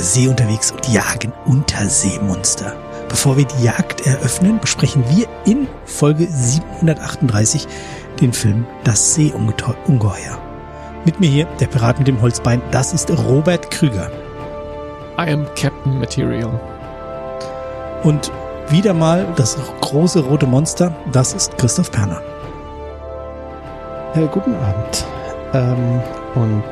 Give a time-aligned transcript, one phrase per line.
[0.00, 2.74] hoher See unterwegs und jagen Unterseemonster.
[3.08, 7.66] Bevor wir die Jagd eröffnen, besprechen wir in Folge 738
[8.20, 10.38] den Film Das Seeungeheuer.
[11.04, 14.10] Mit mir hier der Pirat mit dem Holzbein, das ist Robert Krüger.
[15.18, 16.58] I am Captain Material.
[18.02, 18.32] Und
[18.70, 22.22] wieder mal das große rote Monster, das ist Christoph Perner.
[24.14, 25.04] Äh, guten Abend.
[25.52, 26.00] Ähm,
[26.34, 26.62] und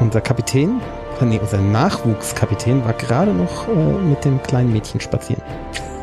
[0.00, 0.80] unser Kapitän,
[1.26, 5.42] nee, unser Nachwuchskapitän war gerade noch äh, mit dem kleinen Mädchen spazieren.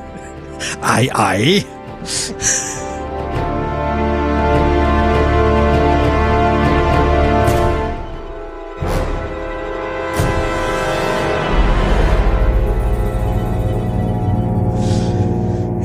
[0.82, 1.66] Ei, ei.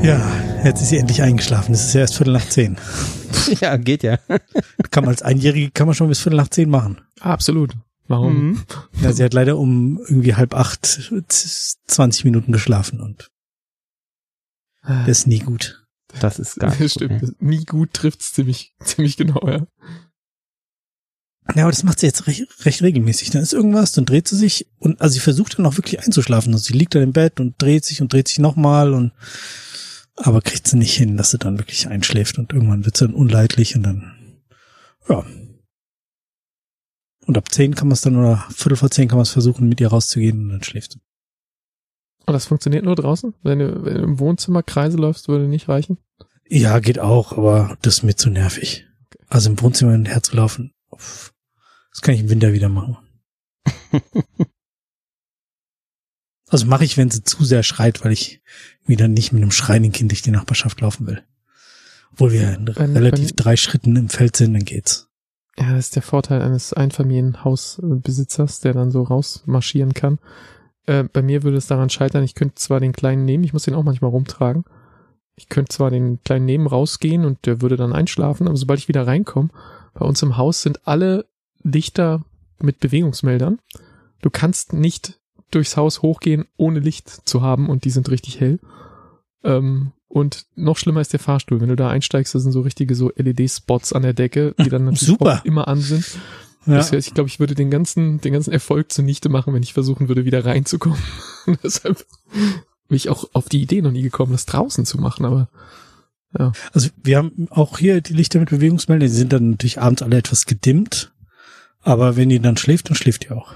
[0.03, 0.19] Ja,
[0.63, 1.73] jetzt ist sie endlich eingeschlafen.
[1.73, 2.77] Es ist ja erst Viertel nach zehn.
[3.61, 4.17] ja, geht ja.
[4.89, 7.01] Kann man als Einjährige kann man schon bis Viertel nach zehn machen.
[7.19, 7.75] Absolut.
[8.11, 8.51] Warum?
[8.51, 8.63] Mhm.
[9.01, 13.29] Ja, sie hat leider um irgendwie halb acht 20 Minuten geschlafen und
[14.83, 15.85] das ist nie gut.
[16.19, 16.93] Das ist gar nicht.
[16.93, 17.21] Stimmt.
[17.21, 19.65] Gut, Nie gut trifft's ziemlich, ziemlich genau, ja.
[21.55, 23.31] Ja, aber das macht sie jetzt recht, recht regelmäßig.
[23.31, 26.53] Dann ist irgendwas, dann dreht sie sich und also sie versucht dann auch wirklich einzuschlafen.
[26.53, 29.11] Also sie liegt dann im Bett und dreht sich und dreht sich nochmal und
[30.15, 33.15] aber kriegt sie nicht hin, dass sie dann wirklich einschläft und irgendwann wird sie dann
[33.15, 34.13] unleidlich und dann,
[35.09, 35.25] ja.
[37.31, 39.69] Und ab zehn kann man es dann oder Viertel vor zehn kann man es versuchen,
[39.69, 40.99] mit ihr rauszugehen und dann schläft sie.
[42.25, 43.33] Und das funktioniert nur draußen?
[43.41, 45.97] Wenn du, wenn du im Wohnzimmer Kreise läufst, würde nicht reichen?
[46.49, 48.85] Ja, geht auch, aber das ist mir zu nervig.
[49.05, 49.23] Okay.
[49.29, 52.97] Also im Wohnzimmer hinterher zu laufen, das kann ich im Winter wieder machen.
[56.49, 58.41] Also mache ich, wenn sie zu sehr schreit, weil ich
[58.85, 61.23] wieder nicht mit einem schreienden Kind durch die Nachbarschaft laufen will.
[62.11, 65.07] Obwohl wir in wenn, relativ wenn, drei Schritten im Feld sind, dann geht's.
[65.57, 70.19] Ja, das ist der Vorteil eines Einfamilienhausbesitzers, der dann so rausmarschieren kann.
[70.85, 73.63] Äh, bei mir würde es daran scheitern, ich könnte zwar den Kleinen nehmen, ich muss
[73.63, 74.63] den auch manchmal rumtragen.
[75.35, 78.87] Ich könnte zwar den Kleinen nehmen, rausgehen und der würde dann einschlafen, aber sobald ich
[78.87, 79.49] wieder reinkomme,
[79.93, 81.25] bei uns im Haus sind alle
[81.63, 82.23] Lichter
[82.59, 83.59] mit Bewegungsmeldern.
[84.21, 85.19] Du kannst nicht
[85.49, 88.59] durchs Haus hochgehen, ohne Licht zu haben und die sind richtig hell.
[89.43, 91.61] Ähm, und noch schlimmer ist der Fahrstuhl.
[91.61, 94.85] Wenn du da einsteigst, das sind so richtige so LED-Spots an der Decke, die dann
[94.85, 95.41] natürlich Super.
[95.45, 96.05] immer an sind.
[96.65, 96.75] Ja.
[96.75, 99.73] Das heißt, ich glaube, ich würde den ganzen, den ganzen Erfolg zunichte machen, wenn ich
[99.73, 100.99] versuchen würde, wieder reinzukommen.
[101.63, 102.05] deshalb
[102.87, 105.49] bin ich auch auf die Idee noch nie gekommen, das draußen zu machen, aber
[106.37, 106.51] ja.
[106.73, 110.17] Also wir haben auch hier die Lichter mit Bewegungsmeldern, die sind dann natürlich abends alle
[110.17, 111.13] etwas gedimmt,
[111.81, 113.53] aber wenn die dann schläft, dann schläft die auch.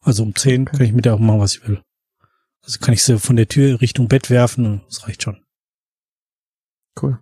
[0.00, 0.76] Also um zehn okay.
[0.76, 1.80] kann ich mit der auch machen, was ich will.
[2.62, 5.38] Also kann ich sie von der Tür Richtung Bett werfen und das reicht schon.
[7.00, 7.18] Cool.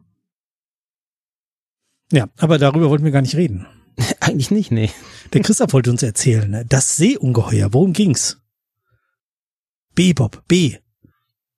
[2.13, 3.67] Ja, aber darüber wollten wir gar nicht reden.
[4.21, 4.91] Eigentlich nicht, nee.
[5.33, 6.65] Der Christoph wollte uns erzählen, ne?
[6.65, 8.41] das Seeungeheuer, worum ging's?
[9.95, 10.77] B, Bob, B.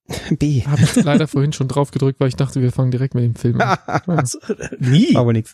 [0.39, 0.63] B.
[0.65, 3.35] Hab ich leider vorhin schon drauf gedrückt, weil ich dachte, wir fangen direkt mit dem
[3.35, 3.77] Film an.
[4.07, 4.39] also,
[4.79, 5.15] nie.
[5.15, 5.53] Aber nichts.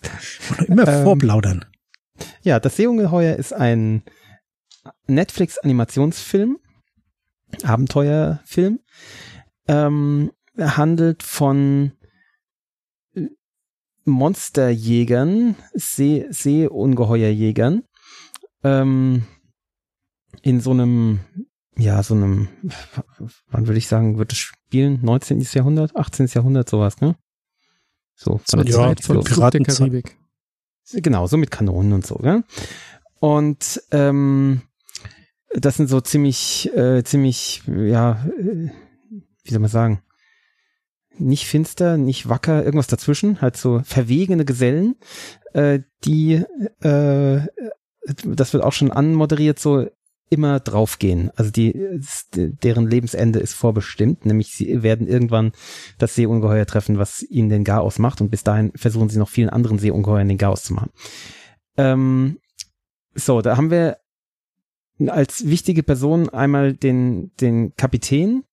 [0.68, 1.66] Immer ähm, vorplaudern.
[2.42, 4.04] Ja, das Seeungeheuer ist ein
[5.08, 6.58] Netflix-Animationsfilm,
[7.64, 8.80] Abenteuerfilm,
[9.68, 11.92] ähm, handelt von
[14.06, 17.84] Monsterjägern, See, Seeungeheuerjägern,
[18.64, 19.26] ähm,
[20.42, 21.20] in so einem,
[21.78, 22.48] ja, so einem,
[23.50, 25.00] wann würde ich sagen, wird es spielen?
[25.02, 25.42] 19.
[25.54, 26.28] Jahrhundert, 18.
[26.28, 27.16] Jahrhundert, sowas, ne?
[28.16, 30.18] So, von der ja, Zeit von Piraten der Karibik.
[30.94, 32.44] Genau, so mit Kanonen und so, ne?
[33.20, 34.62] Und ähm,
[35.54, 38.70] das sind so ziemlich, äh, ziemlich, ja, äh,
[39.44, 40.02] wie soll man sagen,
[41.18, 44.96] nicht finster, nicht wacker, irgendwas dazwischen, halt so verwegene Gesellen,
[45.53, 46.44] äh, die,
[46.81, 47.42] äh,
[48.24, 49.88] das wird auch schon anmoderiert, so
[50.30, 51.31] immer draufgehen.
[51.36, 51.74] Also die,
[52.36, 55.51] deren Lebensende ist vorbestimmt, nämlich sie werden irgendwann
[55.98, 59.50] das Seeungeheuer treffen, was ihnen den Chaos macht und bis dahin versuchen sie noch vielen
[59.50, 60.92] anderen Seeungeheuern den Chaos zu machen.
[61.78, 62.39] Ähm,
[63.13, 63.98] so, da haben wir
[65.07, 68.44] als wichtige Person einmal den, den Kapitän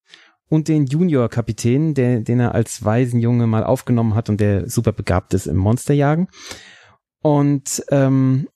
[0.52, 5.46] und den Junior-Kapitän, den er als Waisenjunge mal aufgenommen hat und der super begabt ist
[5.46, 6.28] im Monsterjagen.
[7.22, 8.48] Und ähm,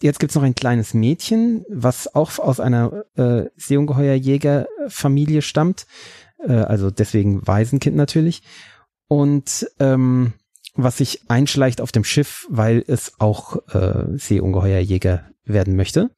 [0.00, 5.86] jetzt gibt's noch ein kleines Mädchen, was auch aus einer äh, Seeungeheuerjägerfamilie stammt,
[6.38, 8.42] äh, also deswegen Waisenkind natürlich.
[9.06, 10.32] Und ähm,
[10.74, 16.12] was sich einschleicht auf dem Schiff, weil es auch äh, Seeungeheuerjäger werden möchte.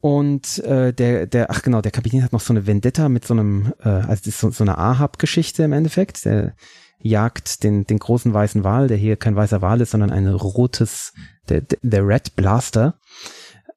[0.00, 3.34] Und äh, der, der, ach genau, der Kapitän hat noch so eine Vendetta mit so
[3.34, 6.24] einem, äh, also das ist so, so eine Ahab-Geschichte im Endeffekt.
[6.24, 6.54] Der
[7.00, 11.12] jagt den, den großen weißen Wal, der hier kein weißer Wal ist, sondern ein rotes,
[11.48, 12.98] der, der Red Blaster.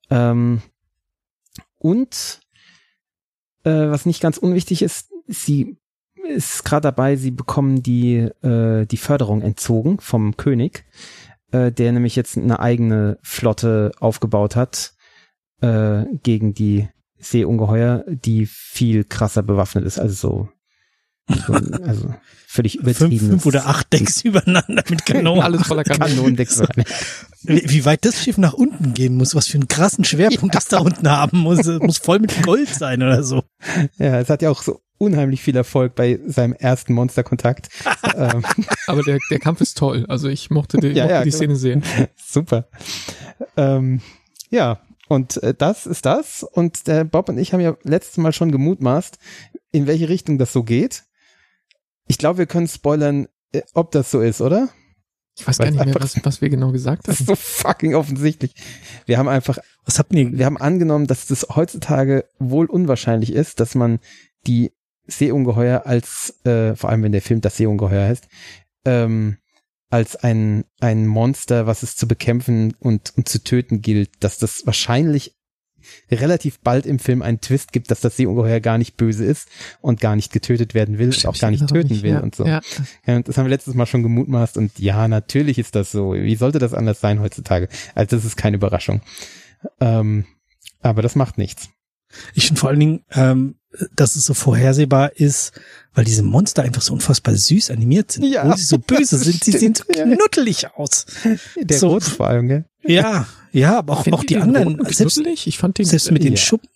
[0.10, 0.62] Ähm,
[1.78, 2.42] und
[3.64, 5.78] äh, was nicht ganz unwichtig ist, sie
[6.28, 10.86] ist gerade dabei, sie bekommen die, äh, die Förderung entzogen vom König,
[11.52, 14.94] äh, der nämlich jetzt eine eigene Flotte aufgebaut hat
[15.62, 20.50] äh, gegen die Seeungeheuer, die viel krasser bewaffnet ist, also so
[21.48, 21.54] so,
[21.84, 22.14] also
[22.48, 23.18] völlig übertrieben.
[23.18, 25.42] Fünf, fünf oder acht Decks übereinander mit Kanonen.
[25.44, 26.10] Alles voller Kanonen.
[26.16, 26.62] Kanonendecks.
[27.44, 30.66] Wie, wie weit das Schiff nach unten gehen muss, was für einen krassen Schwerpunkt das
[30.68, 31.66] da unten haben muss.
[31.66, 33.44] Es muss voll mit Gold sein oder so.
[33.98, 37.70] Ja, es hat ja auch so unheimlich viel Erfolg bei seinem ersten Monsterkontakt.
[38.16, 38.44] ähm,
[38.86, 40.06] Aber der, der Kampf ist toll.
[40.08, 41.38] Also ich mochte die, Ja, mochte ja, die genau.
[41.38, 41.82] Szene sehr.
[42.18, 42.68] super.
[43.58, 44.02] Ähm,
[44.52, 44.80] ja,
[45.12, 46.42] und äh, das ist das.
[46.44, 49.18] Und der Bob und ich haben ja letztes Mal schon gemutmaßt,
[49.74, 51.04] in welche Richtung das so geht.
[52.08, 54.70] Ich glaube, wir können spoilern, äh, ob das so ist, oder?
[55.38, 57.36] Ich weiß gar nicht mehr, was, was wir genau gesagt Das ist haben.
[57.36, 58.54] so fucking offensichtlich.
[59.06, 60.32] Wir haben einfach Was habt ihr?
[60.32, 64.00] wir haben angenommen, dass das heutzutage wohl unwahrscheinlich ist, dass man
[64.48, 64.72] die
[65.08, 68.30] Seeungeheuer als, äh, vor allem wenn der Film das Seeungeheuer heißt,
[68.86, 69.40] ähm,
[69.92, 74.66] als ein, ein Monster, was es zu bekämpfen und, und zu töten gilt, dass das
[74.66, 75.36] wahrscheinlich
[76.10, 79.50] relativ bald im Film einen Twist gibt, dass das Seeungeheuer gar nicht böse ist
[79.82, 82.46] und gar nicht getötet werden will und auch gar nicht töten will ja, und so.
[82.46, 82.62] Ja.
[83.06, 86.14] Ja, und das haben wir letztes Mal schon gemutmaßt und ja, natürlich ist das so.
[86.14, 87.68] Wie sollte das anders sein heutzutage?
[87.96, 89.02] Also das ist keine Überraschung.
[89.80, 90.26] Ähm,
[90.82, 91.70] aber das macht nichts.
[92.34, 93.56] Ich finde vor allen Dingen, ähm,
[93.96, 95.54] dass es so vorhersehbar ist,
[95.94, 98.26] weil diese Monster einfach so unfassbar süß animiert sind.
[98.26, 101.06] Ja, Obwohl sie so böse sind, die sehen so knuddelig aus.
[101.58, 101.90] Der So.
[101.90, 102.66] Rot vor allem, gell?
[102.84, 105.48] Ja, ja, aber auch, auch die anderen, selbst, knuddelig?
[105.48, 106.38] Ich fand den selbst mit den ja.
[106.38, 106.70] Schuppen,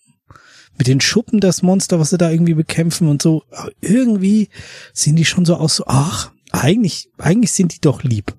[0.78, 4.48] mit den Schuppen das Monster, was sie da irgendwie bekämpfen und so, aber irgendwie
[4.92, 8.34] sehen die schon so aus, so, ach, eigentlich, eigentlich sind die doch lieb.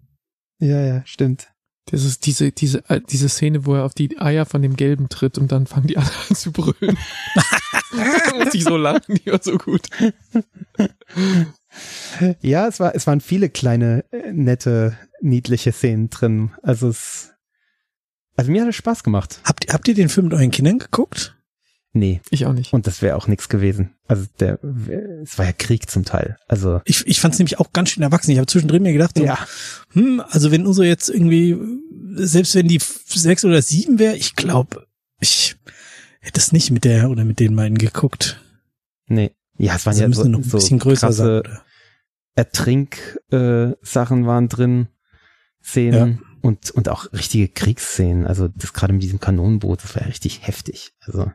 [0.60, 1.50] Ja, ja, stimmt.
[1.90, 5.08] Das ist diese, diese, äh, diese Szene, wo er auf die Eier von dem Gelben
[5.10, 6.98] tritt und dann fangen die alle an zu brüllen.
[8.32, 9.88] da musste ich so lachen, die war so gut.
[12.42, 16.52] Ja, es war, es waren viele kleine, äh, nette, niedliche Szenen drin.
[16.64, 17.32] Also es,
[18.36, 19.40] also mir hat es Spaß gemacht.
[19.44, 21.36] Habt, ihr- habt ihr den Film mit euren Kindern geguckt?
[21.94, 22.22] Nee.
[22.30, 22.74] Ich auch nicht.
[22.74, 23.96] Und das wäre auch nichts gewesen.
[24.08, 24.60] Also der,
[25.24, 26.38] es war ja Krieg zum Teil.
[26.48, 28.32] Also, Ich, ich fand es nämlich auch ganz schön erwachsen.
[28.32, 29.38] Ich habe zwischendrin mir gedacht, so, ja.
[29.94, 31.58] hm, also wenn Uso jetzt irgendwie,
[32.16, 34.86] selbst wenn die sechs oder sieben wäre, ich glaube,
[35.20, 35.56] ich
[36.28, 38.44] hätte es nicht mit der oder mit den beiden geguckt.
[39.08, 39.32] Nee.
[39.58, 41.60] Ja, es waren Also ja müssen so, noch ein so bisschen größer krasse sein.
[42.36, 44.88] Ertrink-Sachen äh, waren drin,
[45.64, 48.28] Szenen und, und auch richtige Kriegsszenen.
[48.28, 50.94] Also das gerade mit diesem Kanonenboot, das war ja richtig heftig.
[51.02, 51.32] Also,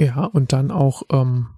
[0.00, 1.48] Ja, und dann auch ähm,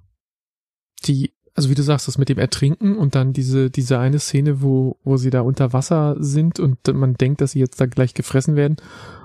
[1.04, 4.60] die, also wie du sagst, das mit dem Ertrinken und dann diese, diese eine Szene,
[4.62, 8.14] wo, wo sie da unter Wasser sind und man denkt, dass sie jetzt da gleich
[8.14, 8.76] gefressen werden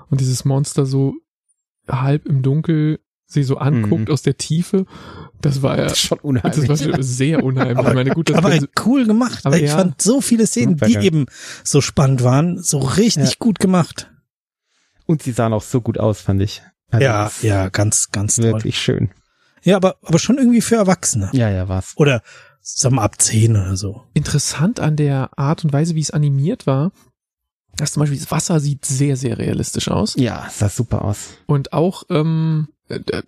[0.08, 1.14] und dieses Monster so
[1.88, 4.12] halb im Dunkel sie so anguckt Mhm.
[4.12, 4.86] aus der Tiefe.
[5.40, 6.68] Das war ja, das schon das unheimlich.
[6.68, 7.78] war schon sehr unheimlich.
[7.78, 8.56] Aber- ich meine, gut, das Aber
[8.86, 9.44] cool gemacht.
[9.46, 9.76] Aber ich ja.
[9.76, 11.04] fand so viele Szenen, Super die geil.
[11.04, 11.26] eben
[11.64, 13.36] so spannend waren, so richtig Ja.
[13.38, 14.10] gut gemacht.
[15.06, 16.62] Und sie sahen auch so gut aus, fand ich.
[16.90, 18.44] Also ja, das ja, ganz, ganz toll.
[18.52, 19.10] Wirklich schön.
[19.62, 21.30] Ja, aber, aber schon irgendwie für Erwachsene.
[21.32, 21.92] Ja, ja, war's.
[21.96, 22.22] Oder
[22.60, 24.02] sagen wir ab zehn oder so.
[24.14, 26.92] interessant an der Art und Weise, wie es animiert war,
[27.76, 30.14] dass zum Beispiel das Wasser sieht sehr, sehr realistisch aus.
[30.16, 31.30] Ja, sah super aus.
[31.46, 32.68] Und auch ähm,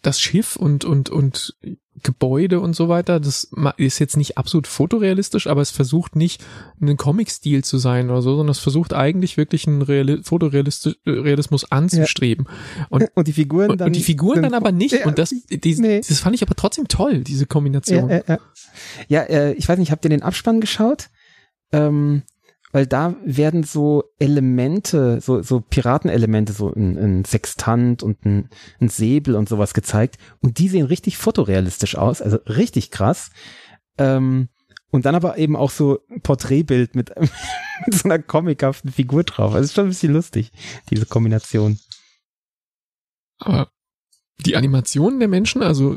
[0.02, 1.56] das Schiff und, und, und
[2.02, 6.44] Gebäude und so weiter, das ist jetzt nicht absolut fotorealistisch, aber es versucht nicht
[6.80, 12.48] einen Comic-Stil zu sein oder so, sondern es versucht eigentlich wirklich einen Reali Fotorealismus anzustreben.
[12.90, 13.86] Und, Und die Figuren dann.
[13.88, 14.92] und die Figuren sind- dann aber nicht.
[14.92, 16.02] Ja, und das, die, nee.
[16.06, 18.10] das fand ich aber trotzdem toll, diese Kombination.
[18.10, 18.38] Ja, ja, ja.
[19.08, 21.08] ja äh, ich weiß nicht, habt ihr den Abspann geschaut?
[21.72, 22.22] Ähm,
[22.72, 28.88] weil da werden so Elemente, so, so Piratenelemente, so ein, ein Sextant und ein, ein
[28.88, 30.18] Säbel und sowas gezeigt.
[30.40, 33.30] Und die sehen richtig fotorealistisch aus, also richtig krass.
[33.98, 34.48] Ähm,
[34.90, 37.30] und dann aber eben auch so ein Porträtbild mit, mit
[37.94, 39.54] so einer comichaften Figur drauf.
[39.54, 40.52] Also ist schon ein bisschen lustig,
[40.90, 41.78] diese Kombination.
[43.38, 43.70] Aber
[44.44, 45.96] die Animationen der Menschen, also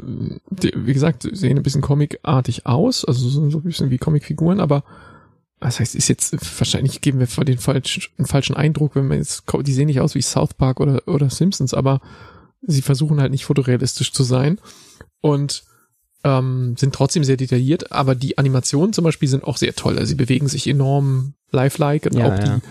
[0.49, 4.59] die, wie gesagt, sehen ein bisschen comicartig aus, also so so ein bisschen wie Comicfiguren,
[4.59, 4.83] aber
[5.59, 9.43] das heißt, ist jetzt wahrscheinlich geben wir den falschen, einen falschen Eindruck, wenn man jetzt,
[9.61, 12.01] die sehen nicht aus wie South Park oder, oder Simpsons, aber
[12.61, 14.59] sie versuchen halt nicht fotorealistisch zu sein
[15.21, 15.63] und
[16.23, 19.97] ähm, sind trotzdem sehr detailliert, aber die Animationen zum Beispiel sind auch sehr toll.
[19.97, 22.57] Also sie bewegen sich enorm lifelike und Ja, auch ja.
[22.57, 22.61] die,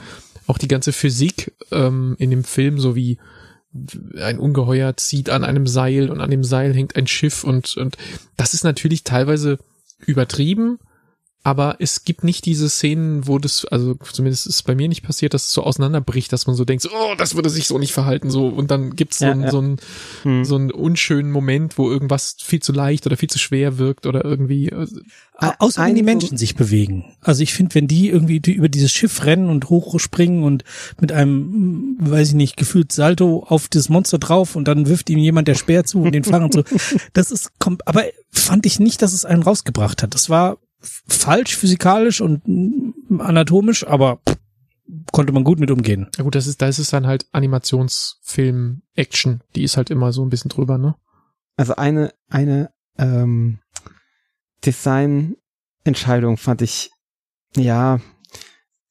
[0.47, 3.19] auch die ganze Physik ähm, in dem Film, so wie
[4.19, 7.97] ein Ungeheuer zieht an einem Seil und an dem Seil hängt ein Schiff und, und
[8.37, 9.59] das ist natürlich teilweise
[9.99, 10.79] übertrieben,
[11.49, 15.03] aber es gibt nicht diese Szenen, wo das, also zumindest ist es bei mir nicht
[15.03, 17.79] passiert, dass es so auseinanderbricht, dass man so denkt, so, oh, das würde sich so
[17.79, 19.51] nicht verhalten, so und dann gibt's so, Ja, einen, ja.
[19.51, 19.77] so, einen,
[20.25, 20.45] Hm.
[20.45, 24.25] so einen unschönen Moment, wo irgendwas viel zu leicht oder viel zu schwer wirkt oder
[24.25, 24.69] irgendwie.
[24.69, 24.87] äh,
[25.41, 27.17] Au- Außer wenn die Menschen sich bewegen.
[27.23, 30.65] Also ich finde, wenn die irgendwie die über dieses Schiff rennen und hochspringen und
[31.01, 35.09] mit einem, mm, weiß ich nicht, gefühlt Salto auf das Monster drauf und dann wirft
[35.11, 36.65] ihm jemand der Speer zu und den Fahrrad so.
[37.13, 38.03] Das ist, kom- aber
[38.33, 40.13] fand ich nicht, dass es einen rausgebracht hat.
[40.15, 42.43] Das war falsch physikalisch und
[43.19, 44.21] anatomisch, aber
[45.13, 46.09] konnte man gut mit umgehen.
[46.17, 50.13] Ja gut, das ist, da ist es dann halt Animationsfilm, Action, die ist halt immer
[50.13, 50.95] so ein bisschen drüber, ne?
[51.57, 53.59] Also eine, eine ähm,
[54.65, 56.91] Designentscheidung fand ich,
[57.57, 58.01] ja,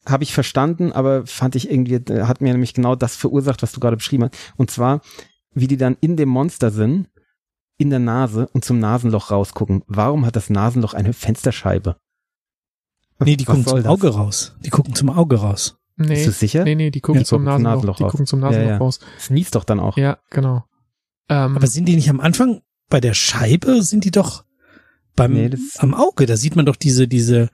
[0.05, 3.71] habe ich verstanden, aber fand ich irgendwie, äh, hat mir nämlich genau das verursacht, was
[3.71, 4.53] du gerade beschrieben hast.
[4.57, 5.01] Und zwar,
[5.53, 7.07] wie die dann in dem Monster sind,
[7.77, 9.83] in der Nase und zum Nasenloch rausgucken.
[9.87, 11.97] Warum hat das Nasenloch eine Fensterscheibe?
[13.19, 13.85] Nee, die Was gucken zum das?
[13.87, 14.55] Auge raus.
[14.65, 15.77] Die gucken zum Auge raus.
[15.95, 16.63] Nee, Bist du sicher?
[16.63, 18.11] nee, nee, die gucken Ja, zum Nasenloch, Nasenloch die raus.
[18.11, 18.77] gucken zum Nasenloch Ja, ja.
[18.77, 18.99] raus.
[19.17, 19.97] Es niest doch dann auch.
[19.97, 20.63] Ja, genau.
[21.29, 23.81] Ähm, Aber sind die nicht am Anfang bei der Scheibe?
[23.81, 24.43] Sind die doch
[25.15, 26.25] beim Nee, das- am Auge?
[26.27, 27.49] Da sieht man doch diese diese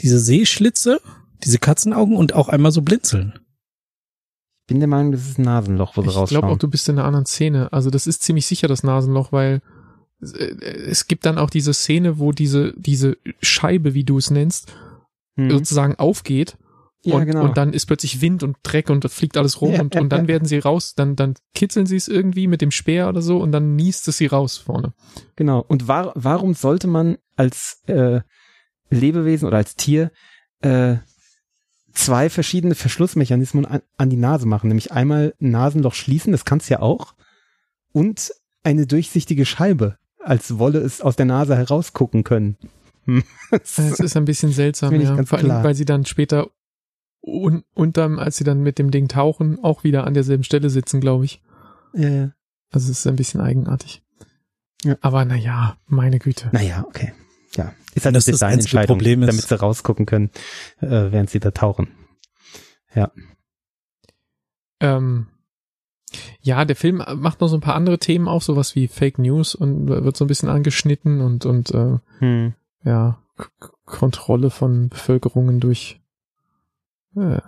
[0.00, 1.00] diese Seeschlitze,
[1.44, 3.40] diese Katzenaugen und auch einmal so blinzeln.
[4.68, 6.44] Ich bin der Meinung, das ist ein Nasenloch, wo sie ich glaube rausschauen.
[6.44, 7.72] auch, du bist in einer anderen Szene.
[7.72, 9.62] Also das ist ziemlich sicher das Nasenloch, weil
[10.20, 14.70] äh, es gibt dann auch diese Szene, wo diese, diese Scheibe, wie du es nennst,
[15.36, 15.50] Hm.
[15.50, 16.58] sozusagen aufgeht
[17.02, 17.44] Ja, und, genau.
[17.44, 20.10] und dann ist plötzlich Wind und Dreck und fliegt alles rum Ja, und, ja, und
[20.10, 23.38] dann werden sie raus, dann, dann kitzeln sie es irgendwie mit dem Speer oder so
[23.38, 24.92] und dann niest es sie raus vorne.
[25.36, 25.64] Genau.
[25.66, 28.20] Und war, warum sollte man als äh,
[28.90, 30.10] Lebewesen oder als Tier
[30.60, 30.96] äh,
[31.92, 34.68] zwei verschiedene Verschlussmechanismen an, an die Nase machen?
[34.68, 37.14] Nämlich einmal ein Nasenloch schließen, das kann's ja auch,
[37.92, 42.56] und eine durchsichtige Scheibe, als wolle es aus der Nase herausgucken können.
[43.50, 45.24] Es ist ein bisschen seltsam, ja.
[45.24, 46.48] Vor allem, weil sie dann später
[47.22, 51.00] un unterm, als sie dann mit dem Ding tauchen, auch wieder an derselben Stelle sitzen,
[51.00, 51.42] glaube ich.
[51.94, 52.32] ja, ja.
[52.70, 54.02] Also es ist ein bisschen eigenartig.
[54.84, 54.96] Ja.
[55.00, 56.50] Aber naja, meine Güte.
[56.52, 57.14] Naja, okay.
[57.56, 60.30] Ja, ist halt Das das Designentscheidung, damit sie rausgucken können,
[60.80, 61.88] äh, während sie da tauchen.
[64.80, 65.26] Ähm,
[66.40, 69.54] ja, der Film macht noch so ein paar andere Themen auf, sowas wie Fake News
[69.54, 72.54] und wird so ein bisschen angeschnitten und, und äh, Hm.
[72.84, 73.48] ja, K
[73.84, 76.00] Kontrolle von Bevölkerungen durch
[77.16, 77.40] äh,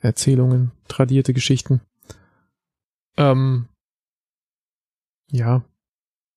[0.00, 1.80] Erzählungen, tradierte Geschichten.
[3.16, 3.68] Ähm,
[5.30, 5.64] ja.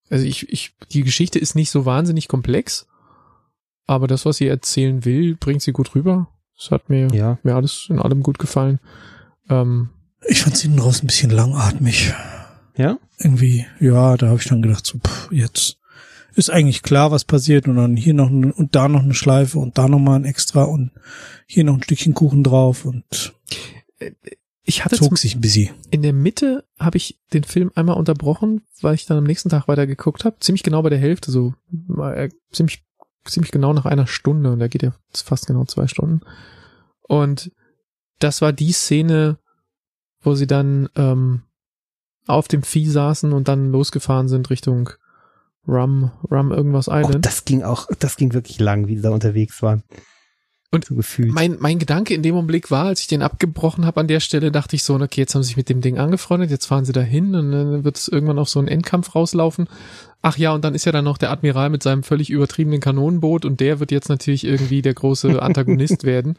[0.09, 2.88] Also ich, ich, die Geschichte ist nicht so wahnsinnig komplex,
[3.89, 6.29] aber das, was sie erzählen will, bringt sie gut rüber.
[6.58, 7.39] Das hat mir, Ja.
[7.43, 8.79] mir alles in allem gut gefallen.
[9.50, 9.89] Ähm,
[10.29, 12.13] Ich fand hinten raus ein bisschen langatmig.
[12.77, 12.98] Ja?
[13.17, 15.77] Irgendwie, ja, da habe ich dann gedacht, so, pff, jetzt
[16.36, 19.60] ist eigentlich klar, was passiert und dann hier noch eine, und da noch eine Schleife
[19.60, 20.91] und da noch mal ein extra und
[21.48, 23.34] hier noch ein Stückchen Kuchen drauf und
[24.63, 25.69] ich hatte zog sich ein bisschen.
[25.89, 29.67] in der Mitte habe ich den Film einmal unterbrochen, weil ich dann am nächsten Tag
[29.67, 30.38] weiter geguckt habe.
[30.39, 31.53] Ziemlich genau bei der Hälfte, so
[31.98, 32.84] äh, ziemlich,
[33.31, 36.21] ziemlich genau nach einer Stunde und da geht ja fast genau zwei Stunden.
[37.01, 37.51] Und
[38.19, 39.38] das war die Szene,
[40.21, 41.43] wo sie dann ähm,
[42.27, 44.89] auf dem Vieh saßen und dann losgefahren sind Richtung
[45.67, 47.25] Rum, Rum irgendwas Oh, Island.
[47.25, 49.83] das ging auch, das ging wirklich lang, wie sie da unterwegs waren.
[50.72, 50.96] Und so.
[51.18, 54.52] Mein, mein Gedanke in dem Augenblick war, als ich den abgebrochen habe an der Stelle,
[54.52, 56.92] dachte ich so, okay, jetzt haben sie sich mit dem Ding angefreundet, jetzt fahren sie
[56.92, 59.68] dahin und dann wird es irgendwann auf so einen Endkampf rauslaufen.
[60.22, 63.46] Ach ja, und dann ist ja dann noch der Admiral mit seinem völlig übertriebenen Kanonenboot
[63.46, 66.38] und der wird jetzt natürlich irgendwie der große Antagonist werden.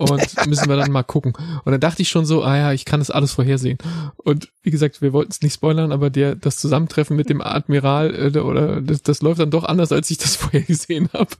[0.00, 1.34] Und müssen wir dann mal gucken.
[1.64, 3.76] Und dann dachte ich schon so, ah ja, ich kann das alles vorhersehen.
[4.16, 8.34] Und wie gesagt, wir wollten es nicht spoilern, aber der das Zusammentreffen mit dem Admiral
[8.34, 11.30] äh, oder das, das läuft dann doch anders, als ich das vorher gesehen habe.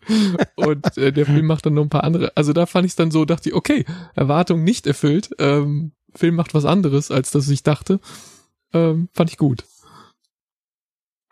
[0.57, 2.33] Und äh, der Film macht dann noch ein paar andere.
[2.37, 5.31] Also da fand ich es dann so, dachte ich, okay, Erwartung nicht erfüllt.
[5.39, 7.99] Ähm, Film macht was anderes, als das ich dachte.
[8.75, 9.65] Ähm, fand ich gut.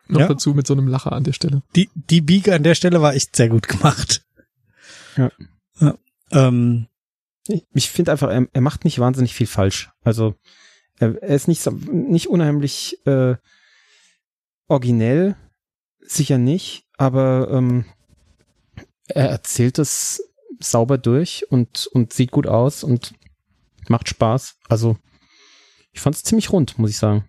[0.09, 0.29] Noch Ja.
[0.29, 1.63] dazu mit so einem Lacher an der Stelle.
[1.77, 4.25] Die, die Biege an der Stelle war echt sehr gut gemacht.
[5.17, 5.31] Ja.
[5.81, 5.95] ja.
[6.31, 6.88] Ähm,
[7.49, 9.91] Ich, ich finde einfach, er, er macht nicht wahnsinnig viel falsch.
[10.03, 10.35] Also
[10.99, 13.37] er, er ist nicht, so- nicht unheimlich äh,
[14.67, 15.37] originell,
[16.01, 17.85] sicher nicht, aber ähm,
[19.09, 20.23] er erzählt es
[20.61, 23.15] sauber durch und, und sieht gut aus und
[23.89, 24.57] macht Spaß.
[24.69, 24.97] Also
[25.93, 27.25] ich fand es ziemlich rund, muss ich sagen.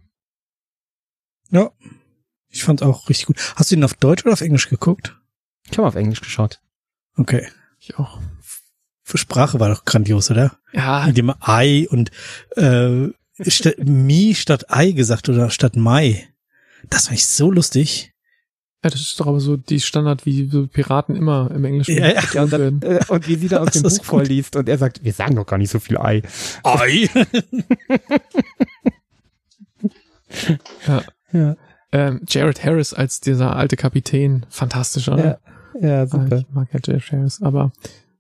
[1.52, 1.72] ja.
[2.52, 3.38] Ich fand auch richtig gut.
[3.58, 5.16] Hast du ihn auf Deutsch oder auf Englisch geguckt?
[5.70, 6.60] Ich habe auf Englisch geschaut.
[7.16, 7.48] Okay.
[7.78, 8.20] Ich auch.
[9.10, 10.56] Für Sprache war doch grandios, oder?
[10.72, 12.12] Ja, Mit dem Ei und
[12.56, 13.08] äh,
[13.48, 16.28] statt Mi statt Ei gesagt oder statt Mai.
[16.92, 18.14] Das fand ich so lustig.
[18.84, 22.10] Ja, das ist doch aber so die Standard, wie so Piraten immer im Englischen Ja,
[22.14, 22.24] ja.
[22.34, 22.82] Ja, und, dann, werden.
[22.84, 25.36] äh, und wie sie da aus Das dem Buch vorliest und er sagt, wir sagen
[25.36, 26.22] doch gar nicht so viel Ei.
[26.64, 27.10] Ei.
[30.88, 31.04] Ja.
[31.32, 31.56] Ja,
[31.92, 35.40] Ähm, Jared Harris als dieser alte Kapitän, fantastisch, oder?
[35.82, 36.38] ja, ja Ah, super.
[36.38, 37.72] Ich mag ja Jared Harris, aber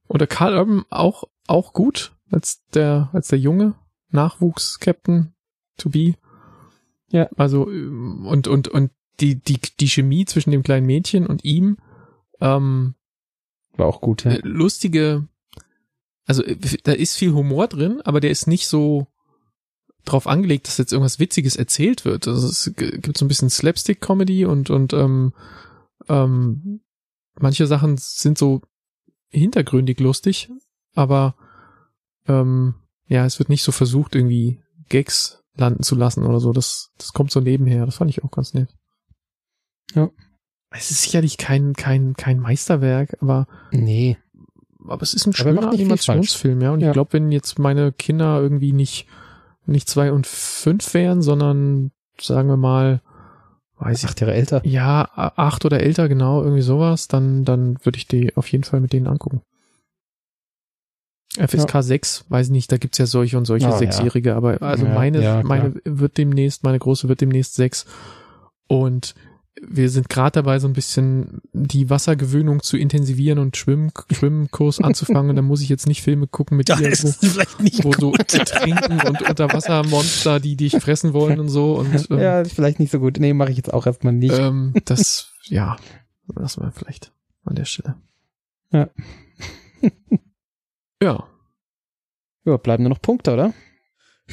[0.09, 3.75] oder Carl Urban auch auch gut als der als der junge
[4.09, 5.33] Nachwuchs-Captain
[5.77, 6.15] to be.
[7.11, 7.29] Ja.
[7.37, 11.77] Also ähm, und und und die die die Chemie zwischen dem kleinen Mädchen und ihm
[12.41, 12.95] ähm,
[13.75, 14.31] War auch gut, ja.
[14.31, 15.27] äh, lustige,
[16.25, 19.07] also äh, da ist viel Humor drin, aber der ist nicht so
[20.05, 22.27] drauf angelegt, dass jetzt irgendwas Witziges erzählt wird.
[22.27, 25.33] Also es gibt so ein bisschen Slapstick-Comedy und und ähm,
[26.07, 26.81] ähm,
[27.39, 28.61] manche Sachen sind so
[29.29, 30.49] hintergründig lustig,
[30.95, 31.35] aber
[32.27, 32.75] ähm,
[33.07, 36.53] ja, es wird nicht so versucht, irgendwie Gags landen zu lassen oder so.
[36.53, 37.85] Das, das kommt so nebenher.
[37.85, 38.69] Das fand ich auch ganz nett.
[39.93, 40.09] Ja.
[40.71, 44.17] Es ist sicherlich kein, kein, kein Meisterwerk, aber Nee.
[44.87, 46.71] aber es ist ein er schöner Animationsfilm, ja.
[46.71, 46.87] Und Ja.
[46.89, 49.07] ich glaube, wenn jetzt meine Kinder irgendwie nicht,
[49.65, 53.01] nicht zwei und fünf wären, sondern sagen wir mal,
[53.79, 54.61] weiß ich, Acht Jahre älter.
[54.65, 58.79] ja, acht oder älter, genau, irgendwie sowas, dann, dann würde ich die auf jeden Fall
[58.81, 59.41] mit denen angucken.
[61.37, 63.77] FSK 6, weiß ich nicht, da gibt's ja solche und solche ja.
[63.77, 67.85] Sechsjährige, aber also Ja, meine, ja, meine wird demnächst, meine große wird demnächst sechs.
[68.67, 69.13] Und
[69.61, 75.31] wir sind gerade dabei, so ein bisschen die Wassergewöhnung zu intensivieren und Schwimm, Schwimmkurs anzufangen.
[75.31, 77.83] Und da muss ich jetzt nicht Filme gucken mit Da ist wo, es vielleicht nicht
[77.83, 78.27] wo so gut.
[78.27, 81.73] trinken und Unterwassermonster, die dich fressen wollen und so.
[81.75, 83.17] Und ähm, Ja, ist vielleicht nicht so gut.
[83.19, 84.37] Nee, mache ich jetzt auch erstmal nicht.
[84.37, 85.75] ähm, das, ja,
[86.33, 87.11] lassen wir vielleicht
[87.43, 87.95] an der Stelle.
[88.71, 88.89] Ja.
[91.03, 91.23] ja.
[92.45, 93.53] Ja, bleiben nur noch Punkte, oder?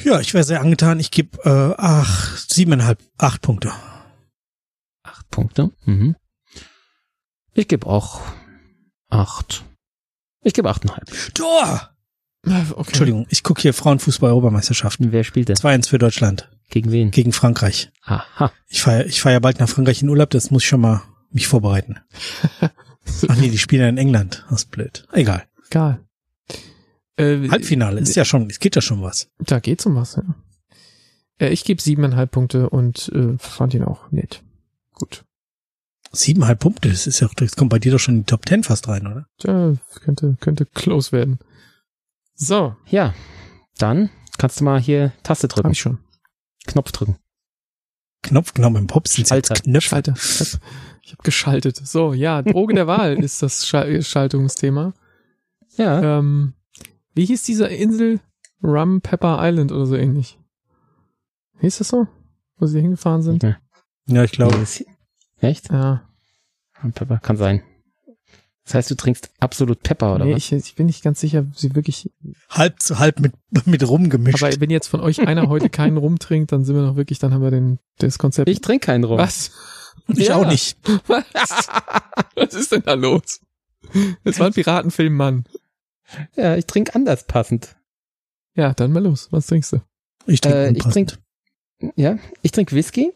[0.03, 0.99] Ja, ich wäre sehr angetan.
[0.99, 3.71] Ich gebe äh, ach, siebeneinhalb, acht Punkte.
[5.27, 5.71] Acht Punkte.
[5.85, 6.15] Mhm.
[7.53, 8.21] Ich gebe auch
[9.09, 9.65] acht.
[10.43, 11.07] Ich gebe achteinhalb.
[11.33, 11.91] Tor!
[12.45, 12.83] Okay.
[12.87, 15.11] Entschuldigung, ich gucke hier Frauenfußball-Europameisterschaften.
[15.11, 15.57] Wer spielt denn?
[15.57, 17.11] 2-1 für Deutschland Gegen wen?
[17.11, 17.91] gegen Frankreich.
[18.03, 18.53] Aha.
[18.69, 21.01] Ich fahre ich fahr ja bald nach Frankreich in Urlaub, das muss ich schon mal
[21.31, 21.97] mich vorbereiten.
[22.61, 24.45] Ach nee, die spielen ja in England.
[24.49, 25.05] Das ist blöd.
[25.11, 25.43] Egal.
[25.69, 25.99] Egal.
[27.17, 29.29] Äh, Halbfinale ist ja schon, es geht ja schon was.
[29.39, 30.23] Da geht's um was, ja.
[31.39, 34.41] Äh, ich gebe siebeneinhalb Punkte und äh, fand ihn auch nett.
[34.99, 35.25] Gut.
[36.11, 38.63] Siebeneinhalb Punkte, das ist ja, das kommt bei dir doch schon in die Top Ten
[38.63, 39.27] fast rein, oder?
[39.37, 41.37] Tja, könnte, könnte close werden.
[42.33, 43.13] So, Ja,
[43.77, 45.71] dann kannst du mal hier Taste habe drücken.
[45.71, 45.99] ich schon.
[46.65, 47.17] Knopf drücken.
[48.23, 49.53] Knopf genommen im Pop sind Schalter.
[49.55, 49.89] Knöpfe.
[49.89, 50.13] Schalter.
[50.15, 50.61] Ich hab,
[51.03, 51.77] ich hab geschaltet.
[51.77, 54.93] So, ja, Droge der Wahl ist das Schal Schaltungsthema.
[55.77, 56.19] Ja.
[56.19, 56.53] Ähm,
[57.13, 58.19] wie hieß diese Insel?
[58.63, 60.39] Rum Pepper Island oder so ähnlich.
[61.59, 62.07] Hieß das so?
[62.57, 63.43] Wo sie hingefahren sind?
[63.43, 63.57] Ja.
[64.07, 64.65] Ja, ich glaube.
[65.39, 65.69] Echt?
[65.71, 66.03] Ja.
[66.93, 67.63] Pepper, kann sein.
[68.65, 70.39] Das heißt, du trinkst absolut Pepper, oder Nee, was?
[70.39, 72.11] ich, ich bin nicht ganz sicher, sie wirklich.
[72.49, 73.33] Halb zu halb mit,
[73.65, 74.43] mit rumgemischt.
[74.43, 77.33] Aber wenn jetzt von euch einer heute keinen rumtrinkt, dann sind wir noch wirklich, dann
[77.33, 78.49] haben wir den, das Konzept.
[78.49, 79.17] Ich trinke keinen Rum.
[79.17, 79.51] Was?
[80.09, 80.35] ich Ja.
[80.35, 80.77] auch nicht.
[81.07, 81.23] Was?
[82.35, 83.39] Was ist denn da los?
[84.25, 85.45] Das war ein Piratenfilm, Mann.
[86.35, 87.75] Ja, ich trinke anders passend.
[88.53, 89.27] Ja, dann mal los.
[89.31, 89.81] Was trinkst du?
[90.25, 91.19] Ich trinke Äh, ich unpassend.
[91.95, 93.13] Ja, ich trinke Whisky.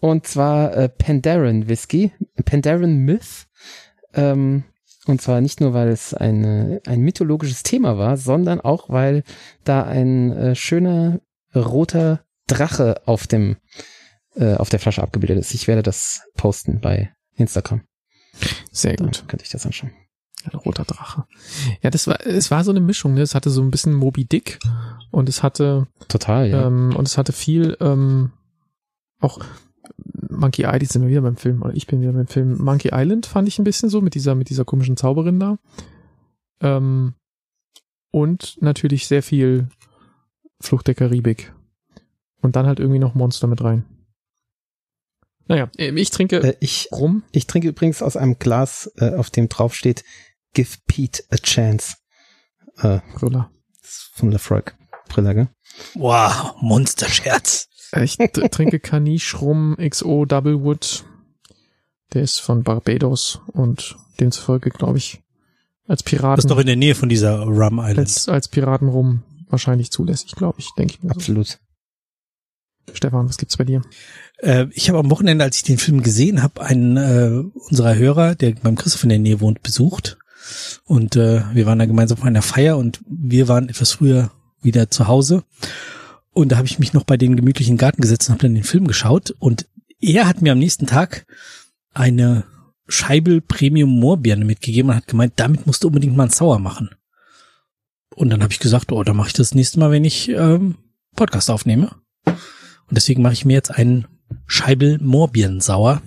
[0.00, 2.12] Und zwar äh, Pandaren Whisky.
[2.44, 3.46] Pandaren Myth.
[4.14, 4.64] Ähm,
[5.06, 9.22] und zwar nicht nur, weil es eine, ein mythologisches Thema war, sondern auch, weil
[9.64, 11.20] da ein äh, schöner
[11.54, 13.56] roter Drache auf dem
[14.36, 15.54] äh, auf der Flasche abgebildet ist.
[15.54, 17.82] Ich werde das posten bei Instagram.
[18.70, 19.24] Sehr Dann gut.
[19.28, 19.92] könnte ich das anschauen.
[20.44, 21.24] Ein roter Drache.
[21.82, 23.20] Ja, das war, es war so eine Mischung, ne?
[23.20, 24.58] Es hatte so ein bisschen Moby Dick
[25.10, 26.66] und es hatte, Total, ja.
[26.66, 28.32] ähm, und es hatte viel, ähm,
[29.20, 29.40] auch
[30.28, 32.58] Monkey Island, jetzt sind wir wieder beim Film, oder ich bin wieder beim Film.
[32.62, 35.58] Monkey Island fand ich ein bisschen so, mit dieser, mit dieser komischen Zauberin da.
[36.60, 37.14] Ähm,
[38.10, 39.68] und natürlich sehr viel
[40.60, 41.52] Flucht der Karibik.
[42.42, 43.84] Und dann halt irgendwie noch Monster mit rein.
[45.46, 47.22] Naja, ähm, ich trinke Äh, ich, rum.
[47.32, 50.04] ich trinke übrigens aus einem Glas, äh, auf dem drauf steht,
[50.54, 51.96] Give Pete a Chance.
[52.78, 53.00] Äh,
[53.82, 54.62] ist von Lefroy
[55.08, 55.48] Brille, gell?
[55.94, 57.68] Wow, Monsterscherz.
[57.92, 61.04] Äh, Ich trinke Kaniche Rum XO Double Wood.
[62.12, 65.20] Der ist von Barbados und demzufolge, glaube ich,
[65.86, 67.98] als Das Piraten, ist doch in der Nähe von dieser Rum Island.
[67.98, 71.10] als, als Piratenrum wahrscheinlich zulässig, glaube ich, denke ich mir.
[71.10, 71.14] So.
[71.14, 71.58] Absolut.
[72.92, 73.82] Stefan, was gibt's bei dir?
[74.38, 78.34] Äh, ich habe am Wochenende, als ich den Film gesehen habe, einen äh, unserer Hörer,
[78.34, 80.18] der beim Christoph in der Nähe wohnt, besucht.
[80.84, 84.90] Und äh, wir waren da gemeinsam auf einer Feier und wir waren etwas früher wieder
[84.90, 85.44] zu Hause.
[86.32, 88.64] Und da habe ich mich noch bei den gemütlichen Garten gesetzt und habe dann den
[88.64, 89.32] Film geschaut.
[89.38, 89.66] Und
[90.00, 91.26] er hat mir am nächsten Tag
[91.92, 92.44] eine
[92.86, 96.90] Scheibel Premium Moorbirne mitgegeben und hat gemeint, damit musst du unbedingt mal ein Sauer machen.
[98.14, 100.76] Und dann habe ich gesagt, oh, dann mache ich das nächste Mal, wenn ich ähm,
[101.16, 101.94] Podcast aufnehme.
[102.24, 104.06] Und deswegen mache ich mir jetzt einen
[104.46, 106.02] Scheibel Moorbirnensauer.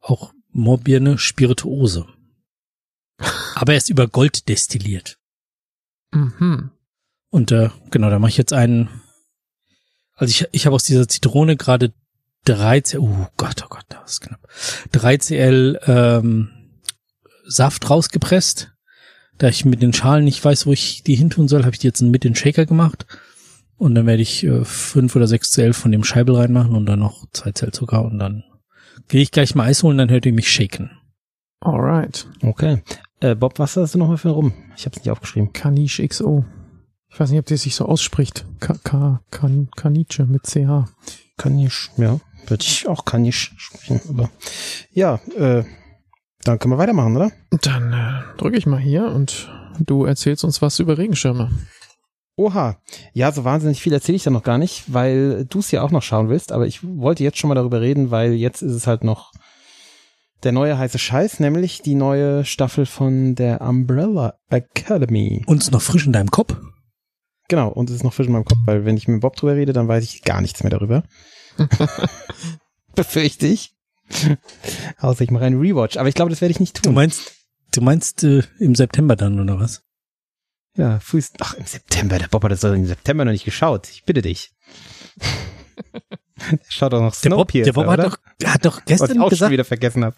[0.00, 2.06] Auch Moorbirne Spirituose.
[3.54, 5.18] Aber er ist über Gold destilliert.
[6.12, 6.70] Mhm.
[7.30, 8.88] Und äh, genau, da mache ich jetzt einen.
[10.14, 11.92] Also ich, ich habe aus dieser Zitrone gerade
[12.44, 14.40] 13, oh Gott, oh Gott, das ist knapp.
[14.92, 16.50] 3cl ähm,
[17.46, 18.72] Saft rausgepresst.
[19.38, 21.78] Da ich mit den Schalen nicht weiß, wo ich die hin tun soll, habe ich
[21.78, 23.06] die jetzt mit den Shaker gemacht.
[23.78, 26.98] Und dann werde ich äh, 5 oder 6 Cl von dem Scheibel reinmachen und dann
[26.98, 28.44] noch 2 Cl Zucker und dann
[29.08, 30.90] gehe ich gleich mal Eis holen, dann hört ihr mich shaken.
[31.60, 32.26] Alright.
[32.42, 32.82] Okay.
[33.20, 34.52] Äh, Bob, was hast du nochmal für rum?
[34.76, 35.52] Ich habe es nicht aufgeschrieben.
[35.52, 36.44] Kaniche XO.
[37.12, 38.46] Ich weiß nicht, ob das sich so ausspricht.
[38.60, 40.88] Ka Ka kan Kaniche mit CH.
[41.36, 42.20] Kanisch, ja.
[42.46, 44.00] Würde ich auch Kanisch sprechen.
[44.08, 44.30] Aber
[44.92, 45.64] ja, äh,
[46.44, 47.32] dann können wir weitermachen, oder?
[47.62, 51.50] Dann äh, drücke ich mal hier und du erzählst uns was über Regenschirme.
[52.36, 52.78] Oha.
[53.12, 55.90] Ja, so wahnsinnig viel erzähle ich da noch gar nicht, weil du es ja auch
[55.90, 56.52] noch schauen willst.
[56.52, 59.32] Aber ich wollte jetzt schon mal darüber reden, weil jetzt ist es halt noch
[60.42, 65.42] der neue heiße Scheiß, nämlich die neue Staffel von der Umbrella Academy.
[65.46, 66.56] Uns noch frisch in deinem Kopf.
[67.50, 69.56] Genau, und es ist noch frisch in meinem Kopf, weil wenn ich mit Bob drüber
[69.56, 71.02] rede, dann weiß ich gar nichts mehr darüber.
[72.94, 73.74] Befürchte ich.
[74.98, 76.94] Außer ich mache einen Rewatch, aber ich glaube, das werde ich nicht Du tun.
[76.94, 77.32] meinst,
[77.72, 79.82] du meinst äh, im September dann oder was?
[80.76, 81.38] Ja, frühest.
[81.40, 82.20] Ach, im September.
[82.20, 83.88] Der Bob hat das doch im September noch nicht geschaut.
[83.90, 84.52] Ich bitte dich.
[85.18, 88.10] Der Schaut doch noch Der Bob, Snowpiercer, der Bob hat oder?
[88.10, 89.52] doch, der hat doch Was ich gestern auch schon gesagt.
[89.52, 90.14] wieder vergessen habe.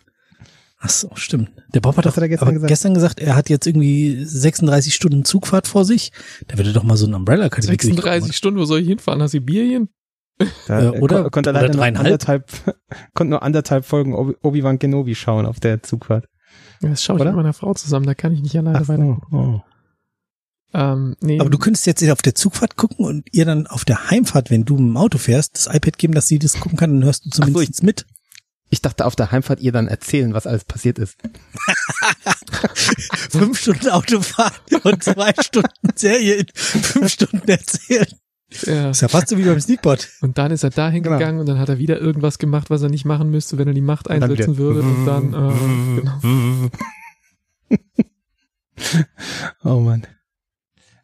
[0.85, 1.51] Ach so, stimmt.
[1.75, 2.69] Der Bob hat Was doch hat er gestern aber gesagt?
[2.69, 6.11] gestern gesagt, er hat jetzt irgendwie 36 Stunden Zugfahrt vor sich.
[6.49, 9.21] Da würde doch mal so ein Umbrella Academy 36 Stunden, wo soll ich hinfahren?
[9.21, 9.89] Nach Sibirien?
[10.67, 12.05] Da, Äh, oder- kon- konnte oder dreieinhalb?
[12.07, 12.51] anderthalb,
[13.15, 16.27] konnte nur anderthalb Folgen Obi- Obi-Wan Kenobi schauen auf der Zugfahrt.
[16.81, 17.31] Das schaue ich Oder?
[17.31, 19.21] mit meiner Frau zusammen, da kann ich nicht alleine Ach weiter.
[19.31, 19.61] oh.
[20.75, 24.11] Ähm, nee, Aber du könntest jetzt auf der Zugfahrt gucken und ihr dann auf der
[24.11, 27.05] Heimfahrt, wenn du im Auto fährst, das iPad geben, dass sie das gucken kann, dann
[27.05, 28.07] hörst du so, zumindest mit.
[28.73, 31.19] Ich dachte, auf der Heimfahrt ihr dann erzählen, was alles passiert ist.
[33.31, 38.07] Fünf Stunden Autofahrt und zwei Stunden Serie in fünf Stunden erzählen.
[38.63, 38.85] ja.
[38.85, 40.09] Das ist ja fast so wie beim Sneakbot.
[40.23, 41.41] Und dann ist er da hingegangen Genau.
[41.41, 43.83] und dann hat er wieder irgendwas gemacht, was er nicht machen müsste, wenn er die
[43.83, 44.81] Macht einsetzen würde.
[44.81, 45.53] Und dann, äh,
[46.01, 46.19] genau.
[49.65, 50.07] Oh Mann.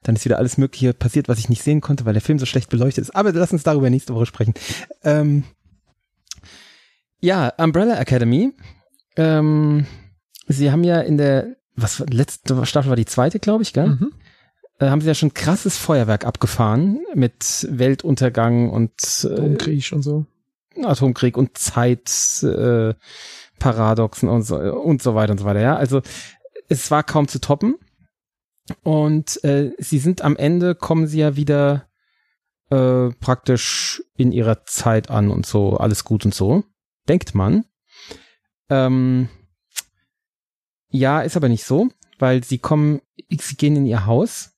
[0.02, 2.46] Dann ist wieder alles Mögliche passiert, was ich nicht sehen konnte, weil der Film so
[2.46, 3.14] schlecht beleuchtet ist.
[3.14, 4.54] Aber lass uns darüber nächste Woche sprechen.
[5.02, 5.44] Ähm,
[7.20, 8.52] ja, Umbrella Academy.
[9.16, 9.86] Ähm,
[10.46, 13.88] sie haben ja in der, was war- letzte Staffel war die zweite, glaube ich, gell?
[13.88, 14.12] Mhm.
[14.78, 18.92] Äh, haben sie ja schon krasses Feuerwerk abgefahren mit Weltuntergang und
[19.24, 20.26] äh, Domkrieg und so.
[20.80, 25.60] Atomkrieg und Zeitparadoxen äh, und so, und so weiter und so weiter.
[25.60, 26.02] Ja, also
[26.68, 27.76] es war kaum zu toppen.
[28.82, 31.86] Und äh, sie sind am Ende, kommen sie ja wieder
[32.70, 36.64] äh, praktisch in ihrer Zeit an und so, alles gut und so.
[37.08, 37.64] Denkt man.
[38.70, 39.28] Ähm,
[40.90, 44.50] ja, ist aber nicht so, weil sie kommen, sie gehen in ihr Haus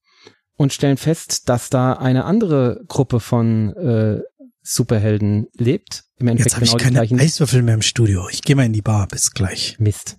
[0.56, 4.20] und stellen fest, dass da eine andere Gruppe von äh,
[4.62, 6.04] Superhelden lebt.
[6.18, 7.20] Im Endeffekt Jetzt habe ich genau die keine gleichen.
[7.20, 8.28] Eiswürfel mehr im Studio.
[8.30, 9.08] Ich gehe mal in die Bar.
[9.08, 9.76] Bis gleich.
[9.78, 10.18] Mist.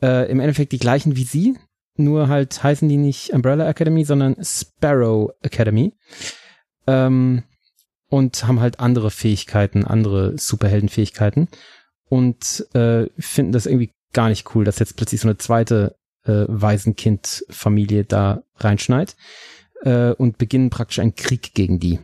[0.00, 1.58] Äh, Im Endeffekt die gleichen wie sie,
[1.96, 5.92] nur halt heißen die nicht Umbrella Academy, sondern Sparrow Academy.
[6.86, 7.42] Ähm,
[8.08, 11.48] und haben halt andere Fähigkeiten, andere Superheldenfähigkeiten.
[12.08, 16.46] Und äh, finden das irgendwie gar nicht cool, dass jetzt plötzlich so eine zweite äh,
[16.48, 19.16] Waisenkind-Familie da reinschneit.
[19.82, 22.00] Äh, und beginnen praktisch einen Krieg gegen die.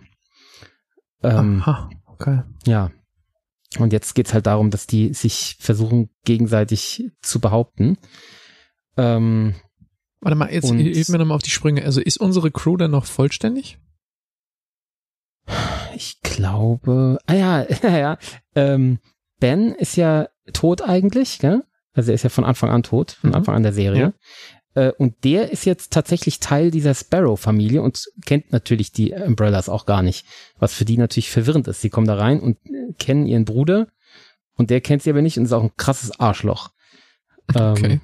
[1.22, 2.42] Ähm, Aha, okay.
[2.66, 2.90] ja.
[3.78, 7.98] Und jetzt geht's halt darum, dass die sich versuchen, gegenseitig zu behaupten.
[8.96, 9.54] Ähm,
[10.20, 11.84] Warte mal, jetzt hilf mir nochmal auf die Sprünge.
[11.84, 13.78] Also ist unsere Crew dann noch vollständig?
[15.94, 18.18] Ich glaube, ah ja, ja, ja.
[18.54, 18.98] Ähm,
[19.40, 21.64] Ben ist ja tot eigentlich, gell?
[21.92, 23.36] Also er ist ja von Anfang an tot, von Mhm.
[23.36, 24.14] Anfang an der Serie.
[24.74, 29.86] Äh, und der ist jetzt tatsächlich Teil dieser Sparrow-Familie und kennt natürlich die Umbrellas auch
[29.86, 30.26] gar nicht.
[30.58, 31.80] Was für die natürlich verwirrend ist.
[31.80, 33.88] Sie kommen da rein und äh, kennen ihren Bruder
[34.56, 36.70] und der kennt sie aber nicht und ist auch ein krasses Arschloch.
[37.54, 38.00] Ähm, Okay.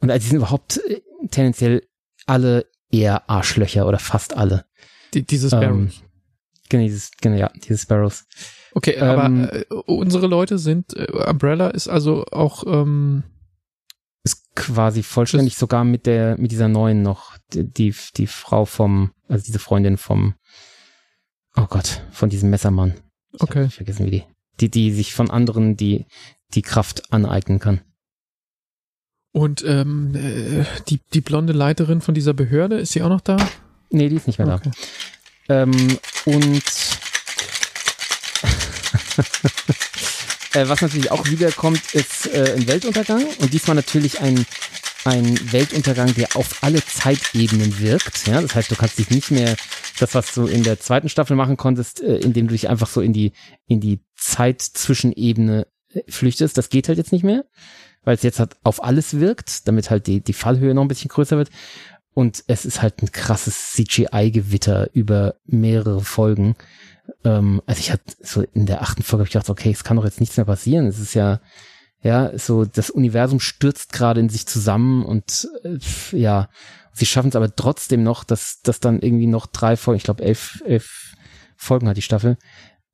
[0.00, 1.82] Und also die sind überhaupt äh, tendenziell
[2.26, 4.64] alle eher Arschlöcher oder fast alle.
[5.14, 5.90] Die, dieses Ähm.
[6.68, 8.24] Genau, dieses, genau, ja, diese Sparrows.
[8.72, 13.24] Okay, ähm, aber äh, unsere Leute sind, äh, Umbrella ist also auch, ähm,
[14.24, 19.44] Ist quasi vollständig sogar mit der, mit dieser neuen noch, die, die, Frau vom, also
[19.44, 20.34] diese Freundin vom,
[21.56, 22.94] oh Gott, von diesem Messermann.
[23.32, 23.68] Ich Okay.
[23.68, 24.24] vergessen, wie die,
[24.60, 26.06] die, die sich von anderen die,
[26.54, 27.80] die Kraft aneignen kann.
[29.32, 33.36] Und ähm, äh, die, die blonde Leiterin von dieser Behörde, ist sie auch noch da?
[33.90, 34.70] Nee, die ist nicht mehr Okay.
[34.70, 34.78] da.
[35.48, 36.62] Ähm, und
[40.54, 44.44] äh, was natürlich auch wiederkommt, ist äh, ein Weltuntergang und diesmal natürlich ein,
[45.04, 48.26] ein Weltuntergang, der auf alle Zeitebenen wirkt.
[48.26, 49.56] Ja, das heißt, du kannst dich nicht mehr
[49.98, 53.00] das, was du in der zweiten Staffel machen konntest, äh, indem du dich einfach so
[53.00, 53.32] in die
[53.66, 56.58] in die Zeitzwischenebene äh, flüchtest.
[56.58, 57.44] Das geht halt jetzt nicht mehr,
[58.04, 61.08] weil es jetzt halt auf alles wirkt, damit halt die die Fallhöhe noch ein bisschen
[61.08, 61.50] größer wird.
[62.14, 66.56] Und es ist halt ein krasses CGI-Gewitter über mehrere Folgen.
[67.24, 69.96] Ähm, also ich hatte so in der achten Folge hab ich gedacht, okay, es kann
[69.96, 70.86] doch jetzt nichts mehr passieren.
[70.86, 71.40] Es ist ja,
[72.02, 75.78] ja, so das Universum stürzt gerade in sich zusammen und äh,
[76.16, 76.48] ja,
[76.92, 80.24] sie schaffen es aber trotzdem noch, dass, dass dann irgendwie noch drei Folgen, ich glaube
[80.24, 81.14] elf, elf
[81.56, 82.36] Folgen hat die Staffel,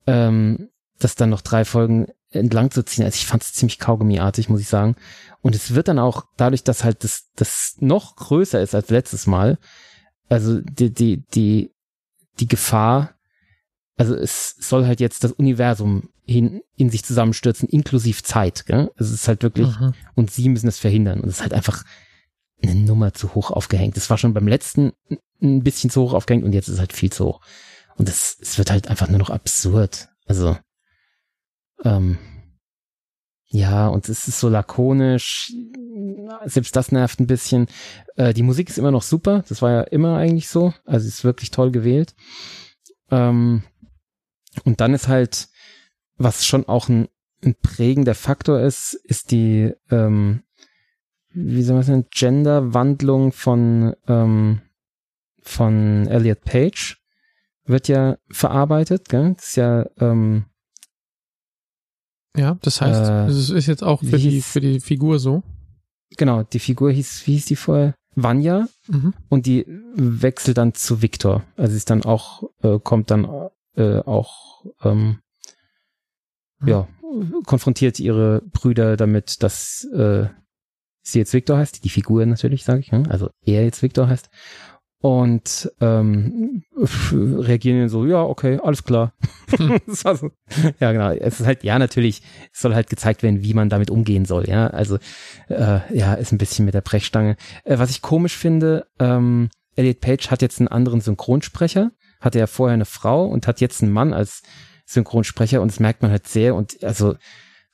[0.07, 3.05] ähm, dass dann noch drei Folgen entlang zu ziehen.
[3.05, 4.95] Also ich fand es ziemlich kaugummiartig, muss ich sagen.
[5.41, 9.27] Und es wird dann auch dadurch, dass halt das, das noch größer ist als letztes
[9.27, 9.57] Mal,
[10.27, 11.71] also die, die, die,
[12.39, 13.13] die Gefahr,
[13.97, 18.91] also es soll halt jetzt das Universum hin, in sich zusammenstürzen, inklusive Zeit, gell?
[18.97, 19.93] Also es ist halt wirklich, Mhm.
[20.15, 21.21] und sie müssen es verhindern.
[21.21, 21.83] Und es ist halt einfach
[22.61, 23.95] eine Nummer zu hoch aufgehängt.
[23.95, 24.93] Das war schon beim letzten
[25.41, 27.41] ein bisschen zu hoch aufgehängt und jetzt ist es halt viel zu hoch.
[27.97, 30.09] Und es, es wird halt einfach nur noch absurd.
[30.25, 30.57] Also,
[31.85, 32.17] ähm,
[33.47, 35.53] ja, und es ist so lakonisch.
[36.45, 37.67] Selbst das nervt ein bisschen.
[38.17, 39.45] Äh, die Musik ist immer noch super.
[39.47, 40.73] Das war ja immer eigentlich so.
[40.83, 42.15] Also ist wirklich toll gewählt.
[43.11, 43.63] Ähm,
[44.65, 45.47] und dann ist halt,
[46.17, 47.07] was schon auch ein,
[47.43, 50.43] ein prägender Faktor ist, ist die, ähm,
[51.29, 54.61] wie soll man sagen, Genderwandlung von, ähm,
[55.41, 56.97] von Elliot Page
[57.65, 59.35] wird ja verarbeitet, gell?
[59.35, 60.45] Das ist ja, ähm,
[62.35, 65.19] Ja, das heißt, Äh, es ist jetzt auch für wie die, hieß- für die Figur
[65.19, 65.43] so.
[66.17, 67.95] genau, die Figur hieß, wie hieß die vorher?
[68.17, 69.13] Vanya Mhm.
[69.29, 71.43] und die wechselt dann zu Victor.
[71.57, 73.27] Also ist dann auch, äh, kommt dann
[73.75, 75.19] äh, auch, ähm,
[76.61, 76.67] Mhm.
[76.69, 76.87] ja,
[77.45, 80.27] konfrontiert ihre Brüder damit, dass äh,
[81.01, 83.03] sie jetzt Victor heißt, die Figur natürlich, sage ich, ne?
[83.09, 84.29] also er jetzt Victor heißt.
[85.05, 86.63] Und ähm,
[87.13, 89.13] reagieren dann so, ja, okay, alles klar.
[90.79, 91.11] Ja, genau.
[91.11, 94.49] Es ist halt, ja, natürlich, es soll halt gezeigt werden, wie man damit umgehen soll,
[94.49, 94.65] ja.
[94.65, 94.97] Also,
[95.47, 97.37] äh, ja, ist ein bisschen mit der Brechstange.
[97.65, 102.47] Äh, was ich komisch finde, ähm, Elliot Page hat jetzt einen anderen Synchronsprecher, hatte ja
[102.47, 104.41] vorher eine Frau und hat jetzt einen Mann als
[104.87, 107.15] Synchronsprecher und das merkt man halt sehr und also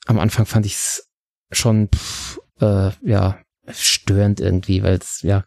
[0.06, 1.10] am Anfang fand ich es
[1.54, 3.40] schon pff, äh, ja
[3.70, 5.46] störend irgendwie, weil es ja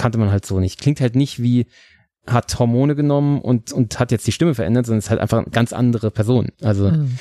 [0.00, 0.80] kannte man halt so nicht.
[0.80, 1.66] Klingt halt nicht wie
[2.26, 5.50] hat Hormone genommen und und hat jetzt die Stimme verändert, sondern ist halt einfach eine
[5.50, 6.48] ganz andere Person.
[6.60, 7.18] Also Mhm.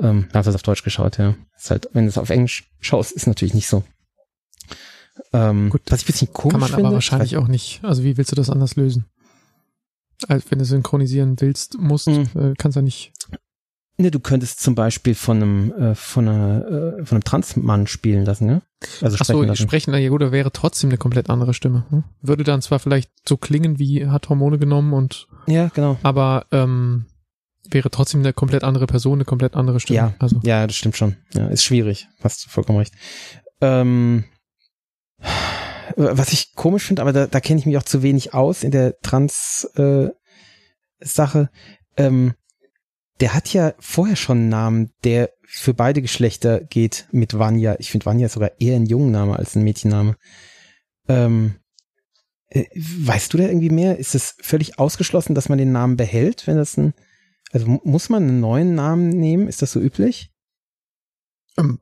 [0.00, 1.34] ähm, du das auf Deutsch geschaut, ja.
[1.56, 3.82] Ist halt, wenn du es auf Englisch schaust, ist natürlich nicht so.
[5.32, 5.80] Ähm, Gut.
[5.86, 7.80] was ich ein bisschen komisch Kann man finde, aber wahrscheinlich auch nicht.
[7.82, 9.06] Also wie willst du das anders lösen?
[10.28, 12.28] Als wenn du synchronisieren willst, musst, Mhm.
[12.34, 13.12] äh, kannst du ja nicht.
[13.98, 18.26] Ne, du könntest zum Beispiel von einem äh, von einer äh, von einem Transmann spielen
[18.26, 18.60] lassen, ne?
[19.00, 19.62] Also Ach so, sprechen lassen.
[19.62, 21.86] sprechen, ja gut, da wäre trotzdem eine komplett andere Stimme.
[21.88, 22.04] Hm?
[22.20, 25.96] Würde dann zwar vielleicht so klingen wie hat Hormone genommen und Ja, genau.
[26.02, 27.06] aber ähm,
[27.70, 29.96] wäre trotzdem eine komplett andere Person, eine komplett andere Stimme.
[29.96, 30.14] Ja.
[30.18, 31.16] Also Ja, das stimmt schon.
[31.32, 32.06] Ja, ist schwierig.
[32.22, 32.92] Hast du vollkommen recht.
[33.62, 34.24] Ähm,
[35.96, 38.70] was ich komisch finde, aber da, da kenne ich mich auch zu wenig aus in
[38.72, 40.12] der Trans-Sache.
[41.00, 41.50] Äh, Sache.
[41.96, 42.34] ähm,
[43.20, 47.76] der hat ja vorher schon einen Namen, der für beide Geschlechter geht mit Vanya.
[47.78, 50.16] Ich finde Vanya sogar eher ein Jungenname als ein Mädchenname.
[51.08, 51.56] Ähm,
[52.48, 53.98] äh, weißt du da irgendwie mehr?
[53.98, 56.94] Ist es völlig ausgeschlossen, dass man den Namen behält, wenn das ein,
[57.52, 59.48] also mu- muss man einen neuen Namen nehmen?
[59.48, 60.32] Ist das so üblich?
[61.56, 61.78] Ähm.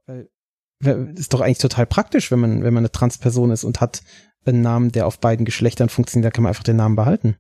[0.81, 4.03] Weil, ist doch eigentlich total praktisch, wenn man, wenn man eine Transperson ist und hat
[4.45, 7.37] einen Namen, der auf beiden Geschlechtern funktioniert, da kann man einfach den Namen behalten.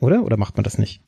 [0.00, 0.24] Oder?
[0.24, 1.02] Oder macht man das nicht?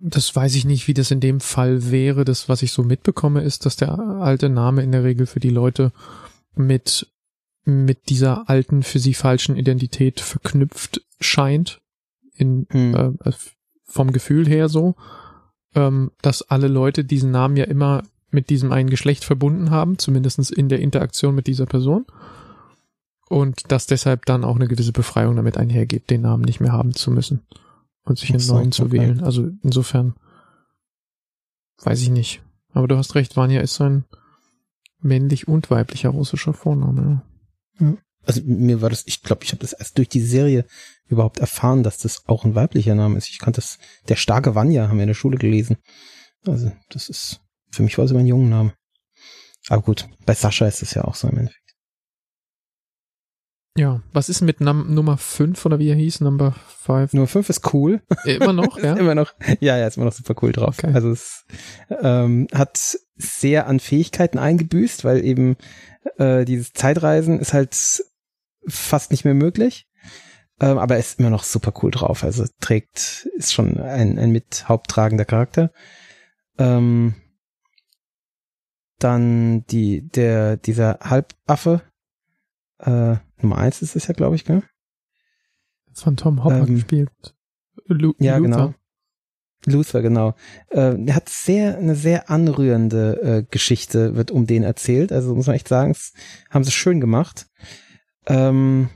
[0.00, 2.24] Das weiß ich nicht, wie das in dem Fall wäre.
[2.24, 5.50] Das, was ich so mitbekomme, ist, dass der alte Name in der Regel für die
[5.50, 5.92] Leute
[6.54, 7.10] mit,
[7.64, 11.80] mit dieser alten, für sie falschen Identität verknüpft scheint.
[12.36, 13.16] In, Hm.
[13.22, 13.32] äh,
[13.84, 14.96] vom Gefühl her so,
[15.74, 20.50] ähm, dass alle Leute diesen Namen ja immer mit diesem einen Geschlecht verbunden haben, zumindestens
[20.50, 22.04] in der Interaktion mit dieser Person.
[23.28, 26.92] Und dass deshalb dann auch eine gewisse Befreiung damit einhergeht, den Namen nicht mehr haben
[26.92, 27.42] zu müssen
[28.04, 29.22] und sich einen neuen zu wählen.
[29.22, 30.14] Also insofern
[31.82, 32.42] weiß ich nicht.
[32.72, 34.04] Aber du hast recht, Vanya ist ein
[35.00, 37.22] männlich und weiblicher russischer Vorname.
[37.80, 37.96] ja.
[38.26, 40.64] Also mir war das, ich glaube, ich habe das erst durch die Serie
[41.08, 43.28] überhaupt erfahren, dass das auch ein weiblicher Name ist.
[43.28, 45.76] Ich kannte das, der starke Vanya haben wir in der Schule gelesen.
[46.46, 47.40] Also das ist
[47.70, 48.72] Für mich war es immer ein jungen Name.
[49.68, 51.63] Aber gut, bei Sascha ist es ja auch so im Endeffekt.
[53.76, 56.20] Ja, was ist mit Num Nummer 5 oder wie er hieß?
[56.20, 57.12] Number 5?
[57.12, 58.02] Nummer 5 ist cool.
[58.24, 58.94] Immer noch, ja?
[58.94, 60.78] immer noch, ja, ja, ist immer noch super cool drauf.
[60.78, 60.92] Okay.
[60.94, 61.44] Also es
[61.90, 65.56] ähm, hat sehr an Fähigkeiten eingebüßt, weil eben
[66.18, 67.76] äh, dieses Zeitreisen ist halt
[68.68, 69.88] fast nicht mehr möglich.
[70.60, 72.22] Ähm, aber er ist immer noch super cool drauf.
[72.22, 75.72] Also trägt, ist schon ein, ein mit haupttragender Charakter.
[76.58, 77.14] Ähm,
[79.00, 81.82] dann die, der, dieser Halbaffe,
[82.78, 84.62] äh, Nummer eins ist es ja, glaube ich, gell?
[85.92, 87.10] Von Tom Hopper Ähm, gespielt.
[87.86, 88.48] Lu Ja, Luther.
[88.56, 88.74] genau.
[89.66, 90.34] Luther, genau.
[90.68, 95.10] Äh, der hat sehr, eine sehr anrührende äh, Geschichte, wird um den erzählt.
[95.12, 95.94] Also muss man echt sagen,
[96.50, 97.46] haben sie schön gemacht.
[98.26, 98.90] Ähm,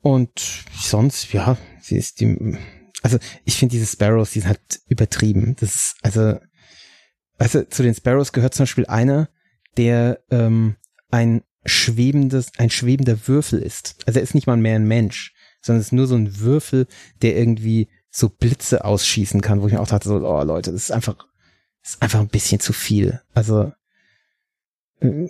[0.00, 2.56] und sonst, ja, sie ist die,
[3.02, 5.56] also ich finde diese Sparrows, die sind halt übertrieben.
[5.60, 6.38] Das ist, also,
[7.38, 9.28] du, zu den Sparrows gehört zum Beispiel einer,
[9.76, 10.76] der ähm,
[11.10, 13.96] ein schwebendes, ein schwebender Würfel ist.
[14.06, 16.86] Also er ist nicht mal mehr ein Mensch, sondern es ist nur so ein Würfel,
[17.22, 20.82] der irgendwie so Blitze ausschießen kann, wo ich mir auch dachte, so, oh Leute, das
[20.82, 21.16] ist einfach,
[21.82, 23.20] das ist einfach ein bisschen zu viel.
[23.34, 23.72] Also,
[25.00, 25.28] äh,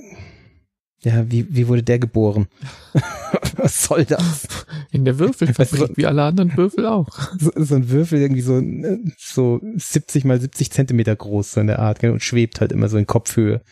[1.03, 2.49] ja, wie, wie wurde der geboren?
[3.57, 4.49] Was soll das?
[4.91, 7.09] In der Würfelfabrik, du, wie alle anderen Würfel auch.
[7.39, 11.69] So, so ein Würfel irgendwie so, äh, so 70 mal 70 Zentimeter groß, so in
[11.69, 13.63] der Art, gell, und schwebt halt immer so in Kopfhöhe.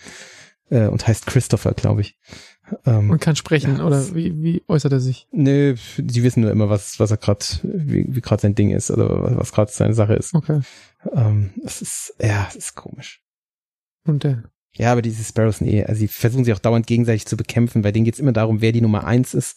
[0.71, 2.17] Äh, und heißt Christopher, glaube ich.
[2.85, 5.29] Ähm, Und kann sprechen, Ja, oder das- wie, wie äußert er sich?
[5.31, 8.91] Nö, die wissen nur immer, was, was er gerade, wie, wie gerade sein Ding ist
[8.91, 10.35] oder was, was gerade seine Sache ist.
[10.35, 10.61] Okay.
[11.15, 13.23] Ähm, es ist, ja, es ist komisch.
[14.05, 17.27] Und der, Ja, aber diese Sparrows sind eh, also sie versuchen sich auch dauernd gegenseitig
[17.27, 19.57] zu bekämpfen, bei denen geht's immer darum, wer die Nummer eins ist.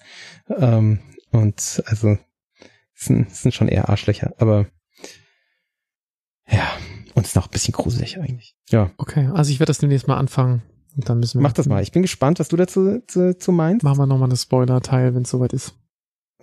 [0.55, 0.99] Ähm,
[1.31, 2.17] und also,
[2.93, 4.67] sind, sind schon eher Arschlöcher, aber
[6.47, 6.67] ja,
[7.13, 8.55] und es ist noch ein bisschen gruselig eigentlich.
[8.69, 10.61] Ja, okay, also ich werde das demnächst mal anfangen.
[10.95, 11.43] Und dann müssen wir.
[11.43, 11.83] mach das mal.
[11.83, 13.83] Ich bin gespannt, was du dazu zu, zu meinst.
[13.83, 15.75] Machen wir nochmal eine Spoiler-Teil, wenn es soweit ist.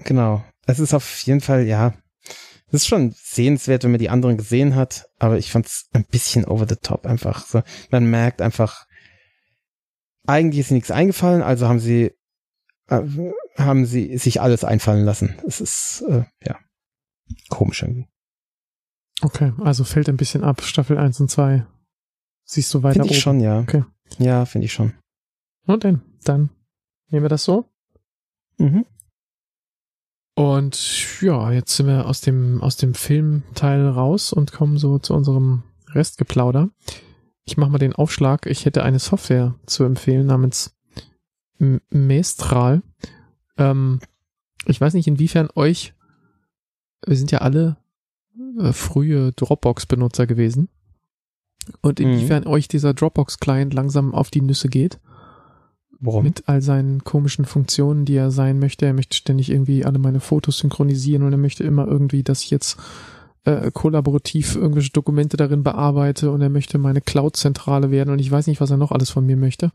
[0.04, 0.44] Genau.
[0.66, 1.94] Es ist auf jeden Fall, ja,
[2.68, 6.44] es ist schon sehenswert, wenn man die anderen gesehen hat, aber ich fand's ein bisschen
[6.44, 7.46] over the top einfach.
[7.46, 8.87] So, man merkt einfach,
[10.26, 12.12] eigentlich ist ihnen nichts eingefallen, also haben sie,
[12.88, 13.02] äh,
[13.56, 15.37] haben sie sich alles einfallen lassen.
[15.46, 16.59] Es ist, äh, ja,
[17.48, 18.09] komisch irgendwie.
[19.22, 21.66] Okay, also fällt ein bisschen ab, Staffel 1 und 2.
[22.44, 23.11] Siehst du weiter oben.
[23.11, 23.61] ich schon, ja.
[23.61, 23.85] Okay.
[24.19, 24.92] Ja, finde ich schon.
[25.66, 26.51] Und dann, dann
[27.11, 27.66] nehmen wir das so.
[28.59, 28.87] Mhm.
[30.35, 35.14] Und ja, jetzt sind wir aus dem, aus dem Filmteil raus und kommen so zu
[35.14, 36.71] unserem Restgeplauder.
[37.45, 38.47] Ich mache mal den Aufschlag.
[38.47, 40.77] Ich hätte eine Software zu empfehlen namens
[41.59, 42.83] M- Mestral.
[43.57, 44.01] Ähm,
[44.66, 45.95] ich weiß nicht, inwiefern euch,
[47.07, 47.79] wir sind ja alle
[48.59, 50.69] äh, frühe Dropbox-Benutzer gewesen.
[51.81, 52.07] Und Mhm.
[52.07, 54.98] inwiefern euch dieser Dropbox-Client langsam auf die Nüsse geht
[56.00, 56.24] Warum?
[56.24, 58.87] mit all seinen komischen Funktionen, die er sein möchte.
[58.87, 62.50] Er möchte ständig irgendwie alle meine Fotos synchronisieren und er möchte immer irgendwie, dass ich
[62.50, 62.76] jetzt
[63.44, 68.46] äh, kollaborativ irgendwelche Dokumente darin bearbeite und er möchte meine Cloud-Zentrale werden und ich weiß
[68.48, 69.72] nicht, was er noch alles von mir möchte.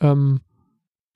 [0.00, 0.40] Ähm,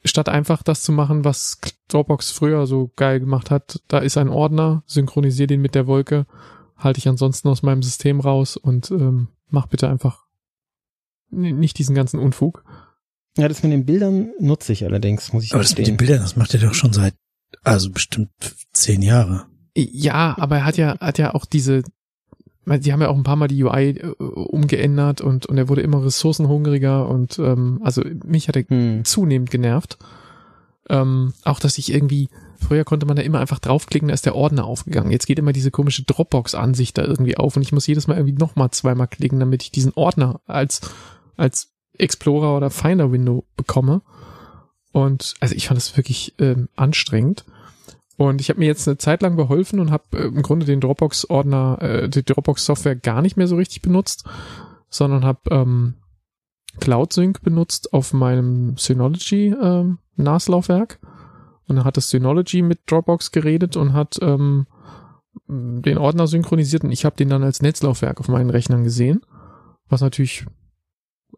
[0.05, 4.29] statt einfach das zu machen, was Dropbox früher so geil gemacht hat, da ist ein
[4.29, 6.27] Ordner, synchronisiere den mit der Wolke,
[6.77, 10.25] halte ich ansonsten aus meinem System raus und ähm, mach bitte einfach
[11.31, 12.65] nicht diesen ganzen Unfug.
[13.39, 15.97] Ja, das mit den Bildern nutze ich allerdings, muss ich Aber das mit den.
[15.97, 17.15] Bildern, das macht er doch schon seit,
[17.63, 18.31] also bestimmt
[18.73, 19.47] zehn Jahre.
[19.75, 21.83] Ja, aber er hat ja, hat ja auch diese,
[22.67, 25.81] die haben ja auch ein paar Mal die UI äh, umgeändert und, und er wurde
[25.81, 29.05] immer ressourcenhungriger und ähm, also mich hat er Hm.
[29.05, 29.99] zunehmend genervt.
[30.91, 32.29] Ähm, auch, dass ich irgendwie,
[32.63, 35.11] früher konnte man da immer einfach draufklicken, da ist der Ordner aufgegangen.
[35.11, 38.39] Jetzt geht immer diese komische Dropbox-Ansicht da irgendwie auf und ich muss jedes Mal irgendwie
[38.39, 40.81] nochmal zweimal klicken, damit ich diesen Ordner als,
[41.37, 44.03] als Explorer oder Finder-Window bekomme.
[44.93, 47.45] Und also ich fand das wirklich ähm, anstrengend.
[48.17, 50.81] Und ich habe mir jetzt eine Zeit lang beholfen und habe äh, im Grunde den
[50.81, 54.25] Dropbox-Ordner, äh, die Dropbox-Software gar nicht mehr so richtig benutzt,
[54.89, 55.95] sondern habe ähm,
[56.81, 60.99] Cloud Sync benutzt auf meinem Synology ähm, NAS-Laufwerk.
[61.73, 64.67] Und dann hat das Synology mit Dropbox geredet und hat ähm,
[65.49, 69.23] den Ordner synchronisiert und ich habe den dann als Netzlaufwerk auf meinen Rechnern gesehen.
[69.89, 70.45] Was natürlich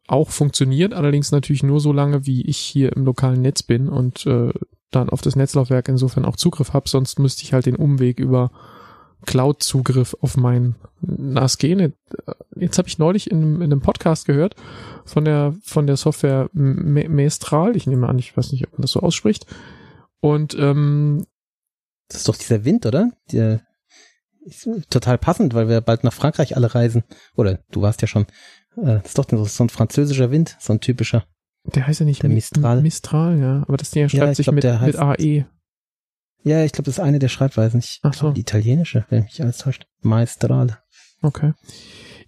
[0.09, 4.27] auch funktioniert, allerdings natürlich nur so lange, wie ich hier im lokalen Netz bin und
[4.27, 4.53] äh,
[4.91, 8.51] dann auf das Netzlaufwerk insofern auch Zugriff habe, sonst müsste ich halt den Umweg über
[9.27, 11.95] Cloud-Zugriff auf mein NAS gehen.
[12.57, 14.57] Jetzt habe ich neulich in, in einem Podcast gehört
[15.05, 17.77] von der von der Software Mestral.
[17.77, 19.47] Ich nehme an, ich weiß nicht, ob man das so ausspricht.
[20.25, 21.27] Und ähm,
[22.09, 23.11] Das ist doch dieser Wind, oder?
[23.31, 23.61] Der
[24.47, 27.05] ist total passend, weil wir bald nach Frankreich alle reisen.
[27.37, 28.23] Oder du warst ja schon.
[28.77, 31.27] Äh, das ist doch so, ein französischer Wind, so ein typischer.
[31.65, 32.81] Der heißt ja nicht Der Mi- Mistral.
[32.83, 33.63] Mistral, ja.
[33.69, 35.47] Aber das Ding ja, schreibt ich sich glaub, mit, der mit heißt- AE.
[36.43, 37.81] Ja, ich glaube, das ist eine der Schreibweisen.
[37.81, 38.31] Ich Ach so.
[38.33, 39.87] die italienische, wenn mich alles täuscht.
[40.03, 40.79] Maestrale.
[41.23, 41.53] Okay.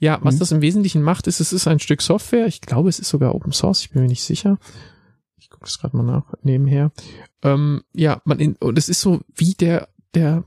[0.01, 0.39] Ja, was Mhm.
[0.39, 2.47] das im Wesentlichen macht, ist, es ist ein Stück Software.
[2.47, 3.81] Ich glaube, es ist sogar Open Source.
[3.83, 4.59] Ich bin mir nicht sicher.
[5.47, 6.91] Ich gucke das gerade mal nach nebenher.
[7.45, 10.43] Ähm, ja, man in, und es ist so wie der der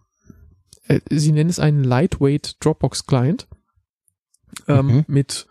[0.89, 3.47] äh, sie nennen es einen Lightweight Dropbox Client
[4.68, 5.06] ähm, Mhm.
[5.08, 5.47] mit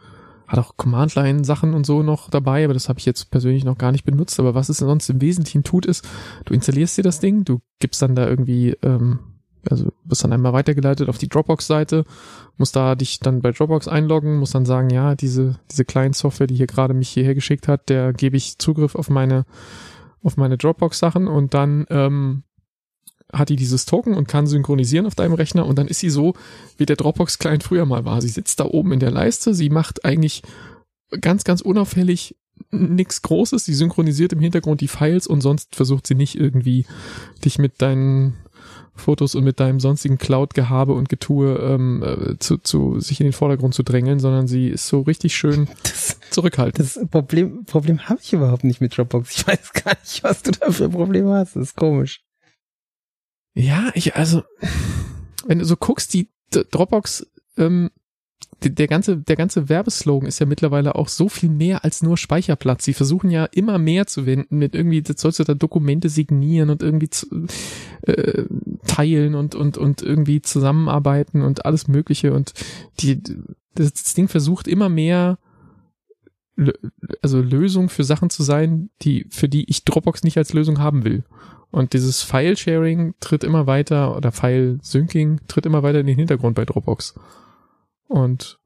[0.46, 3.64] hat auch Command Line Sachen und so noch dabei, aber das habe ich jetzt persönlich
[3.64, 4.38] noch gar nicht benutzt.
[4.38, 6.06] Aber was es sonst im Wesentlichen tut, ist,
[6.44, 9.18] du installierst dir das Ding, du gibst dann da irgendwie, ähm,
[9.70, 12.04] also bist dann einmal weitergeleitet auf die Dropbox-Seite,
[12.56, 16.56] musst da dich dann bei Dropbox einloggen, musst dann sagen, ja, diese, diese Client-Software, die
[16.56, 19.44] hier gerade mich hierher geschickt hat, der gebe ich Zugriff auf meine,
[20.22, 22.44] auf meine Dropbox-Sachen und dann ähm,
[23.32, 26.34] hat die dieses Token und kann synchronisieren auf deinem Rechner und dann ist sie so,
[26.76, 28.22] wie der Dropbox-Client früher mal war.
[28.22, 30.42] Sie sitzt da oben in der Leiste, sie macht eigentlich
[31.20, 32.36] ganz, ganz unauffällig
[32.70, 36.86] nichts Großes, sie synchronisiert im Hintergrund die Files und sonst versucht sie nicht irgendwie
[37.44, 38.36] dich mit deinen
[38.98, 43.32] Fotos und mit deinem sonstigen Cloud-Gehabe und Getue ähm, äh, zu, zu sich in den
[43.32, 46.78] Vordergrund zu drängeln, sondern sie ist so richtig schön Das, zurückhaltend.
[46.78, 49.36] das Problem, Problem habe ich überhaupt nicht mit Dropbox.
[49.36, 51.56] Ich weiß gar nicht, was du da für Probleme hast.
[51.56, 52.22] Das ist komisch.
[53.54, 54.42] Ja, ich, also,
[55.46, 57.26] wenn du so guckst, die Dropbox,
[57.56, 57.90] ähm,
[58.60, 62.84] der ganze, der ganze Werbeslogan ist ja mittlerweile auch so viel mehr als nur Speicherplatz.
[62.84, 66.70] Sie versuchen ja immer mehr zu wenden mit irgendwie, jetzt sollst du da Dokumente signieren
[66.70, 67.26] und irgendwie zu,
[68.02, 68.44] äh,
[68.86, 72.52] teilen und, und, und irgendwie zusammenarbeiten und alles Mögliche und
[72.98, 73.22] die,
[73.74, 75.38] das, das Ding versucht immer mehr,
[77.22, 81.04] also Lösung für Sachen zu sein, die, für die ich Dropbox nicht als Lösung haben
[81.04, 81.22] will.
[81.70, 86.64] Und dieses File-Sharing tritt immer weiter oder File-Syncing tritt immer weiter in den Hintergrund bei
[86.64, 87.14] Dropbox.
[88.08, 88.58] Und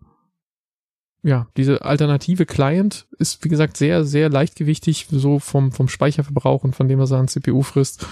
[1.23, 6.75] ja, diese alternative Client ist, wie gesagt, sehr, sehr leichtgewichtig, so vom, vom Speicherverbrauch und
[6.75, 8.07] von dem, was er an CPU frisst.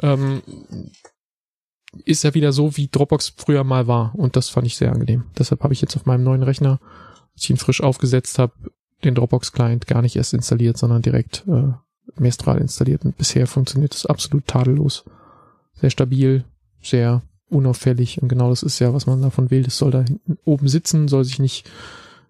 [0.00, 0.42] Ähm,
[2.04, 4.14] ist ja wieder so, wie Dropbox früher mal war.
[4.14, 5.24] Und das fand ich sehr angenehm.
[5.38, 6.78] Deshalb habe ich jetzt auf meinem neuen Rechner,
[7.34, 8.52] als ich ihn frisch aufgesetzt habe,
[9.04, 11.72] den Dropbox-Client gar nicht erst installiert, sondern direkt äh,
[12.18, 15.04] Mestral installiert und bisher funktioniert es absolut tadellos.
[15.74, 16.44] Sehr stabil,
[16.80, 19.64] sehr unauffällig und genau das ist ja, was man davon will.
[19.66, 21.68] Es soll da hinten oben sitzen, soll sich nicht,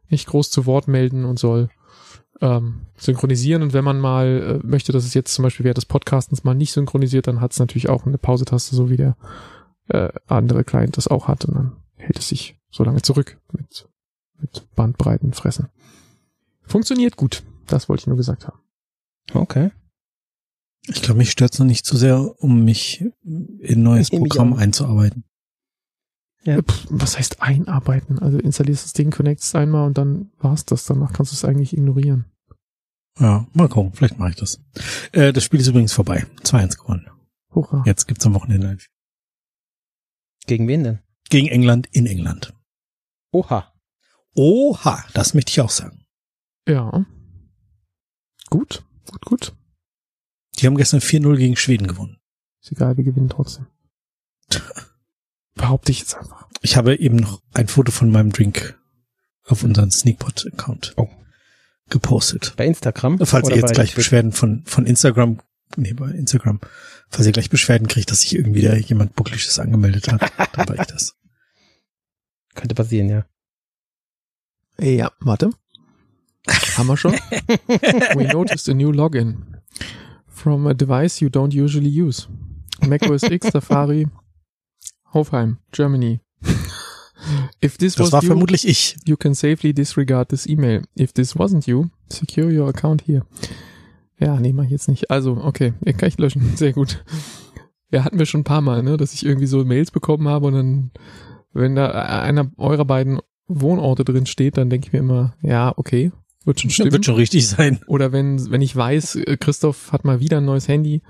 [0.08, 1.70] nicht groß zu Wort melden und soll
[2.40, 5.86] ähm, synchronisieren und wenn man mal äh, möchte, dass es jetzt zum Beispiel während des
[5.86, 9.16] Podcastens mal nicht synchronisiert, dann hat es natürlich auch eine Pausetaste, so wie der
[9.88, 13.88] äh, andere Client das auch hat und dann hält es sich so lange zurück mit,
[14.38, 15.68] mit Bandbreiten fressen.
[16.62, 18.58] Funktioniert gut, das wollte ich nur gesagt haben.
[19.32, 19.70] Okay.
[20.89, 24.53] Ich glaube, mich stört's noch nicht zu sehr, um mich in ein neues Ich Programm
[24.55, 25.24] einzuarbeiten.
[26.45, 26.62] Ja.
[26.62, 28.20] Pff, was heißt einarbeiten?
[28.20, 30.87] Also installierst das Ding, connectst einmal und dann war's das.
[30.87, 32.26] Danach kannst du es eigentlich ignorieren.
[33.18, 34.61] Ja, mal gucken, vielleicht mache ich das.
[35.12, 36.26] Äh, das Spiel ist übrigens vorbei.
[36.45, 37.11] 2-1 gewonnen.
[37.53, 37.82] Hurra.
[37.87, 38.80] Jetzt gibt's am Wochenende ein-
[40.47, 40.99] Gegen wen denn?
[41.28, 42.55] gegen England in England.
[43.32, 43.72] Oha.
[44.37, 46.05] Oha, das möchte ich auch sagen.
[46.68, 47.05] Ja.
[48.49, 49.57] Gut, gut, gut.
[50.59, 52.18] Die haben gestern 4-0 gegen Schweden gewonnen.
[52.62, 53.66] Ist egal, wir gewinnen trotzdem.
[55.54, 56.46] Behaupte ich jetzt einfach.
[56.62, 58.78] Ich habe eben noch ein Foto von meinem Drink
[59.44, 61.09] auf unseren Sneakpot-Account Oh.
[61.88, 62.54] gepostet.
[62.57, 63.18] Bei Instagram?
[63.18, 63.94] Falls Oder ihr jetzt gleich?
[63.94, 65.40] Beschwerden von, von Instagram,
[65.76, 66.61] nee, bei Instagram,
[67.09, 70.78] falls ihr gleich Beschwerden kriegt, dass sich irgendwie da jemand Bucklisches angemeldet hat, dann war
[70.78, 71.16] ich das.
[72.54, 73.26] Könnte passieren, ja.
[74.80, 75.50] Ja, warte.
[76.76, 77.12] Haben wir schon?
[77.66, 79.57] We noticed a new login
[80.47, 82.28] from a device you don't usually use.
[82.86, 84.07] Mac OS X, Safari,
[85.12, 86.20] Hofheim, Germany.
[87.61, 88.97] If this Das was war you, vermutlich ich.
[89.05, 90.82] you can safely disregard this email.
[90.97, 93.22] If this wasn't you, secure your account here.
[94.20, 95.11] Ja, nee, mach ich jetzt nicht.
[95.11, 96.57] Also, okay, kann ich löschen.
[96.57, 97.03] Sehr gut.
[97.90, 100.47] Ja, hatten wir schon ein paar Mal, ne, dass ich irgendwie so Mails bekommen habe
[100.47, 100.90] und dann,
[101.55, 103.18] wenn da einer eurer beiden
[103.49, 106.12] Wohnorte drin steht, dann denke ich mir immer, ja, okay,
[106.47, 106.92] wird schon stimmen.
[106.92, 107.80] Wird schon richtig sein.
[107.86, 111.03] Oder wenn, wenn ich weiß, äh, Christoph hat mal wieder ein neues Handy,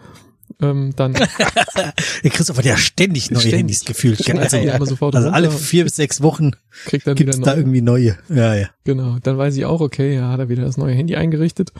[0.60, 1.12] ähm, dann
[2.22, 3.58] Christoph hat ja ständig neue Ständig.
[3.60, 4.36] Handys gefühlt.
[4.38, 6.52] Also, Ja, sofort also alle vier bis sechs Wochen
[6.86, 8.16] kriegt dann gibt's wieder da irgendwie neue.
[8.28, 8.68] Ja, ja.
[8.84, 11.72] Genau, dann weiß ich auch, okay, ja, hat er wieder das neue Handy eingerichtet.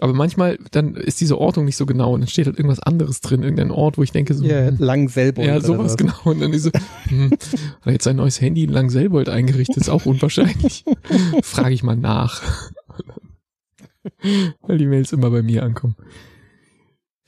[0.00, 3.20] Aber manchmal, dann ist diese Ortung nicht so genau und dann steht halt irgendwas anderes
[3.20, 5.42] drin, irgendein Ort, wo ich denke so, Ja, hm, lang selber.
[5.42, 6.14] ja, sowas genau.
[6.24, 6.70] Und dann diese,
[7.08, 10.84] hm, hat er jetzt sein neues Handy in Langselbold eingerichtet, ist auch unwahrscheinlich.
[11.42, 12.42] Frage ich mal nach.
[14.62, 15.96] Weil die Mails immer bei mir ankommen.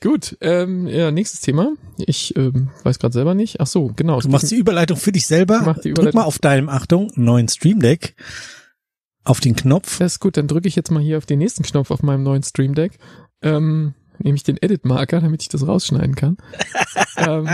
[0.01, 1.73] Gut, ähm, ja, nächstes Thema.
[1.97, 3.61] Ich ähm, weiß gerade selber nicht.
[3.61, 4.19] Ach so, genau.
[4.19, 5.59] Du machst die Überleitung für dich selber.
[5.59, 6.21] Ich mach die Drück Überleitung.
[6.21, 8.15] mal auf deinem, Achtung, neuen Stream Deck.
[9.23, 9.99] auf den Knopf.
[9.99, 12.23] Das ist gut, dann drücke ich jetzt mal hier auf den nächsten Knopf auf meinem
[12.23, 12.97] neuen Stream Deck.
[13.43, 16.37] Ähm, nämlich den Edit-Marker, damit ich das rausschneiden kann.
[17.17, 17.47] ähm,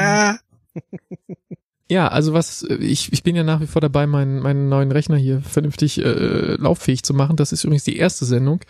[1.90, 5.18] ja, also was, ich, ich bin ja nach wie vor dabei, meinen, meinen neuen Rechner
[5.18, 7.36] hier vernünftig äh, lauffähig zu machen.
[7.36, 8.62] Das ist übrigens die erste Sendung,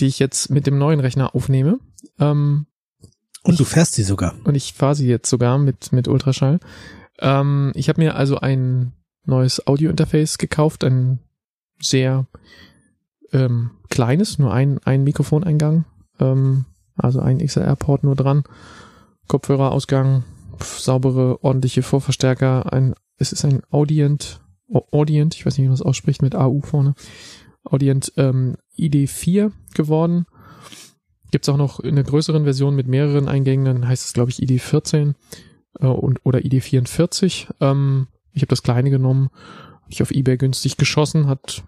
[0.00, 1.78] die ich jetzt mit dem neuen Rechner aufnehme.
[2.18, 2.66] Ähm,
[3.42, 4.34] und du fährst sie sogar.
[4.44, 6.60] Und ich fahre sie jetzt sogar mit, mit Ultraschall.
[7.18, 8.92] Ähm, ich habe mir also ein
[9.24, 11.20] neues Audio-Interface gekauft, ein
[11.80, 12.26] sehr
[13.32, 15.84] ähm, kleines, nur ein, ein Mikrofoneingang,
[16.20, 16.66] ähm,
[16.96, 18.44] also ein XLR-Port nur dran,
[19.28, 20.24] Kopfhörerausgang,
[20.58, 24.40] saubere, ordentliche Vorverstärker, ein, es ist ein Audient,
[24.90, 26.94] Audient, ich weiß nicht, wie man das ausspricht, mit AU vorne,
[27.64, 30.26] Audient ähm, ID4 geworden.
[31.30, 34.38] Gibt's auch noch in einer größeren Version mit mehreren Eingängen, dann heißt es, glaube ich,
[34.40, 35.14] ID14
[35.80, 37.48] äh, und, oder ID44.
[37.60, 39.30] Ähm, ich habe das kleine genommen,
[39.88, 41.62] ich auf Ebay günstig geschossen, hat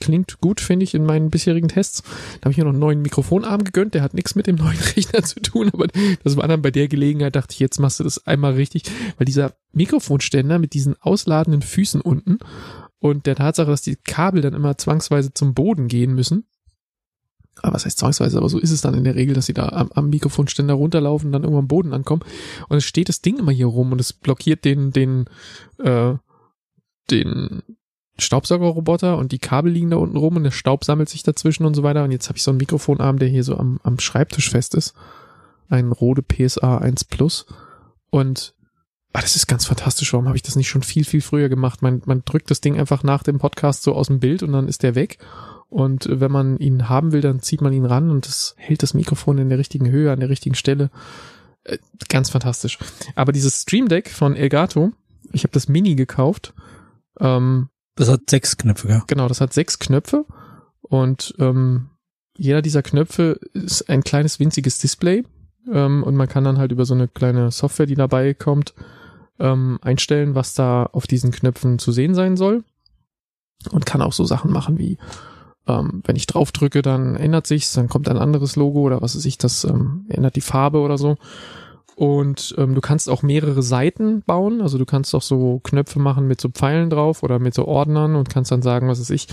[0.00, 2.02] klingt gut, finde ich, in meinen bisherigen Tests.
[2.40, 4.78] Da habe ich mir noch einen neuen Mikrofonarm gegönnt, der hat nichts mit dem neuen
[4.96, 5.86] Rechner zu tun, aber
[6.24, 8.84] das war dann bei der Gelegenheit, dachte ich, jetzt machst du das einmal richtig,
[9.16, 12.38] weil dieser Mikrofonständer mit diesen ausladenden Füßen unten
[13.00, 16.44] und der Tatsache, dass die Kabel dann immer zwangsweise zum Boden gehen müssen,
[17.62, 19.68] aber was heißt zwangsweise, aber so ist es dann in der Regel, dass sie da
[19.68, 22.22] am, am Mikrofonständer runterlaufen und dann irgendwann am Boden ankommen.
[22.68, 25.26] Und es steht das Ding immer hier rum und es blockiert den, den,
[25.78, 26.14] äh,
[27.10, 27.62] den
[28.18, 31.74] Staubsaugerroboter und die Kabel liegen da unten rum und der Staub sammelt sich dazwischen und
[31.74, 32.04] so weiter.
[32.04, 34.94] Und jetzt habe ich so einen Mikrofonarm, der hier so am, am Schreibtisch fest ist.
[35.68, 37.46] Ein Rode PSA 1 Plus.
[38.10, 38.54] Und
[39.12, 40.12] ah, das ist ganz fantastisch.
[40.12, 41.82] Warum habe ich das nicht schon viel, viel früher gemacht?
[41.82, 44.68] Man, man drückt das Ding einfach nach dem Podcast so aus dem Bild und dann
[44.68, 45.18] ist der weg.
[45.68, 48.94] Und wenn man ihn haben will, dann zieht man ihn ran und das hält das
[48.94, 50.90] Mikrofon in der richtigen Höhe, an der richtigen Stelle.
[51.64, 51.78] Äh,
[52.08, 52.78] ganz fantastisch.
[53.14, 54.92] Aber dieses Stream Deck von Elgato,
[55.32, 56.54] ich habe das Mini gekauft.
[57.20, 59.04] Ähm, das hat sechs Knöpfe, ja.
[59.06, 60.24] Genau, das hat sechs Knöpfe
[60.80, 61.90] und ähm,
[62.36, 65.24] jeder dieser Knöpfe ist ein kleines winziges Display
[65.72, 68.74] ähm, und man kann dann halt über so eine kleine Software, die dabei kommt,
[69.38, 72.64] ähm, einstellen, was da auf diesen Knöpfen zu sehen sein soll
[73.70, 74.98] und kann auch so Sachen machen wie
[75.68, 79.14] ähm, wenn ich drauf drücke, dann ändert sich's, dann kommt ein anderes Logo oder was
[79.14, 81.16] weiß ich, das ähm, ändert die Farbe oder so.
[81.98, 84.60] Und ähm, du kannst auch mehrere Seiten bauen.
[84.60, 88.14] Also du kannst auch so Knöpfe machen mit so Pfeilen drauf oder mit so Ordnern
[88.14, 89.26] und kannst dann sagen, was weiß ich,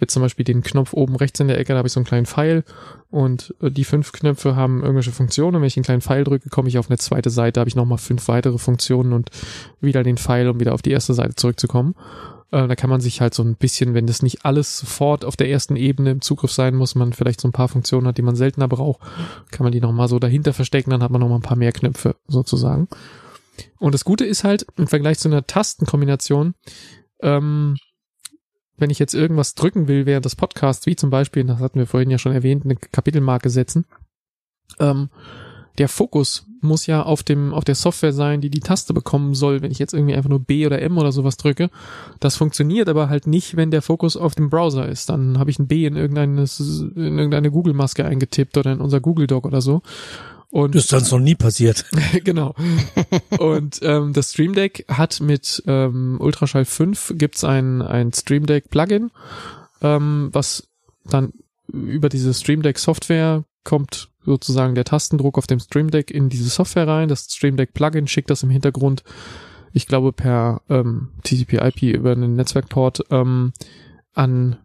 [0.00, 2.06] jetzt zum Beispiel den Knopf oben rechts in der Ecke, da habe ich so einen
[2.06, 2.62] kleinen Pfeil
[3.10, 5.56] und äh, die fünf Knöpfe haben irgendwelche Funktionen.
[5.56, 7.74] Und wenn ich einen kleinen Pfeil drücke, komme ich auf eine zweite Seite, habe ich
[7.74, 9.30] nochmal fünf weitere Funktionen und
[9.80, 11.96] wieder den Pfeil, um wieder auf die erste Seite zurückzukommen.
[12.52, 15.36] Äh, da kann man sich halt so ein bisschen, wenn das nicht alles sofort auf
[15.36, 18.22] der ersten Ebene im Zugriff sein muss, man vielleicht so ein paar Funktionen hat, die
[18.22, 19.00] man seltener braucht,
[19.50, 22.16] kann man die nochmal so dahinter verstecken, dann hat man nochmal ein paar mehr Knöpfe
[22.28, 22.88] sozusagen.
[23.78, 26.54] Und das Gute ist halt, im Vergleich zu einer Tastenkombination,
[27.22, 27.76] ähm,
[28.76, 31.86] wenn ich jetzt irgendwas drücken will während des Podcasts, wie zum Beispiel, das hatten wir
[31.86, 33.86] vorhin ja schon erwähnt, eine Kapitelmarke setzen,
[34.78, 35.08] ähm,
[35.78, 39.62] der Fokus muss ja auf dem auf der Software sein, die die Taste bekommen soll,
[39.62, 41.70] wenn ich jetzt irgendwie einfach nur B oder M oder sowas drücke.
[42.20, 45.08] Das funktioniert aber halt nicht, wenn der Fokus auf dem Browser ist.
[45.08, 46.44] Dann habe ich ein B in irgendeine,
[46.96, 49.82] in irgendeine Google Maske eingetippt oder in unser Google Doc oder so.
[50.50, 51.86] Und das ist sonst noch nie passiert.
[52.24, 52.54] genau.
[53.38, 58.68] Und ähm, das Stream Deck hat mit ähm, Ultraschall 5 gibt's ein ein Stream Deck
[58.68, 59.10] Plugin,
[59.80, 60.68] ähm, was
[61.06, 61.32] dann
[61.72, 66.48] über diese Stream Deck Software kommt sozusagen der Tastendruck auf dem Stream Deck in diese
[66.48, 67.08] Software rein.
[67.08, 69.02] Das Stream Deck Plugin schickt das im Hintergrund,
[69.72, 73.52] ich glaube per ähm, TCP/IP über einen Netzwerkport ähm,
[74.14, 74.56] an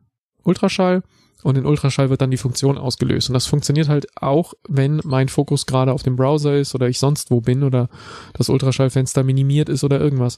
[0.43, 1.03] Ultraschall
[1.43, 3.29] und in Ultraschall wird dann die Funktion ausgelöst.
[3.29, 6.99] Und das funktioniert halt auch, wenn mein Fokus gerade auf dem Browser ist oder ich
[6.99, 7.89] sonst wo bin oder
[8.33, 10.37] das Ultraschallfenster minimiert ist oder irgendwas.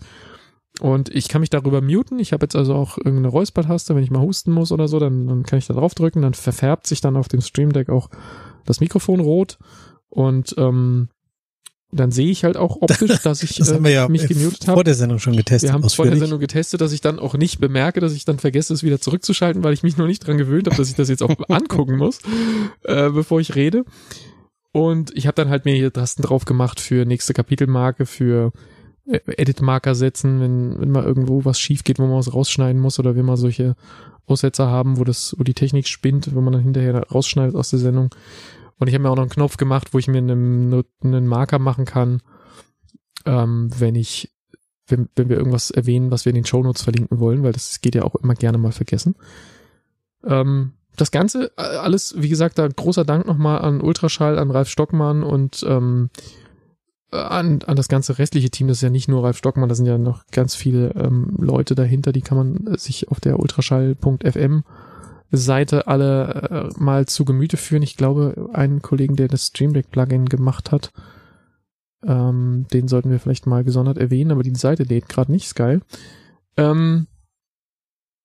[0.82, 2.20] Und ich kann mich darüber muten.
[2.20, 5.28] Ich habe jetzt also auch irgendeine Räuspertaste, wenn ich mal husten muss oder so, dann,
[5.28, 8.10] dann kann ich da drauf drücken, dann verfärbt sich dann auf dem Stream Deck auch
[8.70, 9.58] das Mikrofon rot
[10.10, 11.10] und ähm,
[11.92, 14.78] dann sehe ich halt auch optisch, dass ich das äh, ja mich gemutet habe.
[14.78, 15.70] Vor der Sendung schon getestet.
[15.70, 18.40] Wir haben vor der Sendung getestet, dass ich dann auch nicht bemerke, dass ich dann
[18.40, 21.10] vergesse, es wieder zurückzuschalten, weil ich mich noch nicht dran gewöhnt habe, dass ich das
[21.10, 22.20] jetzt auch angucken muss,
[22.84, 23.86] äh, bevor ich rede.
[24.72, 28.52] Und ich habe dann halt mir hier Tasten drauf gemacht für nächste Kapitelmarke, für
[29.08, 33.00] äh, Edit-Marker setzen, wenn, wenn mal irgendwo was schief geht, wo man was rausschneiden muss
[33.00, 33.76] oder wenn man solche
[34.28, 37.80] Aussetzer haben, wo das, wo die Technik spinnt, wo man dann hinterher rausschneidet aus der
[37.80, 38.10] Sendung.
[38.80, 41.60] Und ich habe mir auch noch einen Knopf gemacht, wo ich mir einen, einen Marker
[41.60, 42.22] machen kann,
[43.26, 44.34] ähm, wenn ich,
[44.88, 47.96] wenn, wenn wir irgendwas erwähnen, was wir in den Shownotes verlinken wollen, weil das geht
[47.96, 49.16] ja auch immer gerne mal vergessen.
[50.26, 54.70] Ähm, das Ganze, äh, alles, wie gesagt, da großer Dank nochmal an Ultraschall, an Ralf
[54.70, 56.10] Stockmann und ähm,
[57.12, 58.68] an, an das ganze restliche Team.
[58.68, 61.76] Das ist ja nicht nur Ralf Stockmann, da sind ja noch ganz viele ähm, Leute
[61.76, 64.64] dahinter, die kann man sich auf der ultraschall.fm
[65.32, 67.84] Seite alle äh, mal zu Gemüte führen.
[67.84, 70.92] Ich glaube, einen Kollegen, der das Stream Deck Plugin gemacht hat,
[72.04, 75.56] ähm, den sollten wir vielleicht mal gesondert erwähnen, aber die Seite lädt gerade nicht, ist
[75.56, 75.82] geil.
[76.58, 77.08] Ähm,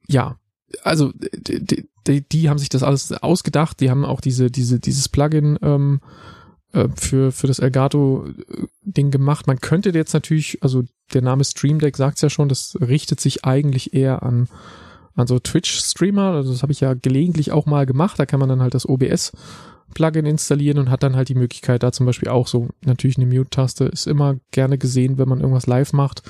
[0.07, 0.39] ja,
[0.83, 5.09] also die, die, die, haben sich das alles ausgedacht, die haben auch diese, diese, dieses
[5.09, 6.01] Plugin ähm,
[6.73, 9.47] äh, für, für das Elgato-Ding gemacht.
[9.47, 13.21] Man könnte jetzt natürlich, also der Name Stream Deck sagt es ja schon, das richtet
[13.21, 14.49] sich eigentlich eher an,
[15.15, 16.33] an so Twitch-Streamer.
[16.33, 18.19] Also das habe ich ja gelegentlich auch mal gemacht.
[18.19, 19.33] Da kann man dann halt das OBS
[19.93, 23.27] Plugin installieren und hat dann halt die Möglichkeit, da zum Beispiel auch so, natürlich eine
[23.27, 26.23] Mute-Taste ist immer gerne gesehen, wenn man irgendwas live macht.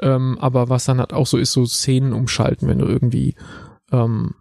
[0.00, 3.34] Ähm, aber was dann halt auch so ist, so Szenen umschalten, wenn du irgendwie
[3.92, 4.34] ähm,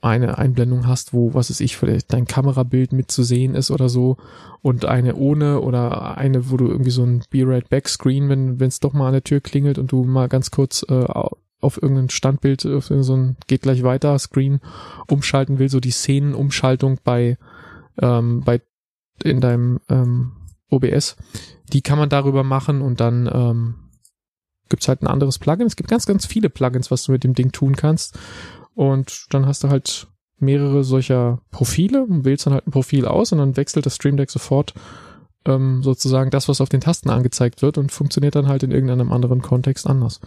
[0.00, 4.18] eine Einblendung hast, wo, was ist ich, vielleicht dein Kamerabild mitzusehen ist oder so
[4.62, 8.92] und eine ohne oder eine, wo du irgendwie so ein B-Rate Backscreen, wenn es doch
[8.92, 11.06] mal an der Tür klingelt und du mal ganz kurz äh,
[11.66, 14.60] auf irgendein Standbild, auf so ein geht gleich weiter Screen
[15.08, 17.36] umschalten will, so die Szenenumschaltung bei
[18.00, 18.62] ähm, bei
[19.22, 20.32] in deinem ähm,
[20.70, 21.16] OBS,
[21.72, 23.74] die kann man darüber machen und dann ähm,
[24.68, 25.66] gibt's halt ein anderes Plugin.
[25.66, 28.18] Es gibt ganz, ganz viele Plugins, was du mit dem Ding tun kannst.
[28.74, 30.08] Und dann hast du halt
[30.38, 34.16] mehrere solcher Profile und wählst dann halt ein Profil aus und dann wechselt das Stream
[34.16, 34.74] Deck sofort
[35.46, 39.12] ähm, sozusagen das, was auf den Tasten angezeigt wird und funktioniert dann halt in irgendeinem
[39.12, 40.20] anderen Kontext anders.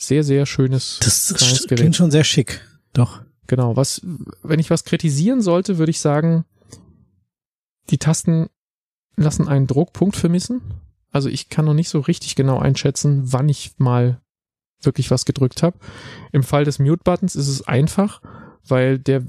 [0.00, 1.78] Sehr, sehr schönes das kleines Gerät.
[1.80, 2.60] klingt schon sehr schick.
[2.92, 3.20] Doch.
[3.48, 3.76] Genau.
[3.76, 4.00] Was,
[4.42, 6.44] wenn ich was kritisieren sollte, würde ich sagen,
[7.90, 8.48] die Tasten
[9.16, 10.60] lassen einen Druckpunkt vermissen.
[11.10, 14.20] Also ich kann noch nicht so richtig genau einschätzen, wann ich mal
[14.82, 15.78] wirklich was gedrückt habe.
[16.30, 18.22] Im Fall des Mute-Buttons ist es einfach,
[18.66, 19.22] weil der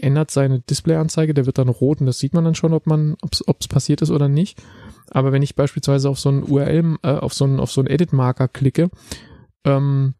[0.00, 3.16] ändert seine Displayanzeige, der wird dann rot und das sieht man dann schon, ob man,
[3.20, 4.60] ob es passiert ist oder nicht.
[5.10, 7.88] Aber wenn ich beispielsweise auf so einen URL, äh, auf so einen, auf so einen
[7.88, 8.90] Edit-Marker klicke,
[9.66, 10.14] ähm,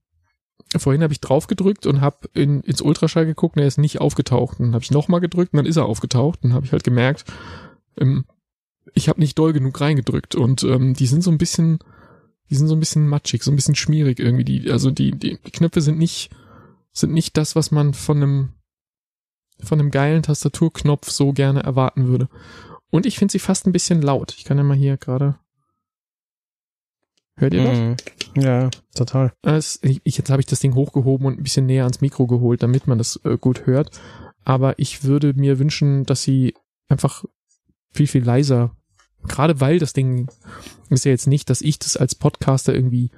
[0.77, 4.01] vorhin habe ich drauf gedrückt und habe in, ins Ultraschall geguckt und er ist nicht
[4.01, 4.61] aufgetaucht.
[4.61, 6.41] Dann habe ich nochmal gedrückt und dann ist er aufgetaucht.
[6.43, 7.25] Dann habe ich halt gemerkt,
[7.99, 8.25] ähm,
[8.95, 11.79] ich habe nicht doll genug reingedrückt und ähm, die sind so ein bisschen,
[12.51, 14.45] die sind so ein bisschen matschig, so ein bisschen schmierig irgendwie.
[14.45, 16.31] Die, also die, die, die Knöpfe sind nicht,
[16.93, 18.49] sind nicht das, was man von einem,
[19.63, 22.29] von einem geilen Tastaturknopf so gerne erwarten würde.
[22.91, 24.35] Und ich finde sie fast ein bisschen laut.
[24.37, 25.39] Ich kann ja mal hier gerade.
[27.39, 27.79] Hört ihr das?
[27.79, 27.97] Mhm.
[28.43, 29.33] Ja, total.
[29.43, 32.63] Es, ich, jetzt habe ich das Ding hochgehoben und ein bisschen näher ans Mikro geholt,
[32.63, 33.91] damit man das äh, gut hört.
[34.45, 36.55] Aber ich würde mir wünschen, dass sie
[36.89, 37.25] einfach
[37.93, 38.77] viel, viel leiser.
[39.27, 40.29] Gerade weil das Ding
[40.89, 43.11] ist ja jetzt nicht, dass ich das als Podcaster irgendwie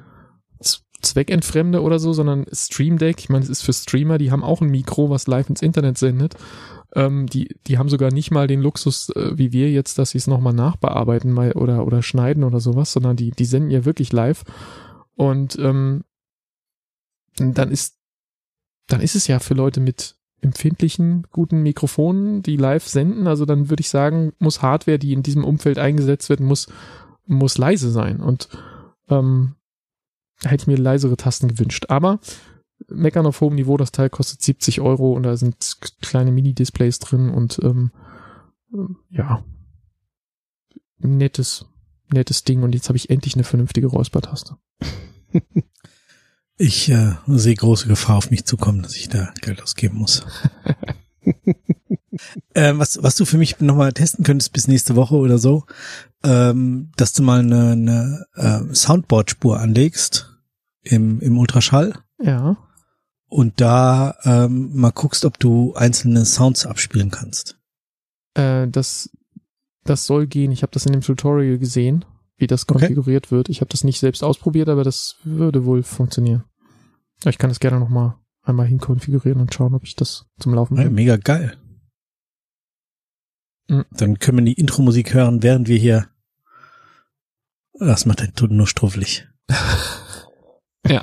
[1.01, 4.61] zweckentfremde oder so, sondern Stream Deck, ich meine, es ist für Streamer, die haben auch
[4.61, 6.35] ein Mikro, was live ins Internet sendet.
[6.95, 10.19] Ähm, die, die haben sogar nicht mal den Luxus, äh, wie wir jetzt, dass sie
[10.19, 14.13] es nochmal nachbearbeiten mal oder, oder schneiden oder sowas, sondern die, die senden ja wirklich
[14.13, 14.45] live.
[15.15, 16.05] Und ähm,
[17.37, 17.99] dann ist,
[18.87, 23.27] dann ist es ja für Leute mit empfindlichen, guten Mikrofonen, die live senden.
[23.27, 26.69] Also dann würde ich sagen, muss Hardware, die in diesem Umfeld eingesetzt wird, muss,
[27.27, 28.21] muss leise sein.
[28.21, 28.49] Und
[29.09, 29.57] ähm,
[30.45, 31.87] hätte ich mir leisere Tasten gewünscht.
[31.89, 32.21] Aber
[32.89, 37.31] meckern auf hohem Niveau, das Teil kostet 70 Euro und da sind kleine Mini-Displays drin
[37.31, 37.91] und ähm,
[39.11, 39.45] ja,
[40.99, 41.67] nettes,
[42.13, 42.63] nettes Ding.
[42.63, 44.57] Und jetzt habe ich endlich eine vernünftige Räuspertaste.
[46.61, 50.27] Ich äh, sehe große Gefahr auf mich zukommen, dass ich da Geld ausgeben muss.
[52.55, 55.67] äh, was, was du für mich nochmal testen könntest bis nächste Woche oder so,
[56.25, 60.37] ähm, dass du mal eine, eine äh, Soundboard-Spur anlegst
[60.83, 61.95] im, im Ultraschall.
[62.21, 62.57] Ja.
[63.29, 67.59] Und da ähm, mal guckst, ob du einzelne Sounds abspielen kannst.
[68.35, 69.11] Äh, das,
[69.85, 70.51] das soll gehen.
[70.51, 72.05] Ich habe das in dem Tutorial gesehen
[72.39, 73.37] wie das konfiguriert okay.
[73.37, 73.49] wird.
[73.49, 76.45] Ich habe das nicht selbst ausprobiert, aber das würde wohl funktionieren.
[77.25, 80.89] Ich kann das gerne nochmal einmal hinkonfigurieren und schauen, ob ich das zum Laufen bringe.
[80.89, 81.59] Ja, mega geil.
[83.69, 83.85] Mhm.
[83.91, 86.09] Dann können wir die Intro-Musik hören, während wir hier.
[87.79, 89.29] Das macht den Ton nur struffelig.
[90.87, 91.03] ja.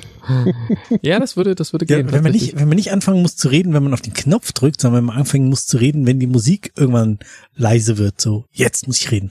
[1.02, 2.12] ja, das würde, das würde ja, gehen.
[2.12, 4.52] Wenn man nicht, wenn man nicht anfangen muss zu reden, wenn man auf den Knopf
[4.52, 7.18] drückt, sondern wenn man anfangen muss zu reden, wenn die Musik irgendwann
[7.54, 9.30] leise wird, so, jetzt muss ich reden.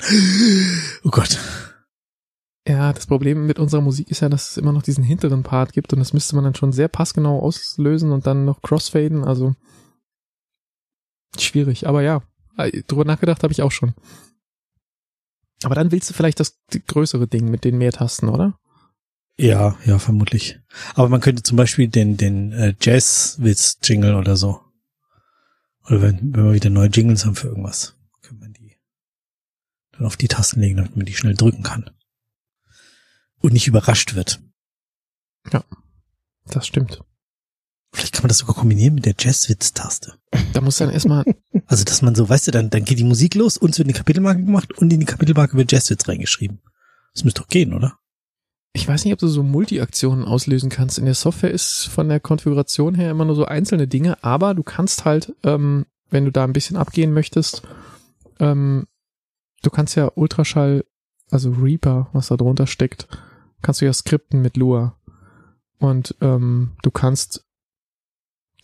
[1.04, 1.39] Oh Gott.
[2.68, 5.74] Ja, das Problem mit unserer Musik ist ja, dass es immer noch diesen hinteren Part
[5.74, 9.54] gibt und das müsste man dann schon sehr passgenau auslösen und dann noch crossfaden, also
[11.38, 11.88] schwierig.
[11.88, 12.24] Aber ja,
[12.58, 13.93] äh, drüber nachgedacht habe ich auch schon.
[15.64, 18.58] Aber dann willst du vielleicht das größere Ding mit den mehr Tasten, oder?
[19.38, 20.59] Ja, ja, vermutlich.
[20.93, 24.61] Aber man könnte zum Beispiel den, den äh, Jazz-Witz-Jingle oder so.
[25.88, 28.77] Oder wenn, wenn wir wieder neue Jingles haben für irgendwas, können wir die
[29.91, 31.89] dann auf die Tasten legen, damit man die schnell drücken kann
[33.39, 34.41] und nicht überrascht wird.
[35.51, 35.63] Ja,
[36.47, 37.03] das stimmt.
[37.91, 40.17] Vielleicht kann man das sogar kombinieren mit der Jazzwitz-Taste.
[40.53, 41.23] Da muss dann erstmal,
[41.67, 43.97] Also, dass man so, weißt du, dann, dann geht die Musik los, uns wird eine
[43.97, 46.61] Kapitelmarke gemacht und in die Kapitelmarke wird Jazzwitz reingeschrieben.
[47.13, 47.97] Das müsste doch gehen, oder?
[48.76, 50.99] Ich weiß nicht, ob du so Multi-Aktionen auslösen kannst.
[50.99, 54.63] In der Software ist von der Konfiguration her immer nur so einzelne Dinge, aber du
[54.63, 57.63] kannst halt, ähm, wenn du da ein bisschen abgehen möchtest,
[58.39, 58.86] ähm,
[59.63, 60.84] du kannst ja Ultraschall,
[61.32, 63.07] also Reaper, was da drunter steckt,
[63.61, 64.97] kannst du ja skripten mit Lua.
[65.80, 67.45] Und ähm, du kannst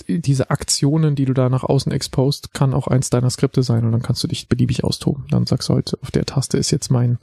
[0.08, 3.86] die- diese Aktionen, die du da nach außen expost, kann auch eins deiner Skripte sein
[3.86, 5.26] und dann kannst du dich beliebig austoben.
[5.30, 7.18] Dann sagst du halt, auf der Taste ist jetzt mein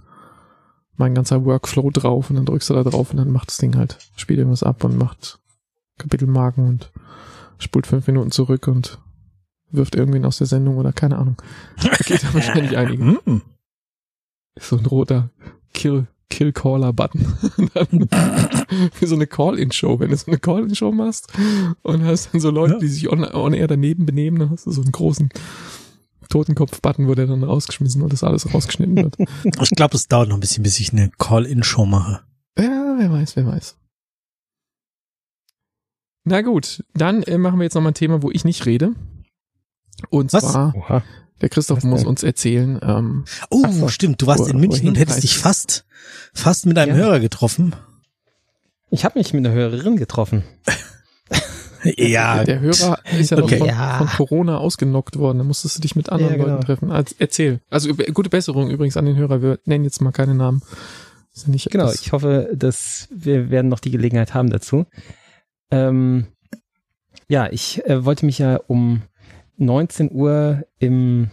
[0.98, 3.76] mein ganzer Workflow drauf und dann drückst du da drauf und dann macht das Ding
[3.76, 5.38] halt, spielt irgendwas ab und macht
[5.98, 6.92] Kapitelmarken und
[7.58, 8.98] spult fünf Minuten zurück und
[9.70, 11.40] wirft irgendwen aus der Sendung oder keine Ahnung.
[11.82, 13.18] Da geht da wahrscheinlich einigen.
[13.24, 13.42] Mm.
[14.60, 15.30] So ein roter
[15.74, 17.20] Kill, Kill Caller Button.
[18.98, 20.00] Wie so eine Call-In-Show.
[20.00, 21.32] Wenn du so eine Call-In-Show machst
[21.82, 22.78] und hast dann so Leute, Ja.
[22.80, 25.28] die sich on, on air daneben benehmen, dann hast du so einen großen
[26.28, 29.16] Totenkopf-Button, wo der dann rausgeschmissen und das alles rausgeschnitten wird.
[29.62, 32.20] Ich glaube, es dauert noch ein bisschen, bis ich eine Call-In-Show mache.
[32.58, 33.76] Ja, wer weiß, wer weiß.
[36.24, 38.92] Na gut, dann äh, machen wir jetzt nochmal ein Thema, wo ich nicht rede.
[40.10, 40.52] Und Was?
[40.52, 41.02] zwar, Oha.
[41.40, 42.08] der Christoph Was muss denn?
[42.08, 43.88] uns erzählen, ähm, Oh, Ach so.
[43.88, 45.86] stimmt, du warst Wo- in München und hättest dich fast,
[46.34, 47.04] fast mit einem Ja.
[47.04, 47.74] Hörer getroffen.
[48.90, 50.44] Ich habe mich mit einer Hörerin getroffen.
[51.96, 53.58] Ja, der Hörer ist ja Okay.
[53.58, 53.98] noch von, Ja.
[53.98, 55.38] von Corona ausgenockt worden.
[55.38, 56.48] Da musstest du dich mit anderen Ja, genau.
[56.56, 56.90] Leuten treffen.
[56.90, 57.60] Also, erzähl.
[57.70, 59.42] Also gute Besserung übrigens an den Hörer.
[59.42, 60.62] Wir nennen jetzt mal keine Namen.
[61.34, 64.86] Ja nicht Genau, ich hoffe, dass wir werden noch die Gelegenheit haben dazu.
[65.70, 66.26] Ähm,
[67.28, 69.02] ja, ich äh, wollte mich ja um
[69.56, 71.30] 19 Uhr im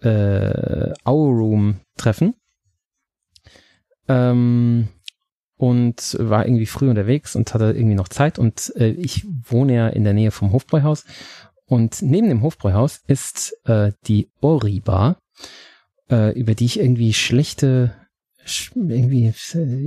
[0.00, 2.34] äh, Our Room treffen.
[4.08, 4.88] Ähm,
[5.56, 9.88] und war irgendwie früh unterwegs und hatte irgendwie noch Zeit und äh, ich wohne ja
[9.88, 11.04] in der Nähe vom Hofbräuhaus
[11.66, 15.18] und neben dem Hofbräuhaus ist äh, die Ori Bar,
[16.10, 17.94] äh, über die ich irgendwie schlechte
[18.46, 19.32] sch- irgendwie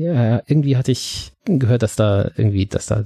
[0.03, 3.03] ja irgendwie hatte ich gehört, dass da irgendwie dass da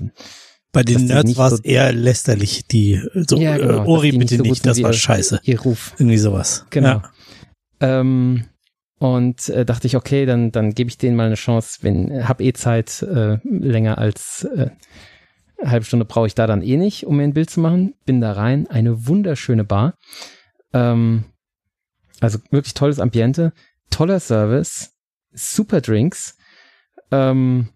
[0.72, 2.99] bei den Nerds war es so- eher lästerlich, die
[3.30, 5.41] so, Ja, genau, äh, Ori die nicht bitte so nicht, das war scheiße.
[5.43, 6.66] ihr Ruf Irgendwie sowas.
[6.72, 6.88] Genau.
[6.89, 7.11] Ja.
[7.80, 8.45] Ähm,
[9.03, 12.39] und äh, dachte ich, okay, dann, dann gebe ich denen mal eine Chance, wenn, hab
[12.39, 14.69] eh Zeit, äh, länger als äh,
[15.57, 17.95] eine halbe Stunde brauche ich da dann eh nicht, um mir ein Bild zu machen.
[18.05, 19.97] Bin da rein, eine wunderschöne Bar.
[20.71, 21.25] Ähm,
[22.21, 23.51] also wirklich tolles Ambiente,
[23.89, 24.93] toller Service,
[25.33, 26.37] super Drinks,
[27.11, 27.67] ähm,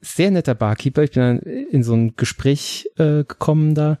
[0.00, 1.02] sehr netter Barkeeper.
[1.02, 3.98] Ich bin dann in so ein Gespräch äh, gekommen da.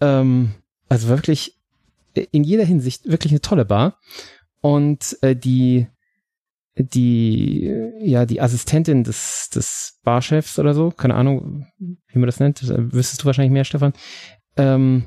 [0.00, 0.54] Ähm,
[0.88, 1.56] also wirklich
[2.32, 4.00] in jeder Hinsicht wirklich eine tolle Bar.
[4.62, 5.88] Und äh, die,
[6.76, 12.62] die, ja, die Assistentin des, des Barchefs oder so, keine Ahnung, wie man das nennt,
[12.62, 13.92] äh, wüsstest du wahrscheinlich mehr, Stefan.
[14.56, 15.04] Ähm,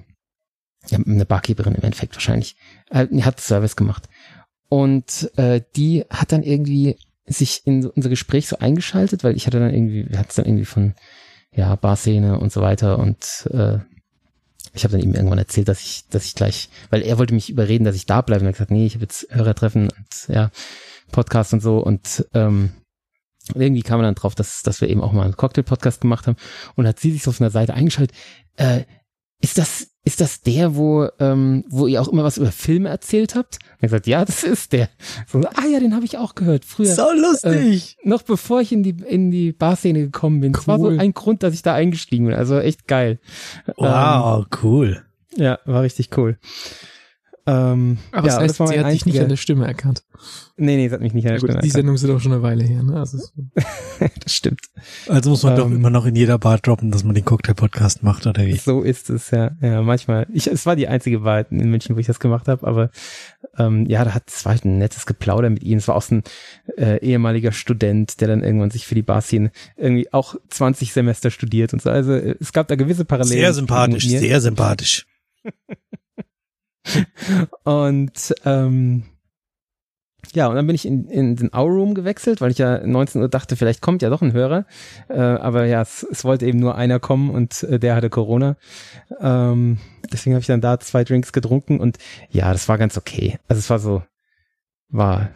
[0.88, 2.56] ja, eine Barkeeperin im Endeffekt wahrscheinlich,
[2.92, 4.08] die hat Service gemacht.
[4.70, 9.60] Und äh, die hat dann irgendwie sich in unser Gespräch so eingeschaltet, weil ich hatte
[9.60, 10.94] dann irgendwie, hatten es dann irgendwie von,
[11.56, 13.80] ja, Barszene und so weiter und äh,
[14.76, 17.50] ich habe dann ihm irgendwann erzählt, dass ich, dass ich gleich, weil er wollte mich
[17.50, 18.42] überreden, dass ich da bleibe.
[18.42, 20.52] Und er hat gesagt, nee, ich habe jetzt Hörertreffen und ja,
[21.12, 21.80] Podcast und so.
[21.80, 22.72] Und ähm,
[23.54, 26.38] irgendwie kam er dann drauf, dass, dass wir eben auch mal einen Cocktail-Podcast gemacht haben.
[26.76, 28.16] Und hat sie sich so auf einer Seite eingeschaltet.
[28.58, 28.84] Äh,
[29.42, 33.36] ist das, ist das der, wo, ähm, wo ihr auch immer was über Filme erzählt
[33.36, 33.60] habt?
[33.62, 34.90] Und er gesagt, ja, das ist der.
[35.28, 36.66] So, ah ja, den habe ich auch gehört.
[36.66, 37.98] Früher, So lustig.
[38.04, 40.54] noch bevor ich in die, in die Barszene gekommen bin.
[40.54, 41.00] Das war so Cool.
[41.00, 42.36] ein Grund, dass ich da eingestiegen bin.
[42.36, 43.20] Also echt geil.
[43.78, 45.04] wow, cool.
[45.36, 46.38] Ja, war richtig cool.
[47.48, 50.04] Ähm, Aber ja, das heißt, war sie hat dich nicht an der Stimme erkannt.
[50.58, 51.74] Nee, nee, sie hat mich nicht an der gut, Stimme die erkannt.
[51.74, 52.98] Sendungen sind auch schon eine Weile her, ne?
[52.98, 53.20] Also,
[54.24, 54.62] Das stimmt.
[55.08, 58.02] Also muss man doch Ähm, immer noch in jeder Bar droppen, dass man den Cocktail-Podcast
[58.02, 58.58] macht, oder wie?
[58.58, 59.52] So ist es, ja.
[59.62, 60.26] Ja, manchmal.
[60.34, 62.90] Ich, es war die einzige Wahl in München, wo ich das gemacht habe, aber
[63.58, 65.78] ähm, ja, da hat es war halt ein nettes Geplauder mit ihm.
[65.78, 66.24] Es war auch so ein
[66.78, 71.74] äh, ehemaliger Student, der dann irgendwann sich für die Barszene irgendwie auch 20 Semester studiert
[71.74, 71.92] und so.
[71.92, 73.38] Also äh, es gab da gewisse Parallelen.
[73.40, 75.06] Sehr sympathisch, sehr sympathisch.
[77.64, 79.04] Und ähm,
[80.34, 83.22] ja, und dann bin ich in, in den Our Room gewechselt, weil ich ja 19
[83.22, 84.66] Uhr dachte, vielleicht kommt ja doch ein Hörer.
[85.08, 88.58] Äh, aber ja, es, es wollte eben nur einer kommen und äh, der hatte Corona.
[89.20, 89.78] Ähm,
[90.12, 91.98] deswegen habe ich dann da zwei Drinks getrunken und
[92.30, 93.38] ja, das war ganz okay.
[93.48, 94.04] Also es war so,
[94.90, 95.30] war,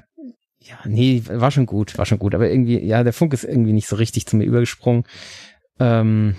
[0.60, 2.36] ja, nee, war schon gut, war schon gut.
[2.36, 5.04] Aber irgendwie, ja, der Funk ist irgendwie nicht so richtig zu mir übergesprungen.
[5.80, 6.36] Ähm,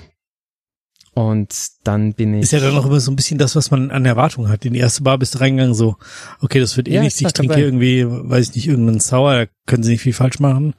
[1.14, 1.54] und
[1.84, 2.42] dann bin ich.
[2.42, 4.64] Ist ja dann noch immer so ein bisschen das, was man an Erwartungen hat.
[4.64, 5.96] In die erste Bar bist du reingegangen, so,
[6.40, 7.62] okay, das wird eh Ja, nichts, ich kann trinke sein.
[7.62, 10.74] irgendwie, weiß ich nicht, irgendeinen Sauer, da können sie nicht viel falsch machen.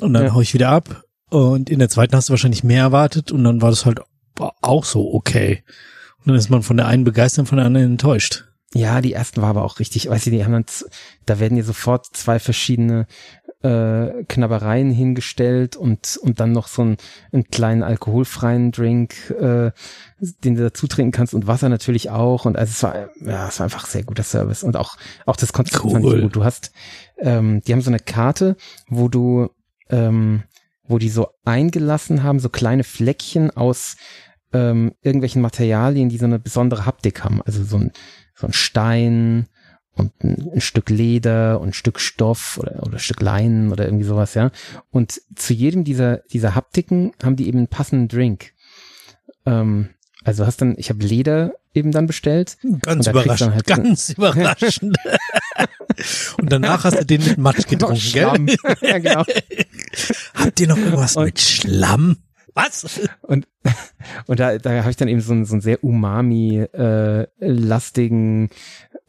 [0.00, 0.34] Und dann Ja.
[0.34, 1.04] hau ich wieder ab.
[1.30, 4.00] Und in der zweiten hast du wahrscheinlich mehr erwartet und dann war das halt
[4.38, 5.62] auch so okay.
[6.18, 8.44] Und dann ist man von der einen begeistert, von der anderen enttäuscht.
[8.74, 10.64] Ja, die ersten war aber auch richtig, weißt du, die haben dann,
[11.26, 13.06] da werden dir sofort zwei verschiedene
[13.62, 16.96] äh, Knabbereien hingestellt und und dann noch so einen,
[17.32, 19.70] einen kleinen alkoholfreien Drink, äh,
[20.18, 23.58] den du dazu trinken kannst und Wasser natürlich auch und also es war ja es
[23.58, 24.96] war einfach sehr guter Service und auch
[25.26, 25.92] auch das Konzept Cool.
[25.92, 26.36] fand ich gut.
[26.36, 26.72] Du hast,
[27.18, 28.56] ähm, die haben so eine Karte,
[28.88, 29.48] wo du
[29.90, 30.42] ähm,
[30.84, 33.96] wo die so eingelassen haben, so kleine Fleckchen aus
[34.52, 37.42] ähm, irgendwelchen Materialien, die so eine besondere Haptik haben.
[37.42, 37.92] Also so ein,
[38.34, 39.46] so ein Stein
[39.96, 44.04] und ein, Stück Leder und ein Stück Stoff oder, oder ein Stück Leinen oder irgendwie
[44.04, 44.50] sowas, ja.
[44.90, 48.52] Und zu jedem dieser, dieser Haptiken haben die eben einen passenden Drink.
[49.46, 49.90] Ähm,
[50.24, 52.56] also hast dann, ich habe Leder eben dann bestellt.
[52.82, 54.96] Ganz da überraschend, halt- ganz überraschend.
[56.38, 58.56] Und danach hast du den mit Matsch getrunken, gell?
[58.82, 59.24] ja, genau.
[60.34, 62.16] Habt ihr noch irgendwas Und- mit Schlamm?
[62.54, 63.00] Was?
[63.22, 63.46] Und,
[64.26, 68.50] und da, da habe ich dann eben so, einen- so einen sehr umami-lastigen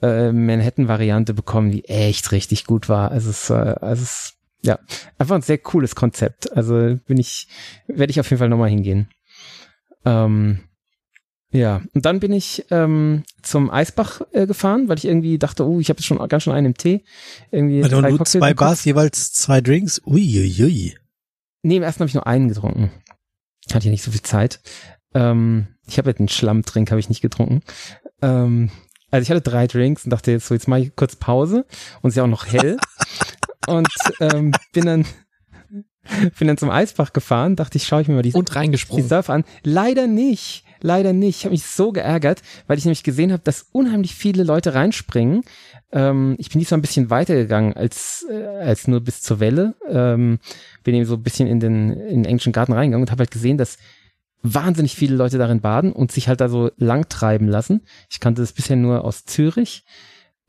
[0.02, 3.12] äh, Manhattan-Variante bekommen, die echt richtig gut war.
[3.12, 4.34] Also es, äh, also es
[4.66, 4.80] ja,
[5.18, 6.56] einfach ein sehr cooles Konzept.
[6.56, 7.48] Also bin ich,
[7.88, 9.08] werde ich auf jeden Fall nochmal hingehen.
[10.06, 10.60] Ähm,
[11.52, 15.80] ja, und dann bin ich ähm, zum Eisbach äh, gefahren, weil ich irgendwie dachte, oh,
[15.80, 17.04] ich habe schon ganz schön einen im Tee.
[17.52, 18.54] Irgendwie Warte, drei und du Cocktails zwei.
[18.54, 20.02] Bars, jeweils zwei Drinks?
[20.06, 20.96] Uiuiui.
[21.62, 22.92] Nee, im ersten habe ich nur einen getrunken.
[23.72, 24.60] Hatte ja nicht so viel Zeit.
[25.14, 27.62] Ähm, ich habe jetzt einen Schlammtrink, habe ich nicht getrunken.
[28.22, 28.72] Ähm,
[29.12, 31.66] also ich hatte drei Drinks und dachte jetzt so, jetzt mache ich kurz Pause
[32.02, 32.78] und es ist ja auch noch hell.
[33.68, 33.88] und
[34.20, 35.06] ähm, bin dann
[36.38, 39.08] bin dann zum Eisbach gefahren, dachte ich, schaue ich mir mal die, Und die reingesprungen.
[39.08, 39.46] Surf an.
[39.64, 40.66] Leider nicht.
[40.86, 41.38] Leider nicht.
[41.38, 45.44] Ich habe mich so geärgert, weil ich nämlich gesehen habe, dass unheimlich viele Leute reinspringen.
[45.94, 49.76] Ähm, ich bin diesmal ein bisschen weiter gegangen als, äh, als nur bis zur Welle.
[49.90, 50.40] Ähm,
[50.84, 53.32] bin eben so ein bisschen in den, in den englischen Garten reingegangen und habe halt
[53.32, 53.78] gesehen, dass
[54.42, 57.86] wahnsinnig viele Leute darin baden und sich halt da so lang treiben lassen.
[58.10, 59.86] Ich kannte das bisher nur aus Zürich.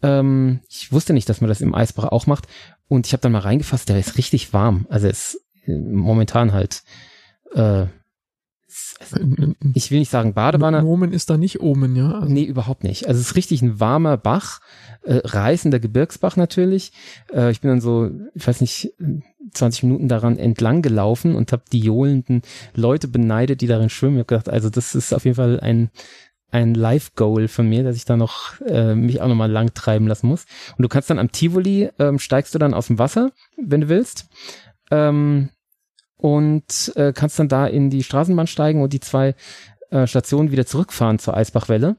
[0.02, 2.48] Ähm, ich wusste nicht, dass man das im Eisbach auch macht.
[2.88, 4.86] Und ich habe dann mal reingefasst, der ist richtig warm.
[4.90, 6.82] Also es ist äh, momentan halt
[7.54, 7.86] äh,
[9.00, 9.16] also
[9.74, 10.82] ich will nicht sagen Badewanne.
[10.82, 12.12] Nomen ist da nicht Omen, ja.
[12.12, 13.06] Also, Nee, überhaupt nicht.
[13.06, 14.60] Also es ist richtig ein warmer Bach,
[15.02, 16.92] äh, reißender Gebirgsbach natürlich.
[17.32, 18.92] Äh, ich bin dann so, ich weiß nicht,
[19.52, 22.42] 20 Minuten daran entlang gelaufen und habe die johlenden
[22.74, 24.16] Leute beneidet, die darin schwimmen.
[24.16, 25.90] Ich habe gedacht, also das ist auf jeden Fall ein
[26.54, 30.28] ein Live-Goal von mir, dass ich da noch äh, mich auch nochmal lang treiben lassen
[30.28, 30.46] muss.
[30.78, 33.88] Und du kannst dann am Tivoli, ähm, steigst du dann aus dem Wasser, wenn du
[33.88, 34.28] willst.
[34.92, 35.48] Ähm,
[36.24, 39.34] und äh, kannst dann da in die Straßenbahn steigen und die zwei
[39.90, 41.96] äh, Stationen wieder zurückfahren zur Eisbachwelle.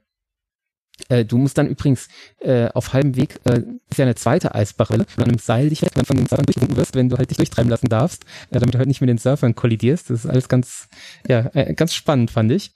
[1.09, 2.07] Äh, du musst dann übrigens
[2.39, 5.83] äh, auf halbem Weg, äh, ist ja eine zweite Eisbachwelle, du an einem Seil dich
[5.83, 8.73] weg, dann von den Surfern wirst, wenn du halt dich durchtreiben lassen darfst, äh, damit
[8.73, 10.09] du halt nicht mit den Surfern kollidierst.
[10.09, 10.89] Das ist alles ganz,
[11.27, 12.73] ja, äh, ganz spannend, fand ich.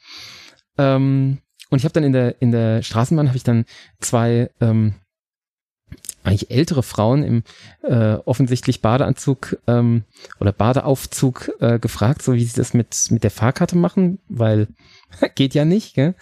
[0.78, 1.40] Ähm,
[1.72, 3.66] und ich habe dann in der in der Straßenbahn habe ich dann
[4.00, 4.94] zwei ähm,
[6.24, 7.44] eigentlich ältere Frauen im
[7.82, 10.04] äh, offensichtlich Badeanzug ähm,
[10.40, 14.68] oder Badeaufzug äh, gefragt, so wie sie das mit mit der Fahrkarte machen, weil
[15.36, 16.16] geht ja nicht, gell?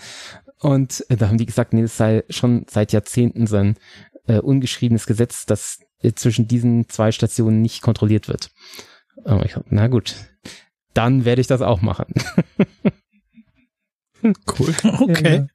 [0.59, 3.75] Und äh, da haben die gesagt, nee, das sei schon seit Jahrzehnten so ein
[4.27, 8.51] äh, ungeschriebenes Gesetz, dass äh, zwischen diesen zwei Stationen nicht kontrolliert wird.
[9.23, 10.15] Aber ich, na gut,
[10.93, 12.13] dann werde ich das auch machen.
[14.23, 14.75] cool.
[14.83, 15.47] Okay.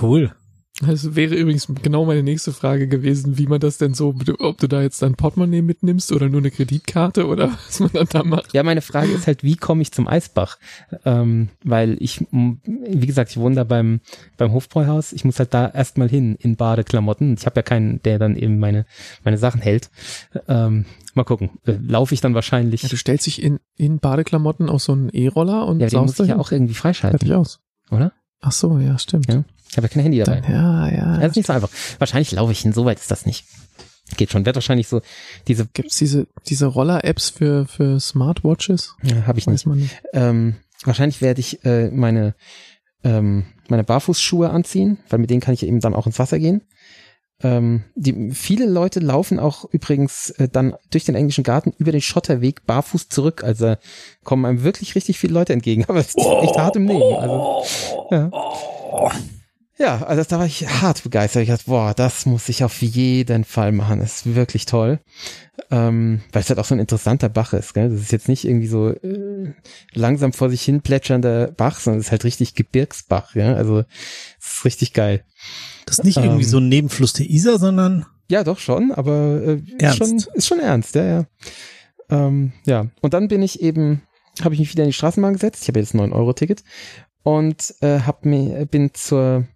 [0.00, 0.32] Cool.
[0.80, 4.66] Das wäre übrigens genau meine nächste Frage gewesen, wie man das denn so, ob du
[4.66, 8.54] da jetzt dein Portemonnaie mitnimmst oder nur eine Kreditkarte oder was man dann da macht.
[8.54, 10.58] Ja, meine Frage ist halt, wie komme ich zum Eisbach?
[11.04, 14.00] Ähm, weil ich, wie gesagt, ich wohne da beim,
[14.38, 15.12] beim Hofbräuhaus.
[15.12, 17.34] Ich muss halt da erstmal hin in Badeklamotten.
[17.34, 18.86] Ich habe ja keinen, der dann eben meine,
[19.22, 19.90] meine Sachen hält.
[20.48, 21.50] Ähm, mal gucken.
[21.66, 22.82] Äh, Laufe ich dann wahrscheinlich.
[22.84, 26.18] Ja, du stellst dich in, in Badeklamotten auf so einen E-Roller und Ja, den muss
[26.18, 27.60] ich ja auch irgendwie freischalten, Fertig aus.
[27.90, 28.12] oder?
[28.40, 29.30] Ach so, ja, stimmt.
[29.30, 29.44] Ja.
[29.70, 30.42] Ich habe ja kein Handy dabei.
[30.48, 31.16] Ja, ja.
[31.18, 31.70] Das ist nicht so einfach.
[31.98, 33.44] Wahrscheinlich laufe ich hin, so weit ist das nicht.
[34.16, 34.44] Geht schon.
[34.44, 35.00] Wird wahrscheinlich so,
[35.46, 38.96] diese, Gibt's diese, diese Roller-Apps für, für Smartwatches?
[39.02, 39.60] ja, habe ich nicht.
[39.60, 39.96] Weiß man nicht.
[40.12, 42.34] Ähm, wahrscheinlich werde ich äh, meine,
[43.04, 46.62] ähm, meine Barfußschuhe anziehen, weil mit denen kann ich eben dann auch ins Wasser gehen.
[47.42, 52.02] Ähm, die, viele Leute laufen auch übrigens äh, dann durch den englischen Garten über den
[52.02, 53.44] Schotterweg barfuß zurück.
[53.44, 53.76] Also
[54.24, 55.84] kommen einem wirklich richtig viele Leute entgegen.
[55.88, 57.16] Aber es ist echt hart im Leben.
[57.16, 57.64] Also,
[58.10, 58.30] ja.
[59.80, 61.42] Ja, also da war ich hart begeistert.
[61.42, 64.00] Ich dachte, boah, das muss ich auf jeden Fall machen.
[64.00, 65.00] Das ist wirklich toll.
[65.70, 67.74] Ähm, weil es halt auch so ein interessanter Bach ist.
[67.74, 67.88] Gell?
[67.90, 69.54] Das ist jetzt nicht irgendwie so äh,
[69.92, 73.34] langsam vor sich hin plätschernder Bach, sondern es ist halt richtig Gebirgsbach.
[73.34, 73.54] Ja?
[73.54, 73.84] Also
[74.38, 75.24] es ist richtig geil.
[75.86, 76.48] Das ist nicht irgendwie Ähm.
[76.48, 79.98] so ein Nebenfluss der Isar, sondern Ja, doch schon, aber äh, ist, Ernst?
[79.98, 81.26] schon, ist schon ernst, ja, ja.
[82.10, 84.02] Ähm, ja, und dann bin ich eben,
[84.42, 85.62] habe ich mich wieder in die Straßenbahn gesetzt.
[85.62, 86.62] Ich habe jetzt ein 9-Euro-Ticket
[87.22, 89.46] und äh, hab mir, bin zur,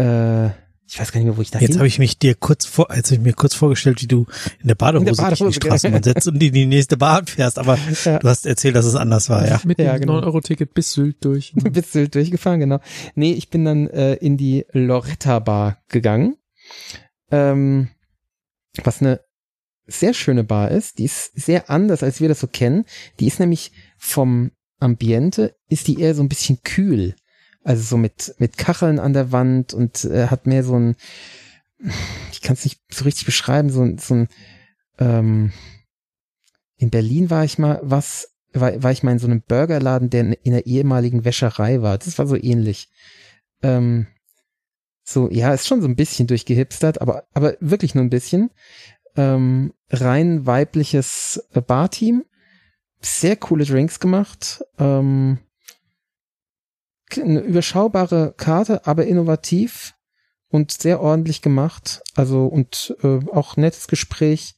[0.00, 0.50] äh,
[0.92, 2.88] ich weiß gar nicht mehr, wo ich da Jetzt habe ich mich dir kurz vor,
[2.92, 4.26] jetzt ich mir kurz vorgestellt, wie du
[4.60, 6.96] in der Badehose, In der Badehose, dich in die Straßenbahn setzt und in die nächste
[6.96, 8.18] Bahn fährst, aber Ja.
[8.18, 9.60] du hast erzählt, dass es anders war, ja.
[9.64, 10.18] Mit Ja, dem genau.
[10.18, 11.52] 9-Euro-Ticket bis Sylt durch.
[11.54, 12.80] Bist du durchgefahren, genau.
[13.14, 16.36] Nee, ich bin dann äh, in die Loretta Bar gegangen.
[17.30, 17.90] Ähm,
[18.82, 19.20] was eine
[19.86, 20.98] sehr schöne Bar ist.
[20.98, 22.84] Die ist sehr anders, als wir das so kennen.
[23.20, 27.14] Die ist nämlich vom Ambiente, ist die eher so ein bisschen kühl.
[27.62, 30.96] Also so mit, mit Kacheln an der Wand und äh, hat mehr so ein,
[32.32, 34.28] ich kann es nicht so richtig beschreiben, so, ein- so ein,
[34.98, 35.52] ähm,
[36.76, 40.22] in Berlin war ich mal was, war, war ich mal in so einem Burgerladen, der
[40.22, 41.98] in, in der ehemaligen Wäscherei war.
[41.98, 42.88] Das war so ähnlich.
[43.62, 44.06] Ähm,
[45.04, 48.50] so, ja, ist schon so ein bisschen durchgehipstert, aber, aber wirklich nur ein bisschen.
[49.16, 52.24] Ähm, rein weibliches äh, Barteam.
[53.00, 54.62] Sehr coole Drinks gemacht.
[54.78, 55.38] Ähm,
[57.18, 59.94] eine überschaubare Karte, aber innovativ
[60.48, 62.02] und sehr ordentlich gemacht.
[62.14, 64.54] Also und äh, auch nettes Gespräch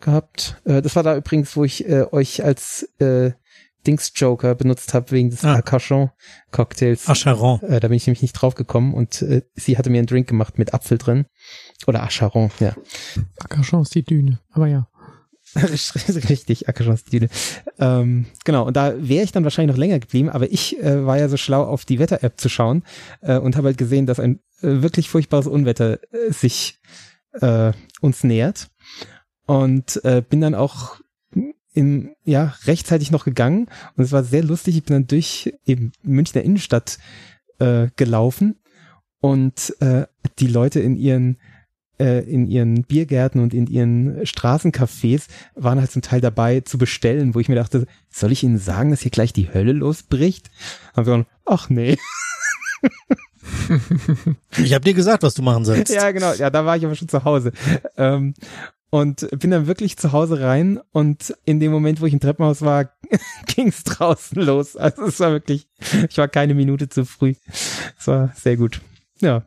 [0.00, 0.60] gehabt.
[0.64, 3.32] Äh, das war da übrigens, wo ich äh, euch als äh,
[3.86, 5.54] Dings Joker benutzt habe wegen des Ah.
[5.54, 6.10] Arcachon
[6.50, 7.08] Cocktails.
[7.08, 7.60] Acharon.
[7.62, 10.28] Äh, da bin ich nämlich nicht drauf gekommen und äh, sie hatte mir einen Drink
[10.28, 11.26] gemacht mit Apfel drin.
[11.86, 12.74] Oder Acharon, ja.
[13.38, 14.40] Ackerchance, die Düne.
[14.50, 14.86] Aber ja.
[16.28, 17.28] Richtig, Ackerschanzdüne.
[17.78, 21.18] Ähm, genau, und da wäre ich dann wahrscheinlich noch länger geblieben, aber ich äh, war
[21.18, 22.84] ja so schlau, auf die Wetter-App zu schauen
[23.20, 26.78] äh, und habe halt gesehen, dass ein äh, wirklich furchtbares Unwetter äh, sich
[27.40, 28.70] äh, uns nähert.
[29.46, 31.00] Und äh, bin dann auch
[31.72, 34.76] in, ja, rechtzeitig noch gegangen und es war sehr lustig.
[34.76, 36.98] Ich bin dann durch eben Münchner Innenstadt
[37.96, 38.58] gelaufen
[39.20, 39.76] und
[40.38, 41.36] die Leute in ihren
[42.00, 47.34] äh, in ihren Biergärten und in ihren Straßencafés waren halt zum Teil dabei zu bestellen,
[47.34, 50.50] wo ich mir dachte, soll ich ihnen sagen, dass hier gleich die Hölle losbricht?
[50.96, 51.98] Haben sie gesagt, ach nee.
[54.58, 55.92] Ich habe dir gesagt, was du machen sollst.
[55.92, 56.32] Ja, genau.
[56.34, 57.52] Ja, da war ich aber schon zu Hause.
[57.96, 58.34] Ähm,
[58.90, 62.62] und bin dann wirklich zu Hause rein und in dem Moment, wo ich im Treppenhaus
[62.62, 62.90] war,
[63.46, 64.76] ging's draußen los.
[64.76, 65.68] Also es war wirklich,
[66.08, 67.34] ich war keine Minute zu früh.
[67.98, 68.80] Es war sehr gut.
[69.20, 69.44] Ja.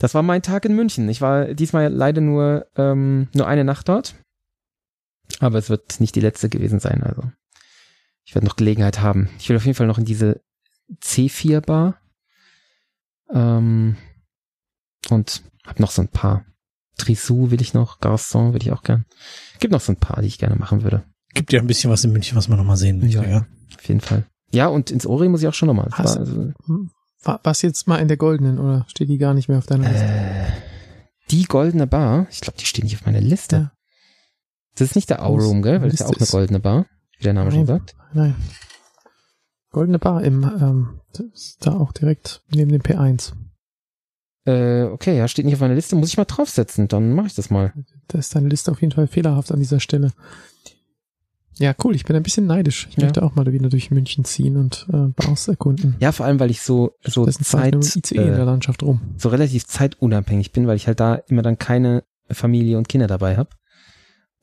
[0.00, 1.08] Das war mein Tag in München.
[1.08, 4.14] Ich war diesmal leider nur, ähm, nur eine Nacht dort.
[5.38, 7.02] Aber es wird nicht die letzte gewesen sein.
[7.02, 7.22] Also
[8.24, 9.28] ich werde noch Gelegenheit haben.
[9.38, 10.40] Ich will auf jeden Fall noch in diese
[11.02, 12.00] C4-Bar.
[13.32, 13.96] Ähm,
[15.10, 16.44] und hab noch so ein paar.
[16.96, 19.04] Trisou will ich noch, Garçon will ich auch gern.
[19.58, 21.04] Gibt noch so ein paar, die ich gerne machen würde.
[21.34, 23.28] Gibt ja ein bisschen was in München, was man noch mal sehen möchte, Ja.
[23.28, 23.46] ja.
[23.76, 24.26] Auf jeden Fall.
[24.52, 25.88] Ja, und ins Ori muss ich auch schon nochmal.
[25.92, 26.52] Also,
[27.22, 30.06] War's jetzt mal in der goldenen oder steht die gar nicht mehr auf deiner Liste?
[30.06, 30.46] äh,
[31.30, 33.56] die goldene Bar, ich glaube, die steht nicht auf meiner Liste.
[33.56, 33.72] Ja.
[34.76, 35.80] Das ist nicht der Auroom, gell?
[35.80, 36.86] Weil das ist ja auch eine goldene Bar,
[37.18, 37.94] wie der Name schon sagt.
[38.12, 38.34] Nein.
[39.70, 41.00] Goldene Bar im, ähm,
[41.32, 43.32] ist da auch direkt neben dem P1.
[44.46, 47.34] Äh, okay, ja, steht nicht auf meiner Liste, muss ich mal draufsetzen, dann mache ich
[47.34, 47.72] das mal.
[48.08, 50.12] Da ist deine Liste auf jeden Fall fehlerhaft an dieser Stelle.
[51.60, 51.94] Ja, cool.
[51.94, 52.88] Ich bin ein bisschen neidisch.
[52.90, 53.04] Ich Ja.
[53.04, 55.94] möchte auch mal wieder durch München ziehen und äh, Bars erkunden.
[56.00, 59.00] Ja, vor allem, weil ich so, so Zeit ICE in der äh, Landschaft rum.
[59.18, 63.36] so relativ zeitunabhängig bin, weil ich halt da immer dann keine Familie und Kinder dabei
[63.36, 63.50] habe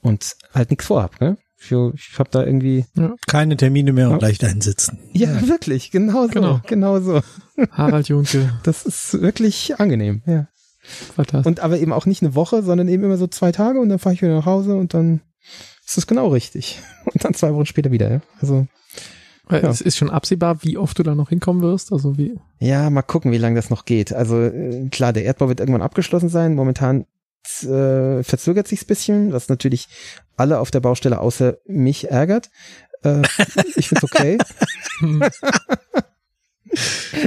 [0.02, 1.38] und halt nichts vorhab, ne?
[1.60, 2.86] Ich, ich habe da irgendwie
[3.26, 4.14] Keine Termine mehr Ja.
[4.14, 5.00] und leicht einsitzen.
[5.14, 6.62] Ja, wirklich, genau so, Genau.
[6.68, 7.22] genau so.
[7.72, 10.48] Harald Junke, Das ist wirklich angenehm, ja.
[11.16, 11.48] fantastisch.
[11.48, 13.98] Und aber eben auch nicht eine Woche, sondern eben immer so zwei Tage und dann
[13.98, 15.22] fahre ich wieder nach Hause und dann
[15.88, 16.80] ist das genau richtig.
[17.06, 18.22] Und dann zwei Wochen später wieder, ja.
[18.42, 18.68] Also,
[19.50, 19.70] ja.
[19.70, 21.94] Es ist schon absehbar, wie oft du da noch hinkommen wirst.
[21.94, 24.12] Also wie, ja, mal gucken, wie lange das noch geht.
[24.12, 26.54] Also äh, klar, der Erdbau wird irgendwann abgeschlossen sein.
[26.54, 27.06] Momentan
[27.62, 29.88] äh, verzögert sich's bisschen, was natürlich
[30.36, 32.50] alle auf der Baustelle außer mich ärgert.
[33.04, 33.22] Äh,
[33.78, 34.38] ich find's okay.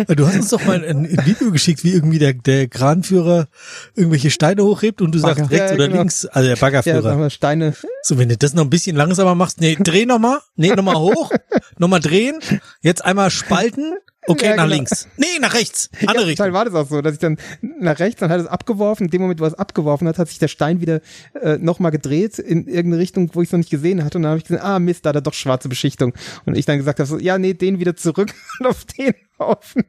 [0.08, 3.48] Du hast uns doch mal ein, ein Video geschickt, wie irgendwie der, der Kranführer
[3.94, 5.36] irgendwelche Steine hochhebt und du Bagger.
[5.36, 6.00] sagst rechts Ja, oder genau.
[6.00, 7.18] links, also der Ja, Baggerführer.
[7.18, 7.74] wir Steine.
[8.02, 11.30] so, wenn du das noch ein bisschen langsamer machst, nee, dreh nochmal, nee, nochmal hoch,
[11.78, 12.38] nochmal drehen,
[12.82, 13.94] jetzt einmal spalten,
[14.26, 14.74] okay, Ja, nach genau.
[14.76, 15.08] links.
[15.16, 16.44] Nee, nach rechts, Ja, andere zum Richtung.
[16.44, 19.06] Teil war das auch so, dass ich dann nach rechts, dann hat es abgeworfen.
[19.06, 21.00] In dem Moment, wo er es abgeworfen hat, hat sich der Stein wieder
[21.40, 24.18] äh, nochmal gedreht in irgendeine Richtung, wo ich es noch nicht gesehen hatte.
[24.18, 26.14] Und dann habe ich gesehen, ah Mist, da hat er doch schwarze Beschichtung.
[26.46, 29.84] Und ich dann gesagt habe, so, ja, nee, den wieder zurück und auf den Haufen.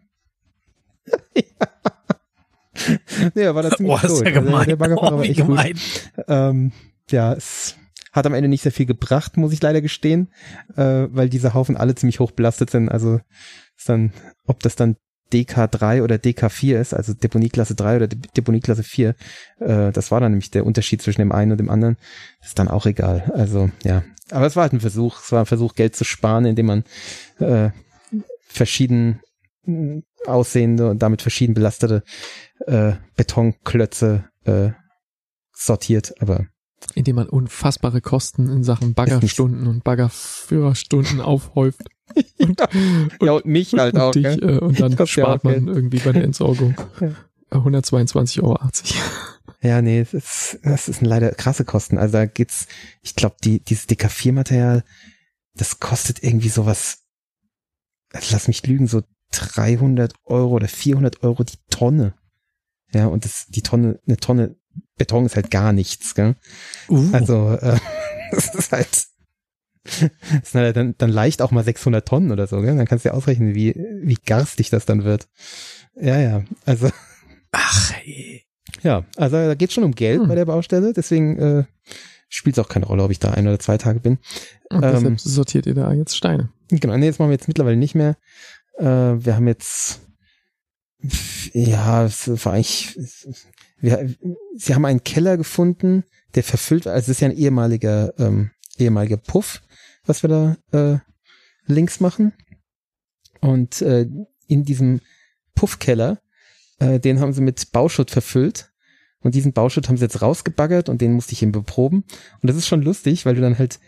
[1.35, 1.43] ja.
[3.35, 4.27] Nee, war das ziemlich Boah, ist gut.
[4.27, 4.65] ja Also gemein.
[4.67, 5.47] Der Baggerfahrer oh, war echt gut.
[5.47, 5.79] gemein.
[6.27, 6.71] Ähm,
[7.09, 7.75] ja, es
[8.11, 10.31] hat am Ende nicht sehr viel gebracht, muss ich leider gestehen,
[10.75, 12.89] äh, weil diese Haufen alle ziemlich hoch belastet sind.
[12.89, 13.19] Also
[13.81, 14.11] ist dann,
[14.45, 14.95] ob das dann
[15.33, 19.15] DK3 oder DK4 ist, also Deponieklasse 3 oder De Deponieklasse 4,
[19.59, 21.97] äh, das war dann nämlich der Unterschied zwischen dem einen und dem anderen,
[22.43, 23.31] ist dann auch egal.
[23.33, 26.45] Also ja, aber es war halt ein Versuch, es war ein Versuch, Geld zu sparen,
[26.45, 26.83] indem man
[27.39, 27.71] äh,
[28.47, 29.21] verschieden
[29.65, 32.03] mh, aussehende und damit verschieden belastete
[32.67, 34.71] äh, Betonklötze äh,
[35.53, 36.45] sortiert, aber
[36.93, 41.81] Indem man unfassbare Kosten in Sachen Baggerstunden und Baggerführerstunden aufhäuft.
[42.39, 42.61] und,
[43.21, 44.11] ja, und mich halt und auch.
[44.11, 44.43] dich, gell?
[44.43, 47.11] äh, und dann Kostet ja spart auch man irgendwie bei der Entsorgung Ja.
[47.51, 48.57] 122,80 Euro.
[49.61, 51.97] Ja, nee, das ist, das ist leider krasse Kosten.
[51.97, 52.67] Also da geht's,
[53.01, 54.83] ich glaube, die, dieses DK4-Material,
[55.55, 56.99] das kostet irgendwie sowas,
[58.13, 59.01] also lass mich lügen, so
[59.31, 62.13] 300 Euro oder 400 Euro die Tonne.
[62.93, 64.55] Ja, und das, die Tonne, eine Tonne
[64.97, 66.35] Beton ist halt gar nichts, gell?
[66.89, 67.79] Uh, Also, äh,
[68.31, 69.07] das ist halt,
[69.83, 72.75] das sind halt dann, dann leicht auch mal 600 Tonnen oder so, gell?
[72.75, 73.73] Dann kannst du dir ausrechnen, wie,
[74.03, 75.27] wie garstig das dann wird.
[75.99, 76.89] Ja, ja, also,
[77.51, 78.43] ach, ey.
[78.83, 80.27] ja, also da geht's schon um Geld Hm.
[80.27, 81.63] bei der Baustelle, deswegen äh,
[82.29, 84.19] spielt es auch keine Rolle, ob ich da ein oder zwei Tage bin.
[84.69, 84.91] Und Ähm.
[84.93, 86.49] deshalb sortiert ihr da jetzt Steine.
[86.69, 88.15] Genau, nee, das machen wir jetzt mittlerweile nicht mehr.
[88.77, 89.99] Äh, wir haben jetzt,
[91.53, 92.97] ja, es war eigentlich,
[93.79, 94.09] wir,
[94.55, 96.03] sie haben einen Keller gefunden,
[96.35, 99.61] der verfüllt war, also es ist ja ein ehemaliger, ähm, ehemaliger Puff,
[100.05, 100.99] was wir da äh,
[101.65, 102.33] links machen.
[103.39, 104.07] Und äh,
[104.47, 105.01] in diesem
[105.55, 106.21] Puffkeller,
[106.79, 108.71] äh, den haben sie mit Bauschutt verfüllt.
[109.21, 112.03] Und diesen Bauschutt haben sie jetzt rausgebaggert und den musste ich eben beproben.
[112.41, 113.79] Und das ist schon lustig, weil du dann halt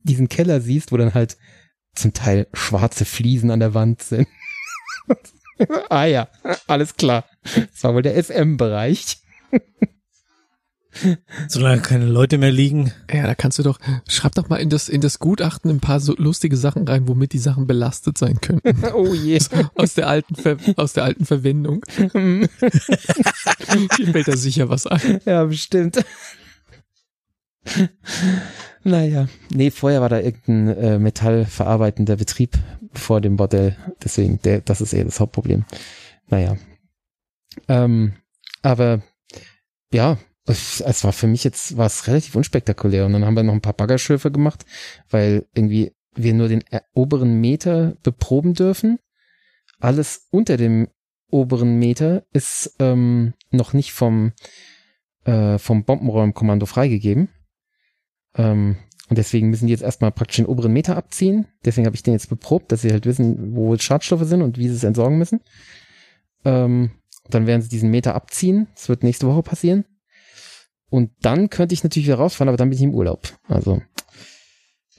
[0.00, 1.38] diesen Keller siehst, wo dann halt
[1.94, 4.28] zum Teil schwarze Fliesen an der Wand sind.
[5.88, 6.28] ah ja,
[6.66, 7.24] alles klar.
[7.42, 9.18] Das war wohl der SM-Bereich.
[11.48, 12.92] Solange keine Leute mehr liegen.
[13.12, 13.78] Ja, da kannst du doch,
[14.08, 17.32] schreib doch mal in das, in das Gutachten ein paar so lustige Sachen rein, womit
[17.32, 18.84] die Sachen belastet sein könnten.
[18.94, 19.38] oh je.
[19.74, 21.82] Aus der alten, Ver aus der alten Verwendung.
[21.96, 22.48] Dir
[24.12, 25.20] fällt da sicher was ein.
[25.24, 26.04] ja, bestimmt.
[28.84, 29.28] naja.
[29.52, 32.58] Nee, vorher war da irgendein äh, metallverarbeitender Betrieb
[32.92, 33.76] vor dem Bordell.
[34.02, 35.64] Deswegen, der, das ist eher das Hauptproblem.
[36.28, 36.56] Naja.
[37.68, 38.14] Ähm,
[38.62, 39.02] aber
[39.92, 43.06] ja, es, war für mich jetzt, war es relativ unspektakulär.
[43.06, 44.64] Und dann haben wir noch ein paar Baggerschöfe gemacht,
[45.10, 46.62] weil irgendwie wir nur den
[46.94, 48.98] oberen Meter beproben dürfen.
[49.80, 50.88] Alles unter dem
[51.30, 54.32] oberen Meter ist ähm, noch nicht vom,
[55.24, 57.28] äh, vom Bombenräumkommando freigegeben.
[58.36, 58.76] Ähm,
[59.08, 61.46] und deswegen müssen die jetzt erstmal praktisch den oberen Meter abziehen.
[61.64, 64.68] Deswegen habe ich den jetzt beprobt, dass sie halt wissen, wo Schadstoffe sind und wie
[64.68, 65.40] sie es entsorgen müssen.
[66.44, 66.90] Ähm,
[67.28, 68.68] dann werden sie diesen Meter abziehen.
[68.74, 69.84] Das wird nächste Woche passieren.
[70.94, 73.36] Und dann könnte ich natürlich wieder rausfahren, aber dann bin ich im Urlaub.
[73.48, 73.82] Also,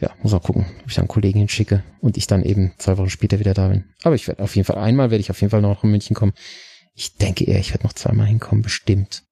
[0.01, 2.97] ja, muss auch gucken, ob ich da einen Kollegen hinschicke und ich dann eben zwei
[2.97, 3.85] Wochen später wieder da bin.
[4.03, 6.13] Aber ich werde auf jeden Fall, einmal werde ich auf jeden Fall noch nach München
[6.13, 6.33] kommen.
[6.95, 9.23] Ich denke eher, ich werde noch zweimal hinkommen, bestimmt.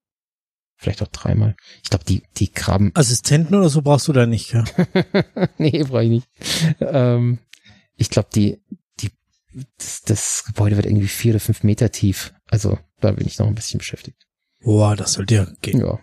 [0.77, 1.57] Vielleicht auch dreimal.
[1.83, 2.91] Ich glaube, die, die Krabben.
[2.93, 4.63] Assistenten oder so brauchst du da nicht, ja?
[5.57, 6.27] nee, brauche ich nicht.
[6.79, 7.39] Ähm,
[7.97, 8.61] ich glaube, die,
[9.01, 9.11] die,
[9.77, 12.33] das, das Gebäude wird irgendwie vier oder fünf Meter tief.
[12.47, 14.27] Also, da bin ich noch ein bisschen beschäftigt.
[14.61, 15.81] Boah, das sollte ja gehen.
[15.81, 15.99] Ja.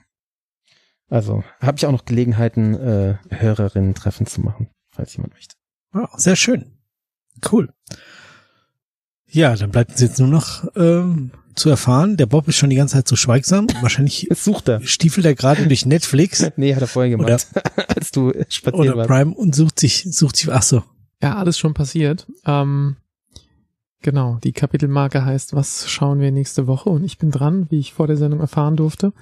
[1.10, 5.56] Also, habe ich auch noch Gelegenheiten, äh, Hörerinnen-Treffen zu machen, falls jemand möchte.
[5.92, 6.78] Ja, sehr schön.
[7.50, 7.72] Cool.
[9.26, 12.16] Ja, dann bleibt uns jetzt nur noch ähm, zu erfahren.
[12.16, 13.66] Der Bob ist schon die ganze Zeit so schweigsam.
[13.80, 14.80] Wahrscheinlich Jetzt sucht er.
[14.82, 17.46] stiefelt er gerade durch Netflix Nee, hat er vorhin gemacht,
[17.88, 19.08] als du spazieren oder warst.
[19.08, 20.82] Prime und sucht sich, sucht sich, ach so.
[21.22, 22.26] Ja, alles schon passiert.
[22.46, 22.96] Ähm,
[24.00, 26.88] genau, die Kapitelmarke heißt, was schauen wir nächste Woche?
[26.88, 29.12] Und ich bin dran, wie ich vor der Sendung erfahren durfte.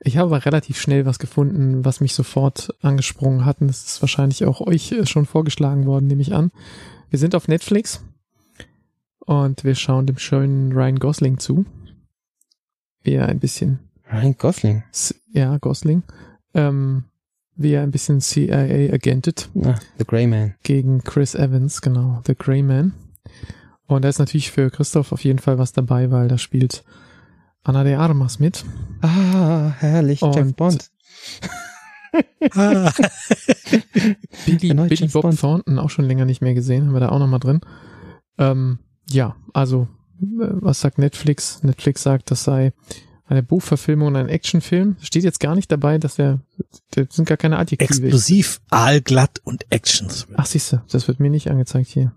[0.00, 3.60] Ich habe aber relativ schnell was gefunden, was mich sofort angesprungen hat.
[3.60, 6.50] Und das ist wahrscheinlich auch euch äh, schon vorgeschlagen worden, nehme ich an.
[7.10, 8.02] Wir sind auf Netflix
[9.20, 11.64] und wir schauen dem schönen Ryan Gosling zu.
[13.02, 13.78] Wie er ein bisschen
[14.10, 14.82] Ryan Gosling.
[15.32, 16.02] Ja, Gosling,
[16.54, 17.04] ähm,
[17.56, 20.54] wie er ein bisschen CIA agentet Ah, The Grey Man.
[20.62, 22.92] gegen Chris Evans, genau, The Grey Man.
[23.86, 26.84] Und da ist natürlich für Christoph auf jeden Fall was dabei, weil da spielt
[27.64, 28.64] Anna de Armas mit.
[29.00, 30.90] Ah, herrlich, James Und- Bond.
[32.52, 32.92] Ah,
[34.46, 35.40] Billy, Billy James Bob Bond.
[35.40, 37.60] Thornton auch schon länger nicht mehr gesehen, haben wir da auch nochmal drin.
[38.38, 38.78] Ähm,
[39.10, 39.88] ja, also,
[40.22, 40.26] äh,
[40.60, 41.64] was sagt Netflix?
[41.64, 42.72] Netflix sagt, das sei
[43.26, 44.94] eine Buchverfilmung und ein Actionfilm.
[45.00, 46.38] Steht jetzt gar nicht dabei, dass der,
[46.90, 47.88] das sind gar keine Adjektive.
[48.06, 50.28] explosiv, aalglatt und Actions.
[50.36, 52.12] Ach, siehste, das wird mir nicht angezeigt hier.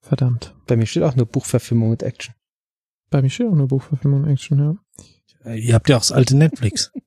[0.00, 0.54] Verdammt.
[0.66, 2.34] Bei mir steht auch nur Buchverfilmung mit Action.
[3.12, 4.74] Bei mir steht auch nur Buchverfilmung und Action, ja.
[5.44, 6.90] Äh, Ihr habt ja auch das alte Netflix.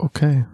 [0.00, 0.44] Okay.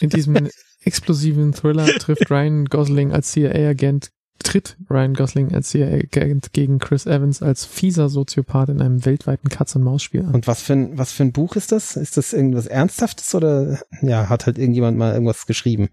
[0.00, 0.48] In diesem
[0.80, 4.10] explosiven Thriller trifft Ryan Gosling als CIA-Agent,
[4.42, 10.22] tritt Ryan Gosling als CIA-Agent gegen Chris Evans als fieser Soziopath in einem weltweiten Katz-und-Maus-Spiel
[10.22, 10.34] an.
[10.34, 11.94] Und was für ein, was für ein Buch ist das?
[11.94, 15.90] Ist das irgendwas Ernsthaftes oder ja, hat halt irgendjemand mal irgendwas geschrieben?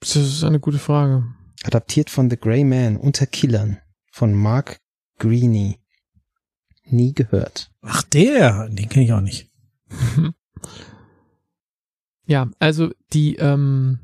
[0.00, 1.24] Das ist eine gute Frage.
[1.64, 3.78] Adaptiert von The Grey Man unter Killern
[4.12, 4.78] von Mark
[5.18, 5.80] Greeny.
[6.88, 7.70] Nie gehört.
[7.82, 9.50] Ach, der, den kenne ich auch nicht.
[12.26, 14.00] Ja, also die, ähm,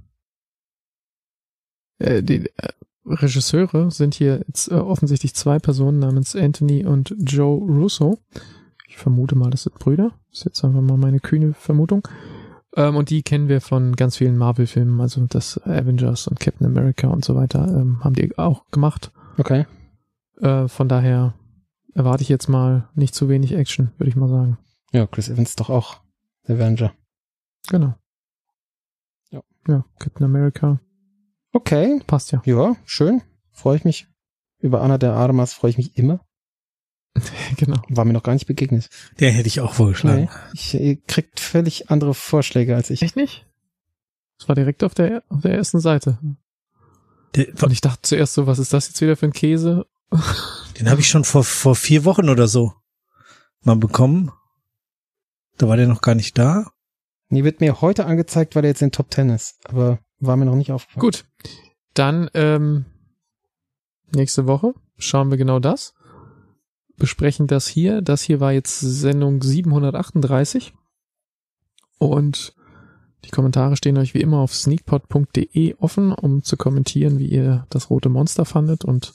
[1.99, 2.69] äh, die äh,
[3.05, 8.19] Regisseure sind hier jetzt äh, offensichtlich zwei Personen namens Anthony und Joe Russo.
[8.89, 10.13] Ich vermute mal, das sind Brüder.
[10.31, 12.07] Das ist jetzt einfach mal meine kühne Vermutung.
[12.77, 17.09] Ähm, und die kennen wir von ganz vielen Marvel-Filmen, also das Avengers und Captain America
[17.09, 19.11] und so weiter, ähm, haben die auch gemacht.
[19.37, 19.67] Okay.
[20.41, 21.35] Äh, von daher
[21.95, 24.59] erwarte ich jetzt mal nicht zu wenig Action, würde ich mal sagen.
[24.93, 26.01] Ja, Chris Evans ist doch auch
[26.47, 26.93] der Avenger.
[27.69, 27.95] Genau.
[29.31, 29.43] Ja.
[29.69, 30.81] Ja, Captain America.
[31.53, 32.01] Okay.
[32.07, 32.43] Passt ja.
[32.45, 33.23] Ja, schön.
[33.51, 34.07] Freue ich mich.
[34.59, 36.21] Über Anna der Armas freue ich mich immer.
[37.57, 37.81] genau.
[37.89, 38.89] War mir noch gar nicht begegnet.
[39.21, 40.23] Der hätte ich auch vorgeschlagen.
[40.23, 43.03] Nee, ich, ihr kriegt völlig andere Vorschläge als ich.
[43.03, 43.47] Echt nicht?
[44.39, 46.19] Das war direkt auf der, auf der ersten Seite.
[47.35, 49.87] Der, Und ich dachte zuerst so, was ist das jetzt wieder für ein Käse?
[50.79, 52.73] Den habe ich schon vor, vor vier Wochen oder so
[53.63, 54.33] mal bekommen.
[55.59, 56.71] Da war der noch gar nicht da.
[57.29, 59.59] Nee, wird mir heute angezeigt, weil er jetzt in Top Ten ist.
[59.65, 61.01] Aber war mir noch nicht aufgefallen.
[61.01, 61.25] Gut.
[61.95, 62.85] Dann ähm,
[64.15, 65.95] nächste Woche schauen wir genau das.
[66.97, 68.03] Besprechen das hier.
[68.03, 70.75] Das hier war jetzt Sendung 738.
[71.99, 72.55] Und
[73.25, 77.91] die Kommentare stehen euch wie immer auf sneakpot.de offen, um zu kommentieren, wie ihr das
[77.91, 79.15] rote Monster fandet und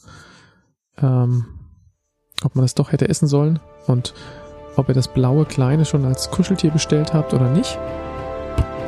[1.02, 1.46] ähm,
[2.44, 4.14] ob man das doch hätte essen sollen und
[4.76, 7.78] ob ihr das blaue Kleine schon als Kuscheltier bestellt habt oder nicht.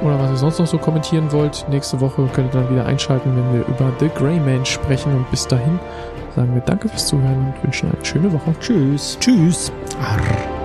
[0.03, 1.65] Oder was ihr sonst noch so kommentieren wollt.
[1.69, 5.13] Nächste Woche könnt ihr dann wieder einschalten, wenn wir über The Grey Man sprechen.
[5.13, 5.79] Und bis dahin
[6.35, 8.53] sagen wir Danke fürs Zuhören und wünschen eine schöne Woche.
[8.59, 9.17] Tschüss.
[9.19, 9.71] Tschüss.
[9.99, 10.58] Arr.